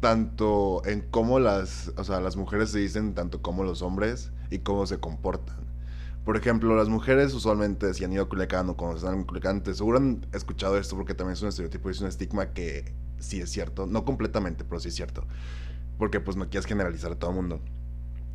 tanto 0.00 0.82
en 0.84 1.02
cómo 1.10 1.38
las. 1.38 1.92
O 1.96 2.04
sea, 2.04 2.20
las 2.20 2.36
mujeres 2.36 2.70
se 2.70 2.80
dicen 2.80 3.14
tanto 3.14 3.42
como 3.42 3.62
los 3.62 3.82
hombres 3.82 4.32
y 4.50 4.58
cómo 4.58 4.86
se 4.86 4.98
comportan. 4.98 5.64
Por 6.24 6.36
ejemplo, 6.36 6.74
las 6.74 6.88
mujeres 6.88 7.32
usualmente, 7.34 7.94
si 7.94 8.04
han 8.04 8.12
ido 8.12 8.24
a 8.24 8.28
Culiacán 8.28 8.68
o 8.68 8.76
cuando 8.76 8.96
están 8.96 9.14
en 9.14 9.24
Culiacán, 9.24 9.62
te 9.62 9.72
seguro 9.74 9.98
han 9.98 10.26
escuchado 10.32 10.76
esto 10.76 10.96
porque 10.96 11.14
también 11.14 11.34
es 11.34 11.42
un 11.42 11.48
estereotipo 11.48 11.88
y 11.88 11.92
es 11.92 12.00
un 12.00 12.08
estigma 12.08 12.52
que 12.52 12.92
sí 13.20 13.40
es 13.40 13.50
cierto. 13.50 13.86
No 13.86 14.04
completamente, 14.04 14.64
pero 14.64 14.80
sí 14.80 14.88
es 14.88 14.96
cierto. 14.96 15.24
Porque, 15.98 16.18
pues, 16.18 16.36
no 16.36 16.48
quieres 16.50 16.66
generalizar 16.66 17.12
a 17.12 17.14
todo 17.16 17.30
el 17.30 17.36
mundo 17.36 17.60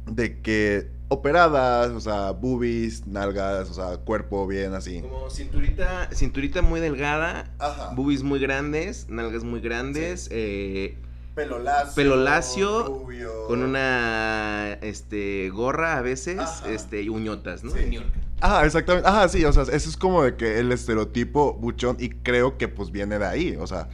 de 0.06 0.42
que 0.42 0.90
operadas, 1.10 1.92
o 1.92 2.00
sea, 2.00 2.32
boobies, 2.32 3.06
nalgas, 3.06 3.70
o 3.70 3.74
sea, 3.74 3.98
cuerpo 3.98 4.48
bien 4.48 4.74
así. 4.74 5.02
Como 5.02 5.30
cinturita, 5.30 6.10
cinturita 6.14 6.62
muy 6.62 6.80
delgada, 6.80 7.52
Ajá. 7.60 7.94
boobies 7.96 8.24
muy 8.24 8.40
grandes, 8.40 9.08
nalgas 9.10 9.44
muy 9.44 9.60
grandes, 9.60 10.30
eh, 10.32 10.98
Pelo 11.36 11.60
lacio. 11.60 11.96
Pelo 11.96 12.16
lacio, 12.18 12.84
rubio. 12.88 13.48
con 13.48 13.62
una 13.64 14.74
este 14.82 15.50
gorra 15.50 15.98
a 15.98 16.02
veces, 16.02 16.40
Ajá. 16.40 16.70
este 16.72 17.02
y 17.02 17.10
uñotas, 17.10 17.64
¿no? 17.64 17.72
Sí. 17.72 18.00
Ajá, 18.42 18.66
exactamente. 18.66 19.08
Ajá, 19.08 19.28
sí, 19.30 19.44
o 19.46 19.54
sea, 19.54 19.64
eso 19.64 19.90
es 19.90 19.98
como 19.98 20.24
de 20.24 20.36
que 20.36 20.60
el 20.60 20.72
estereotipo 20.72 21.54
buchón 21.54 21.96
y 22.00 22.10
creo 22.10 22.58
que 22.58 22.68
pues 22.68 22.92
viene 22.92 23.20
de 23.20 23.26
ahí, 23.26 23.56
o 23.60 23.68
sea, 23.68 23.88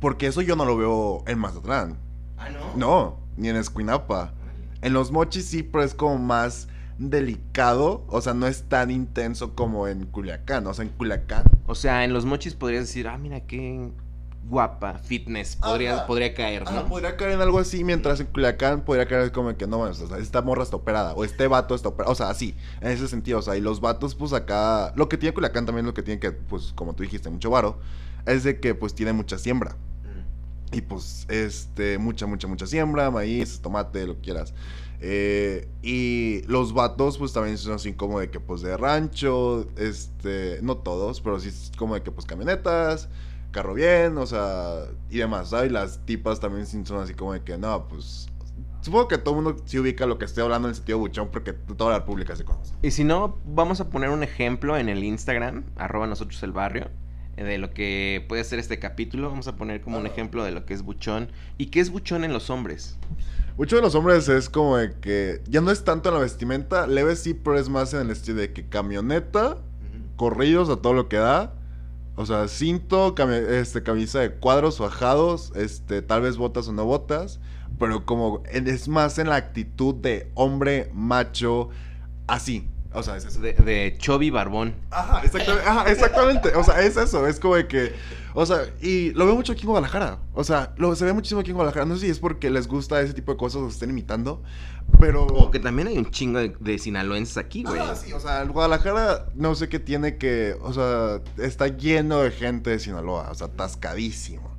porque 0.00 0.26
eso 0.26 0.42
yo 0.42 0.54
no 0.56 0.64
lo 0.64 0.76
veo 0.76 1.24
en 1.26 1.38
Mazatlán. 1.38 1.98
Ah, 2.36 2.48
no. 2.50 2.76
No, 2.76 3.20
ni 3.36 3.48
en 3.48 3.56
Escuinapa. 3.56 4.32
En 4.84 4.92
los 4.92 5.10
mochis 5.10 5.46
sí, 5.46 5.62
pero 5.62 5.82
es 5.82 5.94
como 5.94 6.18
más 6.18 6.68
delicado, 6.98 8.04
o 8.08 8.20
sea, 8.20 8.34
no 8.34 8.46
es 8.46 8.64
tan 8.64 8.90
intenso 8.90 9.54
como 9.54 9.88
en 9.88 10.04
Culiacán, 10.04 10.66
o 10.66 10.74
sea, 10.74 10.84
en 10.84 10.90
Culiacán 10.90 11.44
O 11.64 11.74
sea, 11.74 12.04
en 12.04 12.12
los 12.12 12.26
mochis 12.26 12.54
podrías 12.54 12.84
decir, 12.84 13.08
ah, 13.08 13.16
mira 13.16 13.40
qué 13.40 13.90
guapa, 14.46 14.98
fitness, 14.98 15.56
podría, 15.56 15.94
Ajá. 15.94 16.06
podría 16.06 16.34
caer, 16.34 16.70
¿no? 16.70 16.86
podría 16.86 17.16
caer 17.16 17.30
en 17.30 17.40
algo 17.40 17.60
así, 17.60 17.82
mientras 17.82 18.20
en 18.20 18.26
Culiacán 18.26 18.82
podría 18.82 19.08
caer 19.08 19.32
como 19.32 19.56
que 19.56 19.66
no, 19.66 19.80
o 19.80 19.94
sea, 19.94 20.18
esta 20.18 20.42
morra 20.42 20.64
está 20.64 20.76
operada, 20.76 21.14
o 21.14 21.24
este 21.24 21.48
vato 21.48 21.74
está 21.74 21.88
operado, 21.88 22.12
o 22.12 22.14
sea, 22.14 22.28
así, 22.28 22.54
en 22.82 22.88
ese 22.88 23.08
sentido, 23.08 23.38
o 23.38 23.42
sea, 23.42 23.56
y 23.56 23.62
los 23.62 23.80
vatos, 23.80 24.14
pues 24.14 24.34
acá, 24.34 24.92
lo 24.96 25.08
que 25.08 25.16
tiene 25.16 25.32
Culiacán 25.32 25.64
también, 25.64 25.86
lo 25.86 25.94
que 25.94 26.02
tiene 26.02 26.20
que, 26.20 26.30
pues, 26.32 26.74
como 26.74 26.94
tú 26.94 27.04
dijiste, 27.04 27.30
mucho 27.30 27.48
varo, 27.48 27.78
es 28.26 28.44
de 28.44 28.60
que, 28.60 28.74
pues, 28.74 28.94
tiene 28.94 29.14
mucha 29.14 29.38
siembra, 29.38 29.78
Y 30.74 30.80
pues, 30.80 31.26
este, 31.28 31.98
mucha, 31.98 32.26
mucha, 32.26 32.48
mucha 32.48 32.66
siembra, 32.66 33.10
maíz, 33.10 33.60
tomate, 33.60 34.06
lo 34.06 34.16
que 34.16 34.22
quieras. 34.22 34.54
Eh, 35.00 35.68
y 35.82 36.42
los 36.48 36.72
vatos, 36.72 37.18
pues 37.18 37.32
también 37.32 37.58
son 37.58 37.74
así 37.74 37.92
como 37.92 38.18
de 38.18 38.30
que, 38.30 38.40
pues 38.40 38.60
de 38.62 38.76
rancho, 38.76 39.68
este, 39.76 40.58
no 40.62 40.78
todos, 40.78 41.20
pero 41.20 41.38
sí 41.38 41.50
como 41.78 41.94
de 41.94 42.02
que, 42.02 42.10
pues 42.10 42.26
camionetas, 42.26 43.08
carro 43.52 43.74
bien, 43.74 44.18
o 44.18 44.26
sea, 44.26 44.86
y 45.10 45.18
demás, 45.18 45.50
¿sabes? 45.50 45.70
Y 45.70 45.72
las 45.72 46.04
tipas 46.06 46.40
también 46.40 46.66
son 46.66 47.00
así 47.00 47.14
como 47.14 47.34
de 47.34 47.42
que, 47.42 47.56
no, 47.56 47.86
pues. 47.86 48.28
Supongo 48.80 49.08
que 49.08 49.16
todo 49.16 49.38
el 49.38 49.42
mundo 49.42 49.62
sí 49.64 49.78
ubica 49.78 50.04
lo 50.04 50.18
que 50.18 50.26
estoy 50.26 50.42
hablando 50.42 50.68
en 50.68 50.72
el 50.72 50.76
sentido 50.76 50.98
buchón 50.98 51.30
porque 51.30 51.54
toda 51.54 51.92
la 51.92 52.00
república 52.00 52.36
se 52.36 52.44
conoce. 52.44 52.74
Y 52.82 52.90
si 52.90 53.02
no, 53.02 53.38
vamos 53.46 53.80
a 53.80 53.88
poner 53.88 54.10
un 54.10 54.22
ejemplo 54.22 54.76
en 54.76 54.90
el 54.90 55.04
Instagram, 55.04 55.64
arroba 55.76 56.06
nosotros 56.06 56.42
el 56.42 56.52
barrio, 56.52 56.90
de 57.36 57.58
lo 57.58 57.70
que 57.70 58.24
puede 58.28 58.44
ser 58.44 58.58
este 58.58 58.78
capítulo. 58.78 59.28
Vamos 59.28 59.48
a 59.48 59.56
poner 59.56 59.80
como 59.80 59.98
un 59.98 60.06
ejemplo 60.06 60.44
de 60.44 60.52
lo 60.52 60.64
que 60.64 60.74
es 60.74 60.82
buchón. 60.82 61.30
¿Y 61.58 61.66
qué 61.66 61.80
es 61.80 61.90
buchón 61.90 62.24
en 62.24 62.32
los 62.32 62.50
hombres? 62.50 62.96
Mucho 63.56 63.76
de 63.76 63.82
los 63.82 63.94
hombres 63.94 64.28
es 64.28 64.48
como 64.48 64.76
de 64.76 64.94
que 65.00 65.40
ya 65.46 65.60
no 65.60 65.70
es 65.70 65.84
tanto 65.84 66.08
en 66.08 66.16
la 66.16 66.20
vestimenta, 66.20 66.86
leve 66.86 67.14
sí, 67.14 67.34
pero 67.34 67.58
es 67.58 67.68
más 67.68 67.94
en 67.94 68.00
el 68.00 68.10
estilo 68.10 68.40
de 68.40 68.52
que 68.52 68.66
camioneta, 68.68 69.58
corridos 70.16 70.68
a 70.70 70.76
todo 70.76 70.92
lo 70.92 71.08
que 71.08 71.16
da. 71.18 71.54
O 72.16 72.26
sea, 72.26 72.46
cinto, 72.46 73.14
cami- 73.14 73.44
este, 73.48 73.82
camisa 73.82 74.20
de 74.20 74.32
cuadros 74.32 74.78
fajados, 74.78 75.52
este, 75.56 76.00
tal 76.02 76.22
vez 76.22 76.36
botas 76.36 76.68
o 76.68 76.72
no 76.72 76.84
botas, 76.84 77.40
pero 77.78 78.06
como 78.06 78.42
es 78.52 78.86
más 78.86 79.18
en 79.18 79.28
la 79.28 79.36
actitud 79.36 79.96
de 79.96 80.30
hombre 80.34 80.90
macho, 80.92 81.70
así. 82.28 82.68
O 82.94 83.02
sea, 83.02 83.16
es 83.16 83.24
eso. 83.24 83.40
De, 83.40 83.52
de 83.52 83.96
Chovy 83.98 84.30
Barbón. 84.30 84.74
Ajá, 84.90 85.20
exactamente, 85.24 85.68
ajá, 85.68 85.90
exactamente. 85.90 86.54
O 86.54 86.62
sea, 86.62 86.80
es 86.80 86.96
eso, 86.96 87.26
es 87.26 87.40
como 87.40 87.56
de 87.56 87.66
que. 87.66 87.92
O 88.34 88.46
sea, 88.46 88.62
y 88.80 89.10
lo 89.10 89.26
veo 89.26 89.34
mucho 89.34 89.52
aquí 89.52 89.62
en 89.62 89.68
Guadalajara. 89.68 90.18
O 90.32 90.44
sea, 90.44 90.74
lo, 90.76 90.94
se 90.94 91.04
ve 91.04 91.12
muchísimo 91.12 91.40
aquí 91.40 91.50
en 91.50 91.56
Guadalajara. 91.56 91.86
No 91.86 91.94
sé 91.94 92.02
si 92.02 92.10
es 92.10 92.18
porque 92.20 92.50
les 92.50 92.68
gusta 92.68 93.00
ese 93.00 93.12
tipo 93.12 93.32
de 93.32 93.38
cosas 93.38 93.62
o 93.62 93.68
se 93.68 93.74
estén 93.74 93.90
imitando. 93.90 94.42
Pero. 95.00 95.26
O 95.26 95.50
que 95.50 95.58
también 95.58 95.88
hay 95.88 95.98
un 95.98 96.10
chingo 96.10 96.38
de, 96.38 96.54
de 96.60 96.78
sinaloenses 96.78 97.36
aquí, 97.36 97.64
güey. 97.64 97.80
Ah, 97.80 97.96
sí, 97.96 98.12
o 98.12 98.20
sea, 98.20 98.42
el 98.42 98.52
Guadalajara 98.52 99.26
no 99.34 99.54
sé 99.56 99.68
qué 99.68 99.80
tiene 99.80 100.16
que. 100.16 100.56
O 100.62 100.72
sea, 100.72 101.20
está 101.36 101.68
lleno 101.68 102.20
de 102.20 102.30
gente 102.30 102.70
de 102.70 102.78
Sinaloa. 102.78 103.30
O 103.30 103.34
sea, 103.34 103.48
atascadísimo. 103.48 104.54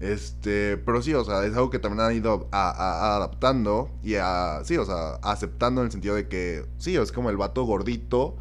Este, 0.00 0.76
pero 0.78 1.00
sí, 1.02 1.14
o 1.14 1.24
sea, 1.24 1.44
es 1.46 1.54
algo 1.54 1.70
que 1.70 1.78
también 1.78 2.00
han 2.06 2.14
ido 2.16 2.48
a- 2.52 3.16
adaptando 3.16 3.90
y 4.02 4.16
a, 4.16 4.60
sí, 4.64 4.76
o 4.76 4.84
sea, 4.84 5.14
aceptando 5.22 5.80
en 5.80 5.86
el 5.86 5.92
sentido 5.92 6.14
de 6.14 6.28
que, 6.28 6.64
sí, 6.78 6.96
es 6.96 7.12
como 7.12 7.30
el 7.30 7.36
vato 7.36 7.62
gordito, 7.64 8.36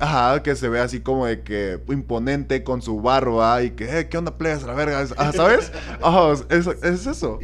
ajá, 0.00 0.42
que 0.42 0.56
se 0.56 0.68
ve 0.68 0.80
así 0.80 1.00
como 1.00 1.26
de 1.26 1.42
que 1.42 1.78
imponente 1.88 2.64
con 2.64 2.80
su 2.80 3.00
barba 3.02 3.62
y 3.62 3.70
que, 3.72 3.98
eh, 4.00 4.08
¿qué 4.08 4.16
onda, 4.18 4.38
plebes, 4.38 4.64
a 4.64 4.68
la 4.68 4.74
verga? 4.74 5.02
Es- 5.02 5.14
ah, 5.18 5.32
¿Sabes? 5.32 5.72
Ajá, 6.02 6.32
es, 6.48 6.66
es 6.66 7.06
eso. 7.06 7.38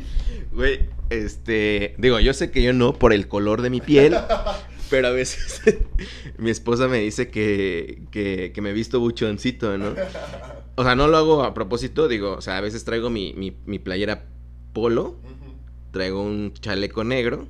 Güey, 0.53 0.89
este. 1.11 1.95
Digo, 1.99 2.19
yo 2.21 2.33
sé 2.33 2.51
que 2.51 2.63
yo 2.63 2.73
no 2.73 2.93
por 2.95 3.13
el 3.13 3.29
color 3.29 3.63
de 3.63 3.71
mi 3.71 3.81
piel. 3.81 4.17
Pero 4.91 5.09
a 5.09 5.11
veces 5.11 5.61
mi 6.39 6.49
esposa 6.49 6.89
me 6.89 6.97
dice 7.01 7.29
que, 7.29 8.05
que, 8.11 8.53
que 8.55 8.61
me 8.63 8.71
he 8.71 8.73
visto 8.73 8.99
buchoncito, 9.01 9.77
¿no? 9.77 9.91
O 10.79 10.85
sea, 10.85 10.95
no 10.95 11.09
lo 11.09 11.17
hago 11.17 11.43
a 11.43 11.55
propósito, 11.55 12.07
digo, 12.07 12.35
o 12.35 12.41
sea, 12.41 12.57
a 12.57 12.61
veces 12.61 12.85
traigo 12.85 13.11
mi, 13.11 13.35
mi, 13.35 13.53
mi 13.67 13.81
playera 13.81 14.27
polo, 14.73 15.17
traigo 15.91 16.23
un 16.23 16.53
chaleco 16.53 17.03
negro, 17.03 17.49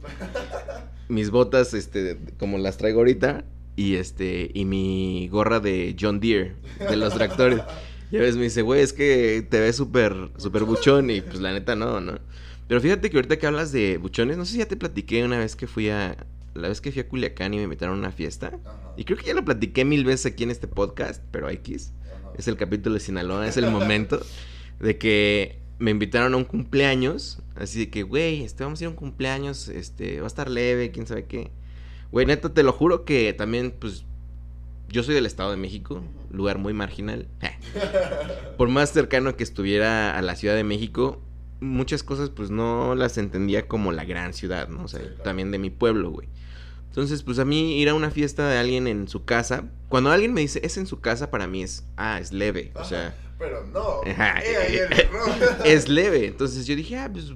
mis 1.11 1.29
botas, 1.29 1.75
este, 1.75 2.19
como 2.39 2.57
las 2.57 2.79
traigo 2.79 3.01
ahorita, 3.01 3.45
y 3.77 3.97
este, 3.97 4.51
y 4.55 4.65
mi 4.65 5.29
gorra 5.29 5.61
de 5.61 5.95
John 6.01 6.21
Deere, 6.21 6.55
de 6.79 6.97
los 6.97 7.13
tractores. 7.13 7.61
Y 8.11 8.17
a 8.17 8.21
veces 8.21 8.37
me 8.37 8.45
dice, 8.45 8.63
güey, 8.63 8.81
es 8.81 8.95
que 8.95 9.47
te 9.47 9.61
ves 9.61 9.77
súper, 9.77 10.31
súper 10.39 10.65
buchón, 10.65 11.11
y 11.11 11.21
pues 11.21 11.39
la 11.41 11.53
neta 11.53 11.77
no, 11.77 12.01
¿no? 12.01 12.19
Pero 12.67 12.81
fíjate 12.81 13.11
que 13.11 13.19
ahorita 13.19 13.39
que 13.39 13.47
hablas 13.47 13.73
de 13.73 13.99
buchones, 13.99 14.39
no 14.39 14.47
sé 14.47 14.53
si 14.53 14.59
ya 14.61 14.69
te 14.69 14.79
platiqué 14.79 15.23
una 15.23 15.37
vez 15.37 15.55
que 15.55 15.67
fui 15.67 15.91
a, 15.91 16.17
la 16.55 16.69
vez 16.69 16.81
que 16.81 16.93
fui 16.93 17.03
a 17.03 17.09
Culiacán 17.09 17.53
y 17.53 17.59
me 17.59 17.65
invitaron 17.65 17.97
a 17.97 17.99
una 17.99 18.11
fiesta. 18.11 18.59
Y 18.97 19.05
creo 19.05 19.19
que 19.19 19.27
ya 19.27 19.35
lo 19.35 19.45
platiqué 19.45 19.85
mil 19.85 20.07
veces 20.07 20.33
aquí 20.33 20.45
en 20.45 20.51
este 20.51 20.67
podcast, 20.67 21.23
pero 21.31 21.51
X. 21.51 21.93
Es 22.39 22.47
el 22.47 22.57
capítulo 22.57 22.95
de 22.95 23.01
Sinaloa, 23.01 23.49
es 23.49 23.57
el 23.57 23.69
momento 23.69 24.21
de 24.79 24.97
que 24.97 25.59
me 25.79 25.91
invitaron 25.91 26.35
a 26.35 26.37
un 26.37 26.45
cumpleaños. 26.45 27.41
Así 27.57 27.81
de 27.81 27.91
que, 27.91 28.05
güey, 28.05 28.45
este, 28.45 28.63
vamos 28.63 28.81
a 28.81 28.85
ir 28.85 28.87
a 28.87 28.91
un 28.91 28.97
cumpleaños, 28.97 29.69
este, 29.69 30.21
va 30.21 30.25
a 30.25 30.29
estar 30.29 30.49
leve, 30.49 30.93
quién 30.93 31.07
sabe 31.07 31.27
qué. 31.27 31.51
Güey, 32.13 32.27
neta, 32.27 32.55
te 32.55 32.63
lo 32.63 32.73
juro 32.73 33.05
que 33.05 33.33
también, 33.33 33.75
pues, 33.79 34.05
yo 34.89 35.03
soy 35.03 35.15
del 35.15 35.27
Estado 35.27 35.51
de 35.51 35.57
México, 35.57 36.03
lugar 36.31 36.59
muy 36.59 36.73
marginal. 36.73 37.27
Por 38.57 38.69
más 38.69 38.93
cercano 38.93 39.37
que 39.37 39.43
estuviera 39.43 40.17
a 40.17 40.23
la 40.23 40.37
Ciudad 40.37 40.55
de 40.55 40.65
México, 40.65 41.21
muchas 41.61 42.05
cosas, 42.05 42.31
pues, 42.31 42.51
no 42.51 42.95
las 42.95 43.19
entendía 43.19 43.67
como 43.67 43.91
la 43.91 44.05
gran 44.05 44.33
ciudad, 44.33 44.69
¿no? 44.69 44.85
O 44.85 44.89
sea, 44.89 45.01
también 45.25 45.51
de 45.51 45.59
mi 45.59 45.71
pueblo, 45.71 46.11
güey. 46.11 46.29
Entonces, 46.99 47.23
pues 47.23 47.39
a 47.39 47.45
mí 47.45 47.81
ir 47.81 47.89
a 47.91 47.95
una 47.95 48.11
fiesta 48.11 48.49
de 48.49 48.59
alguien 48.59 48.89
en 48.89 49.07
su 49.07 49.25
casa, 49.25 49.71
cuando 49.89 50.11
alguien 50.11 50.35
me 50.35 50.41
dice 50.41 50.61
es 50.65 50.79
en 50.79 50.87
su 50.89 50.99
casa, 50.99 51.31
para 51.31 51.47
mí 51.47 51.63
es, 51.63 51.87
ah, 51.97 52.19
es 52.19 52.33
leve, 52.33 52.73
o 52.75 52.83
sea, 52.83 53.17
Pero 53.39 53.65
no. 53.67 54.01
Es 55.65 55.89
leve. 55.89 56.27
Entonces 56.27 56.67
yo 56.67 56.75
dije, 56.75 56.99
ah, 56.99 57.09
pues 57.09 57.33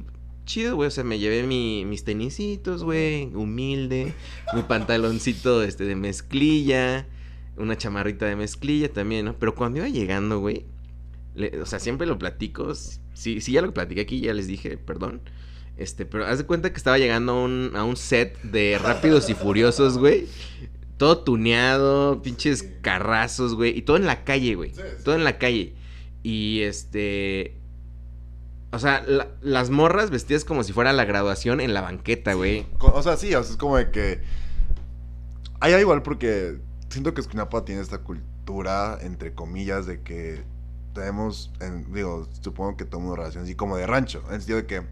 chido, 0.47 0.75
güey, 0.75 0.89
o 0.89 0.91
sea, 0.91 1.05
me 1.05 1.21
llevé 1.21 1.45
mi, 1.45 1.85
mis 1.85 2.03
tenisitos, 2.03 2.83
güey, 2.83 3.27
humilde, 3.37 4.13
mi 4.53 4.63
pantaloncito 4.63 5.63
este, 5.63 5.85
de 5.85 5.95
mezclilla, 5.95 7.07
una 7.57 7.79
chamarrita 7.79 8.27
de 8.27 8.35
mezclilla 8.35 8.93
también, 8.93 9.27
¿no? 9.27 9.39
Pero 9.39 9.55
cuando 9.55 9.79
iba 9.79 9.89
llegando, 9.89 10.41
güey, 10.41 10.67
o 11.63 11.67
sea, 11.67 11.79
siempre 11.79 12.09
lo 12.09 12.19
platico, 12.19 12.75
sí, 12.75 13.41
sí, 13.41 13.53
ya 13.53 13.63
lo 13.63 13.73
platiqué 13.73 14.01
aquí, 14.01 14.23
ya 14.23 14.35
les 14.35 14.49
dije, 14.49 14.77
perdón. 14.77 15.21
Este, 15.77 16.05
pero 16.07 16.27
haz 16.27 16.39
de 16.39 16.45
cuenta 16.47 16.71
que 16.71 16.77
estaba 16.77 16.99
llegando 16.99 17.33
a 17.33 17.45
un, 17.45 17.73
a 17.75 17.85
un 17.85 17.97
set 17.97 18.41
de 18.43 18.79
Rápidos 18.83 19.29
y 19.31 19.35
Furiosos, 19.35 19.99
güey. 19.99 20.27
Todo 20.99 21.19
tuneado, 21.19 22.23
pinches 22.23 22.63
carrazos, 22.83 23.55
güey. 23.55 23.77
Y 23.77 23.83
todo 23.83 23.97
en 23.97 24.07
la 24.07 24.23
calle, 24.25 24.55
güey. 24.55 24.71
Sí, 24.75 24.81
sí. 24.99 25.05
Todo 25.05 25.15
en 25.17 25.25
la 25.25 25.39
calle. 25.39 25.75
Y 26.23 26.61
este. 26.61 27.57
O 28.71 28.79
sea, 28.79 29.03
la- 29.07 29.29
las 29.41 29.71
morras 29.71 30.11
vestidas 30.11 30.45
como 30.45 30.63
si 30.63 30.73
fuera 30.73 30.93
la 30.93 31.05
graduación 31.05 31.61
en 31.61 31.75
la 31.75 31.81
banqueta, 31.83 32.35
güey. 32.35 32.67
O 32.79 33.03
sea, 33.03 33.17
sí, 33.17 33.35
o 33.35 33.43
sea, 33.43 33.51
es 33.53 33.57
como 33.57 33.77
de 33.77 33.91
que. 33.91 34.21
Algo 35.61 35.79
igual 35.79 36.03
porque 36.03 36.59
siento 36.91 37.15
que 37.15 37.21
Esquinapa 37.21 37.65
tiene 37.65 37.81
esta 37.83 37.99
cultura, 37.99 38.99
entre 39.03 39.33
comillas, 39.35 39.87
de 39.87 40.03
que 40.03 40.43
tenemos, 40.95 41.51
en- 41.61 41.93
digo, 41.93 42.29
supongo 42.43 42.77
que 42.77 42.85
tomamos 42.85 43.13
una 43.15 43.23
relación 43.23 43.45
así 43.45 43.55
como 43.55 43.77
de 43.77 43.87
rancho, 43.87 44.23
en 44.29 44.35
el 44.35 44.41
sentido 44.41 44.59
de 44.59 44.67
que, 44.67 44.83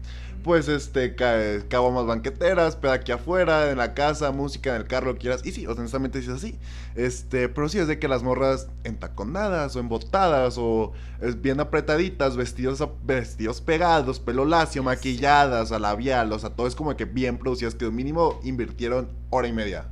pues, 0.43 0.67
este, 0.67 1.15
ca- 1.15 1.63
caguamas 1.69 2.05
banqueteras, 2.05 2.75
peda 2.75 2.93
aquí 2.93 3.11
afuera, 3.11 3.71
en 3.71 3.77
la 3.77 3.93
casa, 3.93 4.31
música 4.31 4.71
en 4.75 4.81
el 4.81 4.87
carro, 4.87 5.13
lo 5.13 5.17
quieras, 5.17 5.41
y 5.45 5.51
sí, 5.51 5.65
honestamente 5.67 6.21
sí 6.21 6.27
es 6.29 6.33
así, 6.35 6.59
este, 6.95 7.49
pero 7.49 7.69
sí 7.69 7.79
es 7.79 7.87
de 7.87 7.99
que 7.99 8.07
las 8.07 8.23
morras 8.23 8.67
entaconadas 8.83 9.75
o 9.75 9.79
embotadas 9.79 10.55
o 10.57 10.91
es 11.21 11.41
bien 11.41 11.59
apretaditas, 11.59 12.35
vestidos, 12.35 12.83
vestidos 13.03 13.61
pegados, 13.61 14.19
pelo 14.19 14.45
lacio, 14.45 14.83
maquilladas, 14.83 15.71
a 15.71 15.79
labial, 15.79 16.31
o 16.33 16.39
sea, 16.39 16.49
todo 16.51 16.67
es 16.67 16.75
como 16.75 16.95
que 16.97 17.05
bien 17.05 17.37
producidas, 17.37 17.75
que 17.75 17.89
mínimo 17.89 18.39
invirtieron 18.43 19.09
hora 19.29 19.47
y 19.47 19.53
media. 19.53 19.85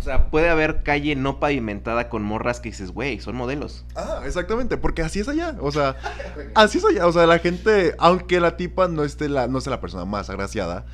O 0.00 0.02
sea, 0.02 0.30
puede 0.30 0.48
haber 0.48 0.82
calle 0.82 1.14
no 1.14 1.40
pavimentada 1.40 2.08
con 2.08 2.22
morras 2.22 2.58
que 2.58 2.70
dices, 2.70 2.90
güey, 2.90 3.20
son 3.20 3.36
modelos. 3.36 3.84
Ah, 3.94 4.22
exactamente, 4.24 4.78
porque 4.78 5.02
así 5.02 5.20
es 5.20 5.28
allá. 5.28 5.56
O 5.60 5.70
sea, 5.70 5.96
así 6.54 6.78
es 6.78 6.84
allá. 6.86 7.06
O 7.06 7.12
sea, 7.12 7.26
la 7.26 7.38
gente, 7.38 7.94
aunque 7.98 8.40
la 8.40 8.56
tipa 8.56 8.88
no 8.88 9.04
esté 9.04 9.28
la, 9.28 9.46
no 9.46 9.60
sea 9.60 9.72
la 9.72 9.80
persona 9.82 10.06
más 10.06 10.30
agraciada, 10.30 10.86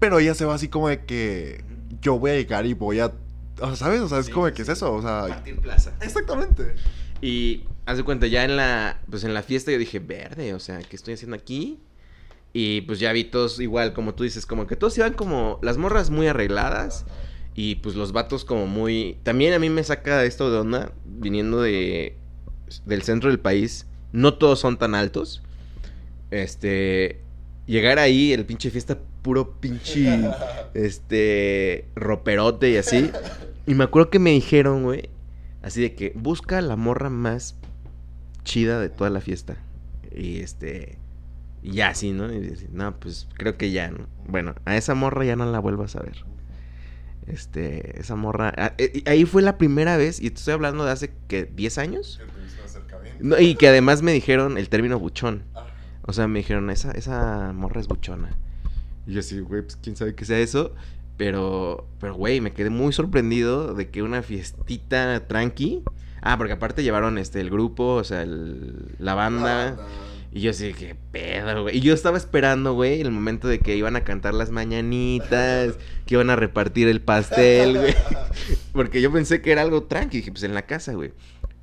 pero 0.00 0.18
ella 0.18 0.34
se 0.34 0.44
va 0.46 0.56
así 0.56 0.66
como 0.66 0.88
de 0.88 1.04
que 1.04 1.64
yo 2.00 2.18
voy 2.18 2.32
a 2.32 2.34
llegar 2.34 2.66
y 2.66 2.74
voy 2.74 2.98
a. 2.98 3.12
O 3.60 3.66
sea, 3.68 3.76
¿sabes? 3.76 4.00
O 4.00 4.08
sea, 4.08 4.18
es 4.18 4.26
Sí, 4.26 4.32
como 4.32 4.46
de 4.46 4.52
sí, 4.52 4.56
que 4.56 4.62
es 4.62 4.68
eso. 4.68 4.92
O 4.94 5.00
sea, 5.00 5.26
Partir 5.28 5.60
plaza. 5.60 5.92
exactamente. 6.00 6.74
Y 7.20 7.66
haz 7.86 7.98
de 7.98 8.02
cuenta, 8.02 8.26
ya 8.26 8.44
en 8.44 8.56
la, 8.56 8.98
pues 9.08 9.22
en 9.22 9.32
la 9.32 9.42
fiesta 9.44 9.70
yo 9.70 9.78
dije, 9.78 10.00
verde, 10.00 10.54
o 10.54 10.58
sea, 10.58 10.80
¿qué 10.80 10.96
estoy 10.96 11.14
haciendo 11.14 11.36
aquí? 11.36 11.78
Y 12.52 12.80
pues 12.80 12.98
ya 12.98 13.12
vi 13.12 13.22
todos 13.22 13.60
igual, 13.60 13.92
como 13.92 14.14
tú 14.14 14.24
dices, 14.24 14.44
como 14.44 14.66
que 14.66 14.74
todos 14.74 14.98
iban 14.98 15.12
como, 15.12 15.60
las 15.62 15.76
morras 15.76 16.10
muy 16.10 16.26
arregladas 16.26 17.04
y 17.62 17.74
pues 17.74 17.94
los 17.94 18.12
vatos 18.12 18.46
como 18.46 18.66
muy... 18.66 19.18
También 19.22 19.52
a 19.52 19.58
mí 19.58 19.68
me 19.68 19.84
saca 19.84 20.24
esto 20.24 20.50
de 20.50 20.60
onda, 20.60 20.92
viniendo 21.04 21.60
de, 21.60 22.16
del 22.86 23.02
centro 23.02 23.28
del 23.28 23.38
país, 23.38 23.86
no 24.12 24.32
todos 24.32 24.58
son 24.60 24.78
tan 24.78 24.94
altos. 24.94 25.42
Este, 26.30 27.20
llegar 27.66 27.98
ahí, 27.98 28.32
el 28.32 28.46
pinche 28.46 28.70
fiesta, 28.70 28.98
puro 29.20 29.60
pinche, 29.60 30.08
este, 30.72 31.84
roperote 31.96 32.70
y 32.70 32.76
así. 32.78 33.10
Y 33.66 33.74
me 33.74 33.84
acuerdo 33.84 34.08
que 34.08 34.20
me 34.20 34.30
dijeron, 34.30 34.84
güey, 34.84 35.10
así 35.60 35.82
de 35.82 35.94
que 35.94 36.14
busca 36.16 36.62
la 36.62 36.76
morra 36.76 37.10
más 37.10 37.56
chida 38.42 38.80
de 38.80 38.88
toda 38.88 39.10
la 39.10 39.20
fiesta. 39.20 39.58
Y 40.16 40.40
este, 40.40 40.96
y 41.62 41.72
ya 41.72 41.88
así, 41.88 42.12
¿no? 42.12 42.32
Y 42.32 42.56
no, 42.72 42.98
pues 42.98 43.28
creo 43.34 43.58
que 43.58 43.70
ya, 43.70 43.90
¿no? 43.90 44.06
Bueno, 44.26 44.54
a 44.64 44.78
esa 44.78 44.94
morra 44.94 45.26
ya 45.26 45.36
no 45.36 45.44
la 45.44 45.58
vuelvas 45.58 45.94
a 45.94 46.00
ver. 46.00 46.24
Este, 47.32 48.00
esa 48.00 48.16
morra, 48.16 48.52
ah, 48.56 48.72
eh, 48.78 49.02
ahí 49.06 49.24
fue 49.24 49.42
la 49.42 49.56
primera 49.58 49.96
vez, 49.96 50.20
y 50.20 50.30
te 50.30 50.36
estoy 50.38 50.54
hablando 50.54 50.84
de 50.84 50.90
hace, 50.92 51.12
que 51.28 51.48
¿10 51.54 51.78
años? 51.78 52.20
No, 53.20 53.38
y 53.38 53.54
que 53.54 53.68
además 53.68 54.02
me 54.02 54.12
dijeron 54.12 54.58
el 54.58 54.68
término 54.68 54.98
buchón. 54.98 55.44
O 56.02 56.12
sea, 56.12 56.26
me 56.26 56.40
dijeron, 56.40 56.70
esa, 56.70 56.90
esa 56.92 57.52
morra 57.54 57.80
es 57.80 57.86
buchona. 57.88 58.30
Y 59.06 59.12
yo 59.12 59.20
así, 59.20 59.38
güey, 59.40 59.62
pues 59.62 59.76
quién 59.76 59.96
sabe 59.96 60.14
qué 60.14 60.24
sea 60.24 60.38
eso. 60.38 60.74
Pero, 61.16 61.86
pero, 62.00 62.14
güey, 62.14 62.40
me 62.40 62.52
quedé 62.52 62.70
muy 62.70 62.92
sorprendido 62.94 63.74
de 63.74 63.90
que 63.90 64.02
una 64.02 64.22
fiestita 64.22 65.26
tranqui. 65.28 65.82
Ah, 66.22 66.36
porque 66.38 66.54
aparte 66.54 66.82
llevaron 66.82 67.18
este 67.18 67.40
el 67.40 67.50
grupo, 67.50 67.94
o 67.96 68.04
sea, 68.04 68.22
el- 68.22 68.94
la 68.98 69.14
banda. 69.14 69.76
Y 70.32 70.42
yo 70.42 70.52
así, 70.52 70.72
qué 70.74 70.94
pedo, 71.10 71.62
güey. 71.62 71.76
Y 71.76 71.80
yo 71.80 71.92
estaba 71.92 72.16
esperando, 72.16 72.74
güey, 72.74 73.00
el 73.00 73.10
momento 73.10 73.48
de 73.48 73.58
que 73.58 73.76
iban 73.76 73.96
a 73.96 74.04
cantar 74.04 74.32
las 74.32 74.50
mañanitas, 74.50 75.74
que 76.06 76.14
iban 76.14 76.30
a 76.30 76.36
repartir 76.36 76.88
el 76.88 77.00
pastel, 77.00 77.78
güey. 77.78 77.94
Porque 78.72 79.00
yo 79.00 79.10
pensé 79.10 79.42
que 79.42 79.50
era 79.50 79.62
algo 79.62 79.84
tranqui, 79.84 80.18
dije, 80.18 80.30
pues 80.30 80.44
en 80.44 80.54
la 80.54 80.62
casa, 80.62 80.92
güey. 80.92 81.12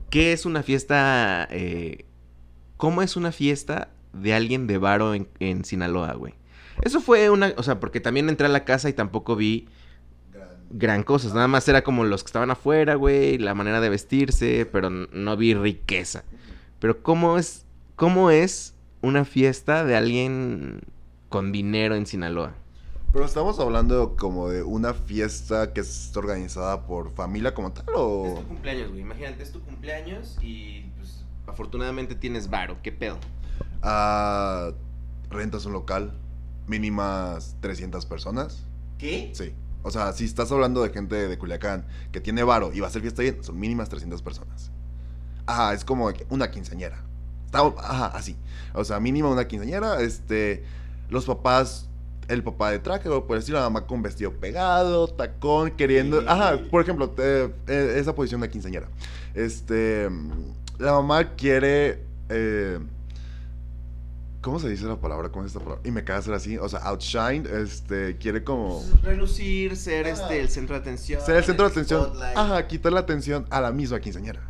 ¿Qué 0.10 0.34
es 0.34 0.46
una 0.46 0.64
fiesta? 0.64 1.48
eh, 1.50 2.06
¿Cómo 2.76 3.02
es 3.02 3.16
una 3.16 3.32
fiesta 3.32 3.90
de 4.14 4.34
alguien 4.34 4.68
de 4.68 4.78
varo 4.78 5.14
en, 5.14 5.30
en 5.40 5.64
Sinaloa, 5.64 6.14
güey? 6.14 6.34
Eso 6.82 7.02
fue 7.02 7.30
una, 7.30 7.54
o 7.58 7.64
sea, 7.64 7.80
porque 7.80 8.00
también 8.00 8.30
entré 8.30 8.48
a 8.48 8.50
la 8.50 8.66
casa 8.66 8.90
y 8.90 8.94
tampoco 8.94 9.36
vi 9.36 9.68
gran 10.70 11.04
cosas. 11.04 11.34
Nada 11.34 11.48
más 11.48 11.68
era 11.68 11.84
como 11.84 12.04
los 12.04 12.24
que 12.24 12.28
estaban 12.28 12.52
afuera, 12.52 12.96
güey, 12.96 13.38
la 13.38 13.54
manera 13.54 13.82
de 13.82 13.90
vestirse, 13.90 14.68
pero 14.72 14.90
no 14.90 15.38
vi 15.38 15.54
riqueza. 15.54 16.24
Pero 16.80 17.02
¿cómo 17.02 17.38
es, 17.38 17.66
cómo 17.98 18.30
es 18.30 18.76
una 19.02 19.26
fiesta 19.26 19.84
de 19.84 19.98
alguien 19.98 20.82
con 21.28 21.52
dinero 21.52 21.96
en 21.96 22.06
Sinaloa? 22.06 22.54
Pero 23.12 23.26
estamos 23.26 23.60
hablando 23.60 24.16
como 24.16 24.50
de 24.50 24.64
una 24.64 24.94
fiesta 24.94 25.74
que 25.74 25.82
es 25.82 26.16
organizada 26.16 26.86
por 26.86 27.12
familia 27.12 27.54
como 27.54 27.74
tal 27.74 27.86
Es 27.88 27.94
o... 27.96 28.36
tu 28.42 28.48
cumpleaños, 28.48 28.90
güey. 28.90 29.02
Imagínate, 29.02 29.44
es 29.44 29.52
tu 29.52 29.62
cumpleaños 29.62 30.38
y 30.42 30.82
pues 30.98 31.26
afortunadamente 31.48 32.16
tienes 32.16 32.50
varo. 32.50 32.78
¿Qué 32.84 32.92
pedo? 32.92 33.18
Ah, 33.82 34.72
rentas 35.32 35.66
un 35.66 35.74
local, 35.74 36.14
mínimas 36.68 37.56
300 37.62 38.06
personas. 38.06 38.64
¿Qué? 39.00 39.32
Sí. 39.34 39.54
O 39.82 39.90
sea, 39.90 40.14
si 40.14 40.26
estás 40.26 40.52
hablando 40.52 40.84
de 40.84 40.90
gente 40.90 41.28
de 41.28 41.38
Culiacán 41.40 41.88
que 42.12 42.22
tiene 42.22 42.44
varo 42.44 42.72
y 42.74 42.80
va 42.80 42.88
a 42.88 42.90
hacer 42.90 43.02
fiesta 43.02 43.24
bien, 43.24 43.44
son 43.44 43.58
mínimas 43.60 43.90
300 43.90 44.22
personas. 44.22 44.72
Ajá, 45.48 45.74
es 45.74 45.84
como 45.84 46.12
una 46.30 46.52
quinceañera. 46.52 47.08
Ajá, 47.52 48.08
así. 48.08 48.36
O 48.74 48.84
sea, 48.84 49.00
mínima 49.00 49.30
una 49.30 49.48
quinceañera, 49.48 50.02
este, 50.02 50.64
los 51.10 51.26
papás, 51.26 51.88
el 52.28 52.44
papá 52.44 52.72
de 52.72 52.80
traje, 52.80 53.10
o 53.10 53.26
por 53.26 53.38
decir 53.38 53.56
la 53.56 53.62
mamá 53.62 53.88
con 53.88 54.02
vestido 54.02 54.32
pegado, 54.34 55.08
tacón, 55.08 55.72
queriendo, 55.72 56.24
ajá, 56.28 56.60
por 56.70 56.82
ejemplo, 56.82 57.14
eh, 57.18 57.50
esa 57.98 58.14
posición 58.14 58.42
de 58.42 58.50
quinceañera. 58.50 58.88
Este, 59.34 60.10
la 60.78 60.92
mamá 60.94 61.36
quiere, 61.36 62.04
eh, 62.30 62.80
¿cómo 64.42 64.60
se 64.60 64.70
dice 64.70 64.86
la 64.86 64.98
palabra? 64.98 65.30
¿Cómo 65.30 65.46
es 65.46 65.52
esta 65.52 65.60
palabra? 65.60 65.82
Y 65.88 65.92
me 65.92 66.04
caga 66.04 66.22
ser 66.22 66.34
así, 66.34 66.58
o 66.58 66.68
sea, 66.68 66.80
outshine, 66.80 67.48
este, 67.48 68.18
quiere 68.18 68.44
como... 68.44 68.84
Relucir, 69.02 69.76
ser 69.76 70.08
este, 70.08 70.40
el 70.40 70.50
centro 70.50 70.76
de 70.76 70.82
atención. 70.82 71.22
Ser 71.26 71.38
el 71.38 71.44
centro 71.44 71.66
de 71.66 71.72
atención. 71.72 72.12
Ajá, 72.36 72.68
quitar 72.68 72.92
la 72.92 73.00
atención 73.00 73.48
a 73.50 73.62
la 73.62 73.72
misma 73.72 74.00
quinceañera. 74.00 74.42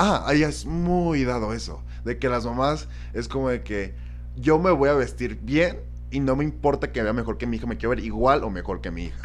Ajá, 0.00 0.26
ahí 0.26 0.42
es 0.42 0.64
muy 0.64 1.24
dado 1.24 1.52
eso. 1.52 1.82
De 2.04 2.18
que 2.18 2.30
las 2.30 2.46
mamás 2.46 2.88
es 3.12 3.28
como 3.28 3.50
de 3.50 3.62
que 3.62 3.94
yo 4.34 4.58
me 4.58 4.70
voy 4.70 4.88
a 4.88 4.94
vestir 4.94 5.38
bien 5.42 5.78
y 6.10 6.20
no 6.20 6.36
me 6.36 6.44
importa 6.44 6.90
que 6.90 7.02
vea 7.02 7.12
mejor 7.12 7.36
que 7.36 7.46
mi 7.46 7.58
hija, 7.58 7.66
me 7.66 7.76
quiero 7.76 7.90
ver 7.90 8.00
igual 8.00 8.42
o 8.42 8.48
mejor 8.48 8.80
que 8.80 8.90
mi 8.90 9.04
hija. 9.04 9.18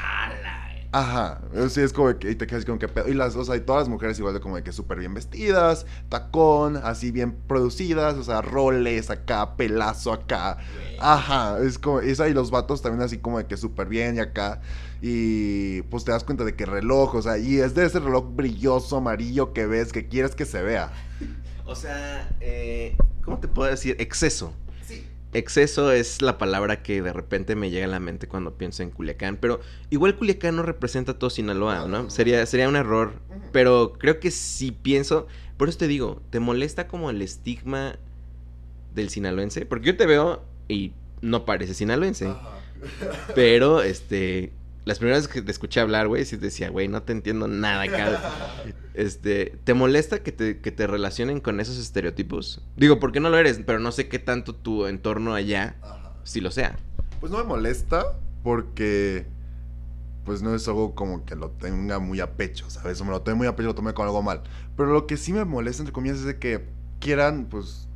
Ajá, 0.92 1.42
sí, 1.70 1.80
es 1.80 1.94
como 1.94 2.10
de 2.10 2.18
que 2.18 2.32
y 2.32 2.36
te 2.36 2.46
quedas 2.46 2.66
con 2.66 2.78
que 2.78 2.90
pedo. 2.90 3.08
Y 3.08 3.14
las, 3.14 3.38
o 3.38 3.46
sea, 3.46 3.56
y 3.56 3.62
todas 3.62 3.84
las 3.84 3.90
mujeres 3.90 4.20
igual 4.20 4.34
de 4.34 4.42
como 4.42 4.58
de 4.58 4.64
que 4.64 4.74
súper 4.74 5.00
bien 5.00 5.14
vestidas, 5.14 5.86
tacón, 6.10 6.76
así 6.84 7.12
bien 7.12 7.38
producidas, 7.48 8.16
o 8.16 8.24
sea, 8.26 8.42
roles 8.42 9.10
acá, 9.10 9.56
pelazo 9.56 10.12
acá. 10.12 10.58
Ajá, 11.00 11.58
es 11.60 11.80
como 11.80 12.02
esa 12.02 12.28
y 12.28 12.34
los 12.34 12.52
vatos 12.52 12.82
también 12.82 13.02
así 13.02 13.18
como 13.18 13.38
de 13.38 13.46
que 13.46 13.56
súper 13.56 13.88
bien 13.88 14.18
y 14.18 14.20
acá. 14.20 14.60
Y 15.02 15.82
pues 15.84 16.06
te 16.06 16.12
das 16.12 16.24
cuenta 16.24 16.44
de 16.44 16.56
que 16.56 16.66
reloj, 16.66 17.16
o 17.16 17.22
sea, 17.22 17.38
y 17.38 17.58
es 17.58 17.76
de 17.76 17.86
ese 17.86 18.00
reloj 18.00 18.36
brilloso 18.36 18.98
amarillo 18.98 19.54
que 19.54 19.68
ves, 19.68 19.92
que 19.92 20.08
quieres 20.08 20.36
que 20.36 20.46
se 20.46 20.62
vea. 20.62 20.92
O 21.66 21.76
sea, 21.76 22.30
eh, 22.42 22.96
¿cómo 23.24 23.40
te 23.40 23.48
puedo 23.48 23.70
decir? 23.70 23.96
Exceso. 24.00 24.54
Sí. 24.88 25.04
Exceso 25.34 25.92
es 25.92 26.22
la 26.22 26.38
palabra 26.38 26.84
que 26.84 27.02
de 27.02 27.12
repente 27.12 27.56
me 27.56 27.72
llega 27.72 27.86
a 27.86 27.90
la 27.90 28.00
mente 28.00 28.28
cuando 28.28 28.58
pienso 28.58 28.84
en 28.84 28.92
Culiacán, 28.92 29.38
pero 29.38 29.60
igual 29.90 30.16
Culiacán 30.16 30.56
no 30.56 30.64
representa 30.64 31.18
todo 31.18 31.30
Sinaloa, 31.30 31.88
¿no? 31.88 32.10
Sería, 32.10 32.46
sería 32.46 32.70
un 32.70 32.76
error, 32.76 33.14
pero 33.52 33.94
creo 33.94 34.20
que 34.20 34.32
si 34.32 34.72
pienso, 34.72 35.28
por 35.58 35.70
eso 35.70 35.80
te 35.80 35.88
digo, 35.88 36.22
¿te 36.30 36.40
molesta 36.40 36.88
como 36.88 37.10
el 37.10 37.22
estigma 37.22 37.98
del 38.94 39.10
sinaloense? 39.10 39.66
Porque 39.66 39.88
yo 39.88 39.98
te 39.98 40.06
veo 40.06 40.44
y 40.68 40.94
no 41.22 41.46
parece 41.46 41.74
sinaloense, 41.74 42.32
pero 43.34 43.82
este, 43.82 44.52
las 44.86 45.00
primeras 45.00 45.24
veces 45.24 45.34
que 45.34 45.42
te 45.42 45.52
escuché 45.52 45.80
hablar, 45.80 46.08
güey, 46.08 46.26
sí 46.26 46.38
te 46.38 46.46
decía, 46.46 46.70
güey, 46.70 46.88
no 46.88 47.02
te 47.02 47.12
entiendo 47.12 47.48
nada 47.48 47.82
acá. 47.82 48.22
Este, 48.94 49.58
¿te 49.64 49.74
molesta 49.74 50.20
que 50.20 50.32
te, 50.32 50.62
que 50.62 50.72
te 50.72 50.86
relacionen 50.88 51.42
con 51.42 51.60
esos 51.60 51.78
estereotipos? 51.78 52.62
Digo, 52.78 53.00
¿por 53.00 53.12
qué 53.12 53.20
no 53.20 53.30
lo 53.30 53.38
eres? 53.38 53.60
Pero 53.66 53.80
no 53.80 53.92
sé 53.92 54.08
qué 54.08 54.20
tanto 54.20 54.54
tu 54.54 54.86
entorno 54.86 55.34
allá, 55.34 55.76
si 56.24 56.40
lo 56.40 56.52
sea. 56.52 56.78
Pues 57.20 57.32
no 57.32 57.40
me 57.40 57.44
molesta 57.44 58.14
porque 58.44 59.26
pues 60.24 60.42
no 60.42 60.56
es 60.56 60.68
algo 60.68 60.96
como 60.96 61.26
que 61.26 61.36
lo 61.36 61.50
tenga 61.50 62.00
muy 62.00 62.20
a 62.20 62.34
pecho, 62.36 62.70
¿sabes? 62.70 63.02
O 63.02 63.06
me 63.06 63.12
lo 63.12 63.22
tengo 63.22 63.38
muy 63.38 63.48
a 63.48 63.56
pecho, 63.56 63.68
lo 63.68 63.76
tomé 63.76 63.94
con 63.94 64.06
algo 64.06 64.22
mal. 64.22 64.42
Pero 64.78 64.92
lo 64.92 65.08
que 65.08 65.18
sí 65.18 65.34
me 65.34 65.46
molesta, 65.46 65.82
entre 65.82 65.94
comillas, 65.94 66.20
es 66.20 66.26
de 66.26 66.38
que 66.38 66.66
quieran, 67.00 67.46
pues, 67.46 67.88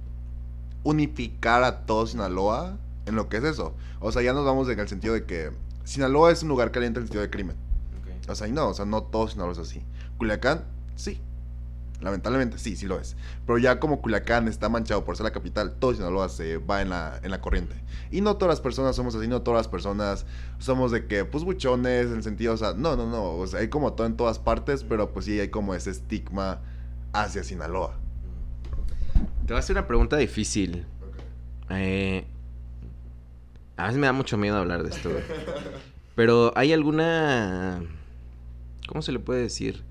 unificar 0.84 1.64
a 1.64 1.86
todo 1.86 2.08
Sinaloa 2.08 2.78
en 3.06 3.16
lo 3.16 3.30
que 3.30 3.38
es 3.38 3.44
eso. 3.44 3.76
O 4.00 4.12
sea, 4.12 4.22
ya 4.22 4.34
nos 4.34 4.46
vamos 4.46 4.70
en 4.70 4.80
el 4.80 4.88
sentido 4.88 5.14
de 5.14 5.26
que 5.26 5.52
Sinaloa 5.90 6.32
es 6.32 6.44
un 6.44 6.50
lugar 6.50 6.70
caliente 6.70 7.00
en 7.00 7.02
el 7.02 7.08
sentido 7.08 7.24
de 7.24 7.32
crimen. 7.32 7.56
O 8.28 8.36
sea, 8.36 8.48
y 8.48 8.52
no, 8.52 8.68
o 8.68 8.74
sea, 8.76 8.86
no 8.86 9.02
todo 9.02 9.28
Sinaloa 9.28 9.54
es 9.54 9.58
así. 9.58 9.82
Culiacán, 10.20 10.66
sí. 10.96 11.20
Lamentablemente, 12.00 12.60
sí, 12.60 12.76
sí 12.76 12.86
lo 12.86 13.00
es. 13.00 13.18
Pero 13.48 13.58
ya 13.58 13.80
como 13.80 14.00
Culiacán 14.00 14.48
está 14.48 14.70
manchado 14.70 15.04
por 15.04 15.18
ser 15.18 15.24
la 15.24 15.32
capital, 15.32 15.78
todo 15.80 15.96
Sinaloa 15.96 16.30
se 16.30 16.58
va 16.58 16.84
en 16.84 16.90
la, 16.90 17.20
en 17.24 17.32
la 17.32 17.42
corriente. 17.42 17.74
Y 18.12 18.22
no 18.22 18.38
todas 18.38 18.52
las 18.52 18.62
personas 18.62 18.96
somos 18.96 19.16
así, 19.16 19.28
no 19.28 19.42
todas 19.42 19.62
las 19.62 19.68
personas 19.68 20.28
somos 20.60 20.92
de 20.92 21.08
que, 21.08 21.26
pues, 21.26 21.44
buchones, 21.44 22.06
en 22.06 22.18
el 22.18 22.24
sentido, 22.24 22.54
o 22.54 22.58
sea, 22.58 22.74
no, 22.74 22.96
no, 22.96 23.08
no. 23.10 23.24
O 23.32 23.48
sea, 23.48 23.62
hay 23.62 23.70
como 23.70 23.94
todo 23.94 24.06
en 24.06 24.16
todas 24.16 24.38
partes, 24.38 24.84
pero 24.84 25.12
pues 25.12 25.26
sí 25.26 25.40
hay 25.40 25.50
como 25.50 25.74
ese 25.74 25.90
estigma 25.90 26.62
hacia 27.14 27.44
Sinaloa. 27.44 27.98
Te 29.48 29.54
voy 29.54 29.56
a 29.56 29.60
hacer 29.60 29.76
una 29.76 29.88
pregunta 29.88 30.18
difícil. 30.18 30.86
Eh, 31.72 32.28
a 33.80 33.84
veces 33.86 33.98
me 34.00 34.08
da 34.08 34.14
mucho 34.14 34.38
miedo 34.38 34.58
hablar 34.58 34.84
de 34.84 34.90
esto, 34.90 35.10
güey. 35.10 35.24
Pero 36.16 36.52
¿hay 36.56 36.74
alguna... 36.74 37.82
¿Cómo 38.88 39.02
se 39.02 39.12
le 39.12 39.20
puede 39.20 39.42
decir? 39.42 39.84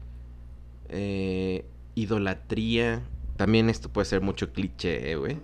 Eh, 0.88 1.64
idolatría. 1.94 3.02
También 3.36 3.70
esto 3.70 3.88
puede 3.88 4.04
ser 4.04 4.20
mucho 4.20 4.52
cliché, 4.52 5.10
eh, 5.12 5.16
güey. 5.16 5.38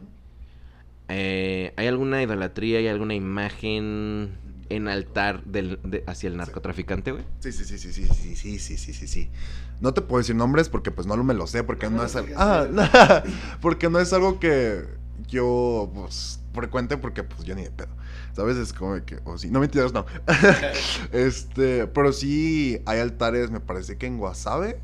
Eh, 1.08 1.72
¿Hay 1.76 1.86
alguna 1.86 2.22
idolatría, 2.22 2.78
hay 2.78 2.88
alguna 2.88 3.14
imagen 3.14 4.32
en 4.70 4.88
altar 4.88 5.44
del, 5.44 5.78
de- 5.84 6.02
hacia 6.06 6.28
el 6.28 6.36
narcotraficante, 6.36 7.12
güey? 7.12 7.24
Sí, 7.40 7.52
sí, 7.52 7.64
sí, 7.64 7.78
sí, 7.78 7.92
sí, 7.92 8.06
sí, 8.06 8.34
sí, 8.36 8.58
sí, 8.58 8.76
sí, 8.78 8.92
sí, 8.94 9.06
sí. 9.06 9.30
No 9.80 9.92
te 9.92 10.00
puedo 10.00 10.18
decir 10.18 10.34
nombres 10.34 10.68
porque 10.68 10.90
pues 10.90 11.06
no 11.06 11.16
me 11.22 11.34
lo 11.34 11.46
sé, 11.46 11.62
porque 11.62 11.88
no, 11.90 12.04
es 12.04 12.16
algo... 12.16 12.34
Ah, 12.38 13.22
porque 13.60 13.90
no 13.90 14.00
es 14.00 14.12
algo 14.12 14.40
que 14.40 14.84
yo, 15.28 15.90
pues, 15.94 16.40
frecuente 16.54 16.96
porque 16.96 17.22
pues 17.22 17.44
yo 17.44 17.54
ni 17.54 17.62
de 17.62 17.70
pedo. 17.70 17.88
¿Sabes? 18.34 18.56
Es 18.56 18.72
como 18.72 19.02
que, 19.04 19.20
o 19.24 19.38
sí, 19.38 19.48
no 19.50 19.60
mentiras, 19.60 19.92
no. 19.92 20.04
este, 21.12 21.86
pero 21.86 22.12
sí 22.12 22.80
hay 22.84 22.98
altares, 22.98 23.50
me 23.50 23.60
parece 23.60 23.96
que 23.96 24.06
en 24.06 24.18
Guasave, 24.18 24.80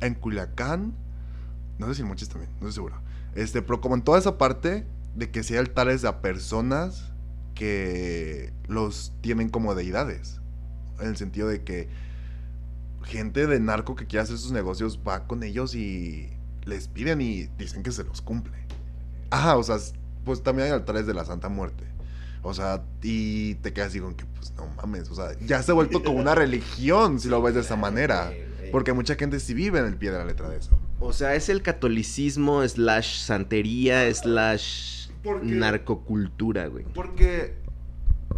en 0.00 0.14
Culiacán, 0.14 0.94
no 1.78 1.86
sé 1.86 1.96
si 1.96 2.02
en 2.02 2.08
Mochis 2.08 2.30
también, 2.30 2.50
no 2.52 2.68
estoy 2.68 2.72
seguro. 2.72 3.00
Este, 3.34 3.60
pero 3.60 3.80
como 3.80 3.94
en 3.94 4.02
toda 4.02 4.18
esa 4.18 4.38
parte 4.38 4.86
de 5.14 5.30
que 5.30 5.42
sí 5.42 5.52
hay 5.52 5.60
altares 5.60 6.04
a 6.06 6.22
personas 6.22 7.12
que 7.54 8.52
los 8.68 9.12
tienen 9.20 9.50
como 9.50 9.74
deidades. 9.74 10.40
En 11.00 11.08
el 11.08 11.16
sentido 11.16 11.48
de 11.48 11.62
que 11.62 11.88
gente 13.02 13.46
de 13.46 13.60
narco 13.60 13.96
que 13.96 14.06
quiere 14.06 14.22
hacer 14.22 14.38
sus 14.38 14.52
negocios 14.52 15.00
va 15.06 15.26
con 15.26 15.42
ellos 15.42 15.74
y 15.74 16.30
les 16.64 16.88
piden 16.88 17.20
y 17.20 17.48
dicen 17.58 17.82
que 17.82 17.92
se 17.92 18.04
los 18.04 18.22
cumple. 18.22 18.56
Ajá, 19.30 19.56
o 19.56 19.62
sea, 19.62 19.76
pues 20.24 20.42
también 20.42 20.68
hay 20.68 20.74
altares 20.74 21.06
de 21.06 21.12
la 21.12 21.24
Santa 21.24 21.48
Muerte. 21.48 21.84
O 22.46 22.52
sea, 22.54 22.84
y 23.02 23.54
te 23.56 23.72
quedas 23.72 23.88
así 23.88 24.00
con 24.00 24.14
que, 24.14 24.26
pues 24.26 24.52
no 24.54 24.66
mames, 24.76 25.10
o 25.10 25.14
sea, 25.14 25.30
ya 25.46 25.62
se 25.62 25.70
ha 25.70 25.74
vuelto 25.74 26.02
como 26.04 26.18
una 26.20 26.34
religión 26.34 27.18
si 27.18 27.28
lo 27.28 27.40
ves 27.42 27.54
de 27.54 27.62
esa 27.62 27.74
manera. 27.74 28.32
Porque 28.70 28.92
mucha 28.92 29.14
gente 29.14 29.40
sí 29.40 29.54
vive 29.54 29.78
en 29.78 29.86
el 29.86 29.96
pie 29.96 30.10
de 30.10 30.18
la 30.18 30.24
letra 30.24 30.48
de 30.50 30.58
eso. 30.58 30.78
O 31.00 31.12
sea, 31.12 31.34
es 31.34 31.48
el 31.48 31.62
catolicismo 31.62 32.66
slash 32.66 33.18
santería 33.20 34.12
slash 34.14 35.08
Porque- 35.22 35.46
narcocultura, 35.46 36.66
güey. 36.68 36.84
Porque 36.94 37.54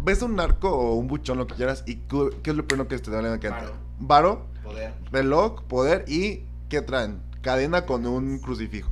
ves 0.03 0.21
un 0.21 0.35
narco 0.37 0.69
o 0.69 0.95
un 0.95 1.07
buchón, 1.07 1.37
lo 1.37 1.47
que 1.47 1.55
quieras, 1.55 1.83
y 1.85 1.95
¿qué 1.97 2.51
es 2.51 2.55
lo 2.55 2.65
primero 2.65 2.87
que 2.87 2.97
te 2.99 3.11
da 3.11 3.21
la 3.21 3.39
que 3.39 3.49
Varo. 3.49 3.73
Varo, 3.99 4.45
Poder. 4.63 4.93
reloj, 5.11 5.63
poder 5.63 6.05
y 6.07 6.43
¿qué 6.69 6.81
traen? 6.81 7.19
Cadena 7.41 7.85
con 7.85 8.05
un 8.05 8.39
crucifijo. 8.39 8.91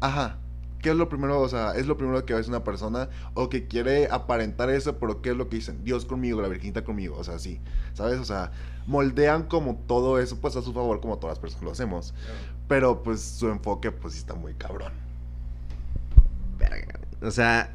Ajá. 0.00 0.38
¿Qué 0.82 0.90
es 0.90 0.96
lo 0.96 1.08
primero? 1.08 1.40
O 1.40 1.48
sea, 1.48 1.72
es 1.72 1.86
lo 1.86 1.96
primero 1.96 2.24
que 2.24 2.34
ves 2.34 2.48
una 2.48 2.62
persona 2.64 3.08
o 3.34 3.48
que 3.48 3.66
quiere 3.66 4.08
aparentar 4.10 4.70
eso, 4.70 4.98
pero 4.98 5.20
¿qué 5.22 5.30
es 5.30 5.36
lo 5.36 5.48
que 5.48 5.56
dicen? 5.56 5.82
Dios 5.84 6.04
conmigo, 6.04 6.40
la 6.40 6.48
Virginita 6.48 6.84
conmigo, 6.84 7.16
o 7.16 7.24
sea, 7.24 7.38
sí. 7.38 7.60
¿Sabes? 7.94 8.18
O 8.20 8.24
sea, 8.24 8.52
moldean 8.86 9.44
como 9.44 9.76
todo 9.86 10.18
eso, 10.20 10.40
pues 10.40 10.56
a 10.56 10.62
su 10.62 10.72
favor, 10.72 11.00
como 11.00 11.18
todas 11.18 11.36
las 11.36 11.40
personas 11.40 11.64
lo 11.64 11.72
hacemos. 11.72 12.14
Pero 12.68 13.02
pues 13.02 13.20
su 13.20 13.48
enfoque, 13.48 13.90
pues 13.90 14.14
sí 14.14 14.20
está 14.20 14.34
muy 14.34 14.54
cabrón. 14.54 14.92
Verga. 16.58 17.00
O 17.22 17.30
sea, 17.30 17.74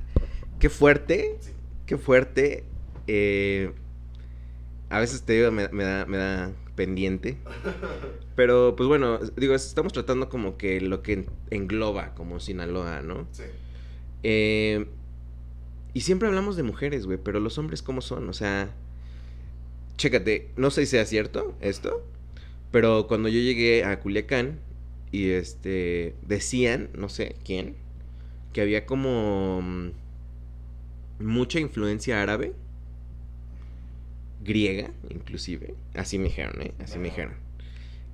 qué 0.59 0.69
fuerte. 0.69 1.39
Qué 1.85 1.97
fuerte. 1.97 2.63
eh, 3.07 3.73
a 4.89 4.99
veces 4.99 5.23
te 5.23 5.33
digo, 5.33 5.51
me, 5.51 5.67
me 5.69 5.83
da, 5.83 6.05
me 6.05 6.17
da 6.17 6.51
pendiente. 6.75 7.37
Pero, 8.35 8.75
pues 8.75 8.87
bueno, 8.89 9.19
digo, 9.37 9.53
estamos 9.55 9.93
tratando 9.93 10.29
como 10.29 10.57
que 10.57 10.81
lo 10.81 11.01
que 11.03 11.13
en- 11.13 11.25
engloba 11.51 12.13
como 12.15 12.39
Sinaloa, 12.39 13.01
¿no? 13.01 13.27
Sí. 13.31 13.43
Eh, 14.23 14.87
y 15.93 16.01
siempre 16.01 16.27
hablamos 16.27 16.55
de 16.55 16.63
mujeres, 16.63 17.05
güey, 17.05 17.19
pero 17.23 17.39
los 17.39 17.57
hombres 17.57 17.81
cómo 17.83 18.01
son, 18.01 18.27
o 18.29 18.33
sea, 18.33 18.73
chécate, 19.97 20.49
no 20.57 20.71
sé 20.71 20.81
si 20.85 20.91
sea 20.91 21.05
cierto 21.05 21.55
esto, 21.61 22.03
pero 22.71 23.05
cuando 23.07 23.29
yo 23.29 23.39
llegué 23.39 23.83
a 23.83 23.99
Culiacán 23.99 24.59
y 25.11 25.29
este 25.29 26.15
decían, 26.25 26.89
no 26.97 27.09
sé 27.09 27.35
quién, 27.45 27.75
que 28.53 28.61
había 28.61 28.87
como 28.87 29.61
mm, 29.61 29.89
mucha 31.19 31.59
influencia 31.59 32.21
árabe, 32.23 32.53
griega, 34.43 34.91
inclusive. 35.09 35.75
Así 35.95 36.17
me 36.17 36.25
dijeron, 36.25 36.61
¿eh? 36.61 36.73
Así 36.79 36.97
me 36.99 37.05
dijeron. 37.05 37.33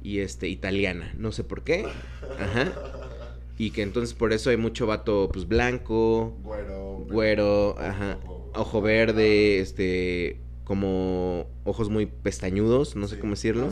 Y 0.01 0.19
este, 0.19 0.47
italiana, 0.47 1.13
no 1.17 1.32
sé 1.32 1.43
por 1.43 1.63
qué. 1.63 1.86
Ajá. 2.39 2.71
Y 3.57 3.71
que 3.71 3.82
entonces 3.82 4.13
por 4.13 4.32
eso 4.32 4.49
hay 4.49 4.57
mucho 4.57 4.88
vato, 4.88 5.30
pues, 5.34 5.47
blanco, 5.47 6.38
Güero. 6.43 7.05
güero, 7.09 7.75
ajá, 7.77 8.17
ojo 8.53 8.82
verde, 8.82 9.59
este, 9.59 10.39
como 10.63 11.47
ojos 11.65 11.89
muy 11.89 12.05
pestañudos, 12.05 12.95
no 12.95 13.07
sé 13.07 13.15
Sí. 13.15 13.21
cómo 13.21 13.32
decirlo. 13.34 13.67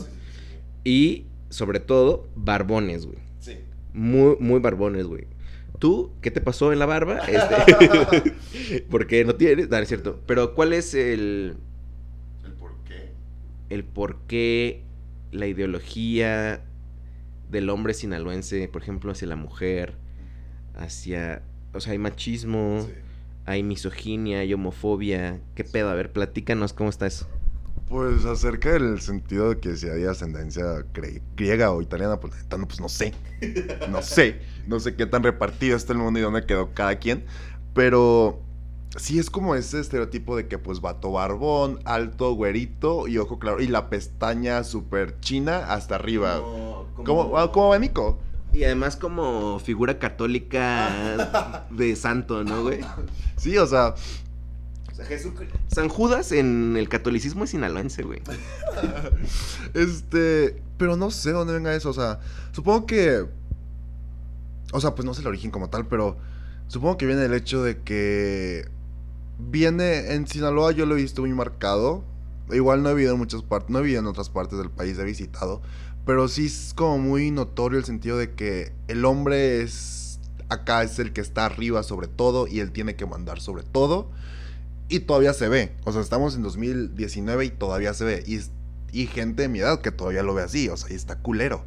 sí, 0.84 0.90
Y, 0.90 1.26
sobre 1.48 1.80
todo, 1.80 2.28
barbones, 2.36 3.06
güey. 3.06 3.18
Sí. 3.40 3.56
Muy, 3.94 4.36
muy 4.40 4.60
barbones, 4.60 5.06
güey. 5.06 5.26
¿Tú 5.78 6.12
qué 6.20 6.30
te 6.30 6.40
pasó 6.42 6.72
en 6.72 6.78
la 6.80 6.86
barba? 6.86 7.20
Este, 7.20 8.34
porque 8.90 9.24
no 9.24 9.36
tienes, 9.36 9.70
no, 9.70 9.76
es 9.78 9.88
cierto. 9.88 10.20
Pero 10.26 10.54
¿cuál 10.54 10.72
es 10.74 10.92
el. 10.92 11.56
El 13.70 13.84
por 13.84 14.20
qué 14.26 14.82
la 15.32 15.46
ideología 15.46 16.62
del 17.50 17.70
hombre 17.70 17.94
sinaloense, 17.94 18.68
por 18.68 18.82
ejemplo, 18.82 19.12
hacia 19.12 19.28
la 19.28 19.36
mujer, 19.36 19.94
hacia, 20.76 21.42
o 21.74 21.80
sea, 21.80 21.92
hay 21.92 21.98
machismo, 21.98 22.82
Sí. 22.86 22.92
hay 23.46 23.62
misoginia, 23.62 24.40
hay 24.40 24.52
homofobia, 24.54 25.40
qué 25.54 25.64
pedo, 25.64 25.88
a 25.90 25.94
ver, 25.94 26.12
platícanos 26.12 26.72
cómo 26.72 26.90
está 26.90 27.06
eso. 27.06 27.26
Pues 27.88 28.26
acerca 28.26 28.72
del 28.72 29.00
sentido 29.00 29.48
de 29.48 29.60
que 29.60 29.74
si 29.76 29.88
hay 29.88 30.04
ascendencia 30.04 30.84
griega 31.36 31.70
o 31.70 31.80
italiana, 31.80 32.20
pues, 32.20 32.34
pues 32.50 32.80
no 32.80 32.88
sé. 32.90 33.14
No 33.90 34.02
sé. 34.02 34.40
No 34.66 34.78
sé 34.78 34.94
qué 34.94 35.06
tan 35.06 35.22
repartido 35.22 35.74
está 35.74 35.94
el 35.94 35.98
mundo 35.98 36.18
y 36.20 36.22
dónde 36.22 36.44
quedó 36.44 36.74
cada 36.74 36.98
quien. 36.98 37.24
Pero 37.72 38.42
sí 38.96 39.18
es 39.18 39.30
como 39.30 39.54
ese 39.54 39.80
estereotipo 39.80 40.36
de 40.36 40.48
que 40.48 40.58
pues 40.58 40.80
vato 40.80 41.12
barbón, 41.12 41.80
alto, 41.84 42.32
güerito 42.32 43.08
y 43.08 43.18
ojo 43.18 43.38
claro. 43.38 43.60
Y 43.60 43.68
la 43.68 43.90
pestaña 43.90 44.64
súper 44.64 45.20
china 45.20 45.72
hasta 45.72 45.96
arriba. 45.96 46.40
Como, 47.04 47.36
ah, 47.38 47.52
como 47.52 47.66
abanico. 47.66 48.18
Y 48.52 48.64
además 48.64 48.96
como 48.96 49.58
figura 49.58 49.98
católica 49.98 51.66
de 51.70 51.94
santo, 51.96 52.44
¿no, 52.44 52.62
güey? 52.62 52.80
Sí, 53.36 53.58
o 53.58 53.66
sea, 53.66 53.94
O 54.90 54.94
sea, 54.94 55.06
San 55.68 55.88
Judas 55.88 56.32
en 56.32 56.76
el 56.76 56.88
catolicismo 56.88 57.44
es 57.44 57.50
sinaloense, 57.50 58.02
güey. 58.02 58.22
Este, 59.74 60.62
pero 60.78 60.96
no 60.96 61.10
sé 61.10 61.32
dónde 61.32 61.52
venga 61.52 61.74
eso, 61.74 61.90
o 61.90 61.92
sea, 61.92 62.20
supongo 62.52 62.86
que, 62.86 63.26
o 64.72 64.80
sea, 64.80 64.94
pues 64.94 65.04
no 65.04 65.12
sé 65.12 65.20
el 65.20 65.26
origen 65.26 65.50
como 65.50 65.68
tal, 65.68 65.86
pero 65.86 66.16
supongo 66.68 66.96
que 66.96 67.04
viene 67.04 67.20
del 67.20 67.34
hecho 67.34 67.62
de 67.62 67.82
que 67.82 68.66
viene 69.38 70.14
en 70.14 70.26
Sinaloa, 70.26 70.72
yo 70.72 70.86
lo 70.86 70.96
he 70.96 71.02
visto 71.02 71.22
muy 71.22 71.32
marcado, 71.32 72.04
igual 72.50 72.82
no 72.82 72.90
he 72.90 72.94
vivido 72.94 73.12
en 73.12 73.18
muchas 73.18 73.42
partes, 73.42 73.70
no 73.70 73.78
he 73.78 73.82
vivido 73.82 74.00
en 74.00 74.06
otras 74.06 74.30
partes 74.30 74.58
del 74.58 74.70
país, 74.70 74.98
he 74.98 75.04
visitado, 75.04 75.62
pero 76.08 76.26
sí 76.28 76.46
es 76.46 76.72
como 76.74 76.98
muy 76.98 77.30
notorio 77.30 77.78
el 77.78 77.84
sentido 77.84 78.16
de 78.16 78.32
que 78.32 78.72
el 78.88 79.04
hombre 79.04 79.60
es, 79.62 80.20
acá 80.48 80.82
es 80.82 80.98
el 80.98 81.12
que 81.12 81.20
está 81.20 81.44
arriba 81.44 81.82
sobre 81.82 82.08
todo 82.08 82.46
y 82.46 82.60
él 82.60 82.72
tiene 82.72 82.96
que 82.96 83.04
mandar 83.04 83.40
sobre 83.40 83.62
todo. 83.62 84.10
Y 84.88 85.00
todavía 85.00 85.34
se 85.34 85.48
ve. 85.48 85.74
O 85.84 85.92
sea, 85.92 86.00
estamos 86.00 86.34
en 86.34 86.42
2019 86.42 87.44
y 87.44 87.50
todavía 87.50 87.92
se 87.92 88.04
ve. 88.06 88.24
Y, 88.26 88.40
y 88.90 89.06
gente 89.06 89.42
de 89.42 89.48
mi 89.48 89.58
edad 89.58 89.82
que 89.82 89.92
todavía 89.92 90.22
lo 90.22 90.32
ve 90.32 90.42
así. 90.42 90.70
O 90.70 90.78
sea, 90.78 90.90
y 90.90 90.94
está 90.94 91.16
culero. 91.18 91.62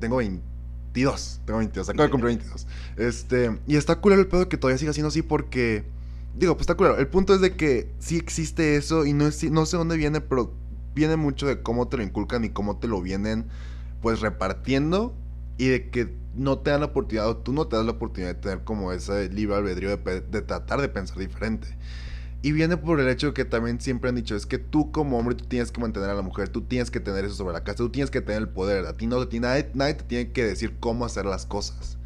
Tengo 0.00 0.16
22. 0.16 1.40
Tengo 1.46 1.58
22. 1.58 1.88
Acabo 1.90 2.02
de 2.02 2.10
cumplir 2.10 2.36
22. 2.38 2.66
Este, 2.96 3.56
y 3.68 3.76
está 3.76 4.00
culero 4.00 4.20
el 4.20 4.26
pedo 4.26 4.48
que 4.48 4.56
todavía 4.56 4.78
siga 4.78 4.92
siendo 4.92 5.08
así 5.08 5.22
porque... 5.22 5.84
Digo, 6.36 6.54
pues 6.54 6.62
está 6.62 6.76
culero. 6.76 6.98
El 6.98 7.08
punto 7.08 7.34
es 7.34 7.40
de 7.40 7.56
que 7.56 7.90
sí 7.98 8.16
existe 8.16 8.76
eso 8.76 9.04
y 9.06 9.12
no, 9.12 9.26
es, 9.26 9.42
no 9.50 9.66
sé 9.66 9.76
dónde 9.76 9.96
viene, 9.96 10.20
pero 10.20 10.54
viene 10.94 11.16
mucho 11.16 11.46
de 11.46 11.62
cómo 11.62 11.88
te 11.88 11.96
lo 11.96 12.02
inculcan 12.02 12.44
y 12.44 12.50
cómo 12.50 12.78
te 12.78 12.88
lo 12.88 13.00
vienen 13.00 13.46
pues 14.00 14.20
repartiendo 14.20 15.14
y 15.56 15.68
de 15.68 15.90
que 15.90 16.14
no 16.34 16.58
te 16.58 16.70
dan 16.70 16.80
la 16.80 16.86
oportunidad, 16.86 17.28
o 17.28 17.36
tú 17.36 17.52
no 17.52 17.66
te 17.66 17.76
das 17.76 17.84
la 17.84 17.92
oportunidad 17.92 18.34
de 18.34 18.40
tener 18.40 18.64
como 18.64 18.92
ese 18.92 19.28
libre 19.28 19.56
albedrío 19.56 19.96
de, 19.96 20.20
de 20.20 20.42
tratar 20.42 20.80
de 20.80 20.88
pensar 20.88 21.18
diferente. 21.18 21.76
Y 22.40 22.52
viene 22.52 22.76
por 22.76 23.00
el 23.00 23.08
hecho 23.08 23.34
que 23.34 23.44
también 23.44 23.80
siempre 23.80 24.08
han 24.08 24.14
dicho, 24.14 24.36
es 24.36 24.46
que 24.46 24.58
tú 24.58 24.92
como 24.92 25.18
hombre 25.18 25.34
tú 25.34 25.44
tienes 25.46 25.72
que 25.72 25.80
mantener 25.80 26.10
a 26.10 26.14
la 26.14 26.22
mujer, 26.22 26.48
tú 26.48 26.62
tienes 26.62 26.90
que 26.90 27.00
tener 27.00 27.24
eso 27.24 27.34
sobre 27.34 27.52
la 27.52 27.64
casa, 27.64 27.78
tú 27.78 27.90
tienes 27.90 28.12
que 28.12 28.20
tener 28.20 28.42
el 28.42 28.48
poder, 28.48 28.86
a 28.86 28.96
ti 28.96 29.08
no, 29.08 29.20
a 29.20 29.28
ti 29.28 29.40
nadie, 29.40 29.68
nadie 29.74 29.94
te 29.94 30.04
tiene 30.04 30.30
que 30.30 30.44
decir 30.44 30.76
cómo 30.78 31.04
hacer 31.04 31.26
las 31.26 31.46
cosas. 31.46 31.97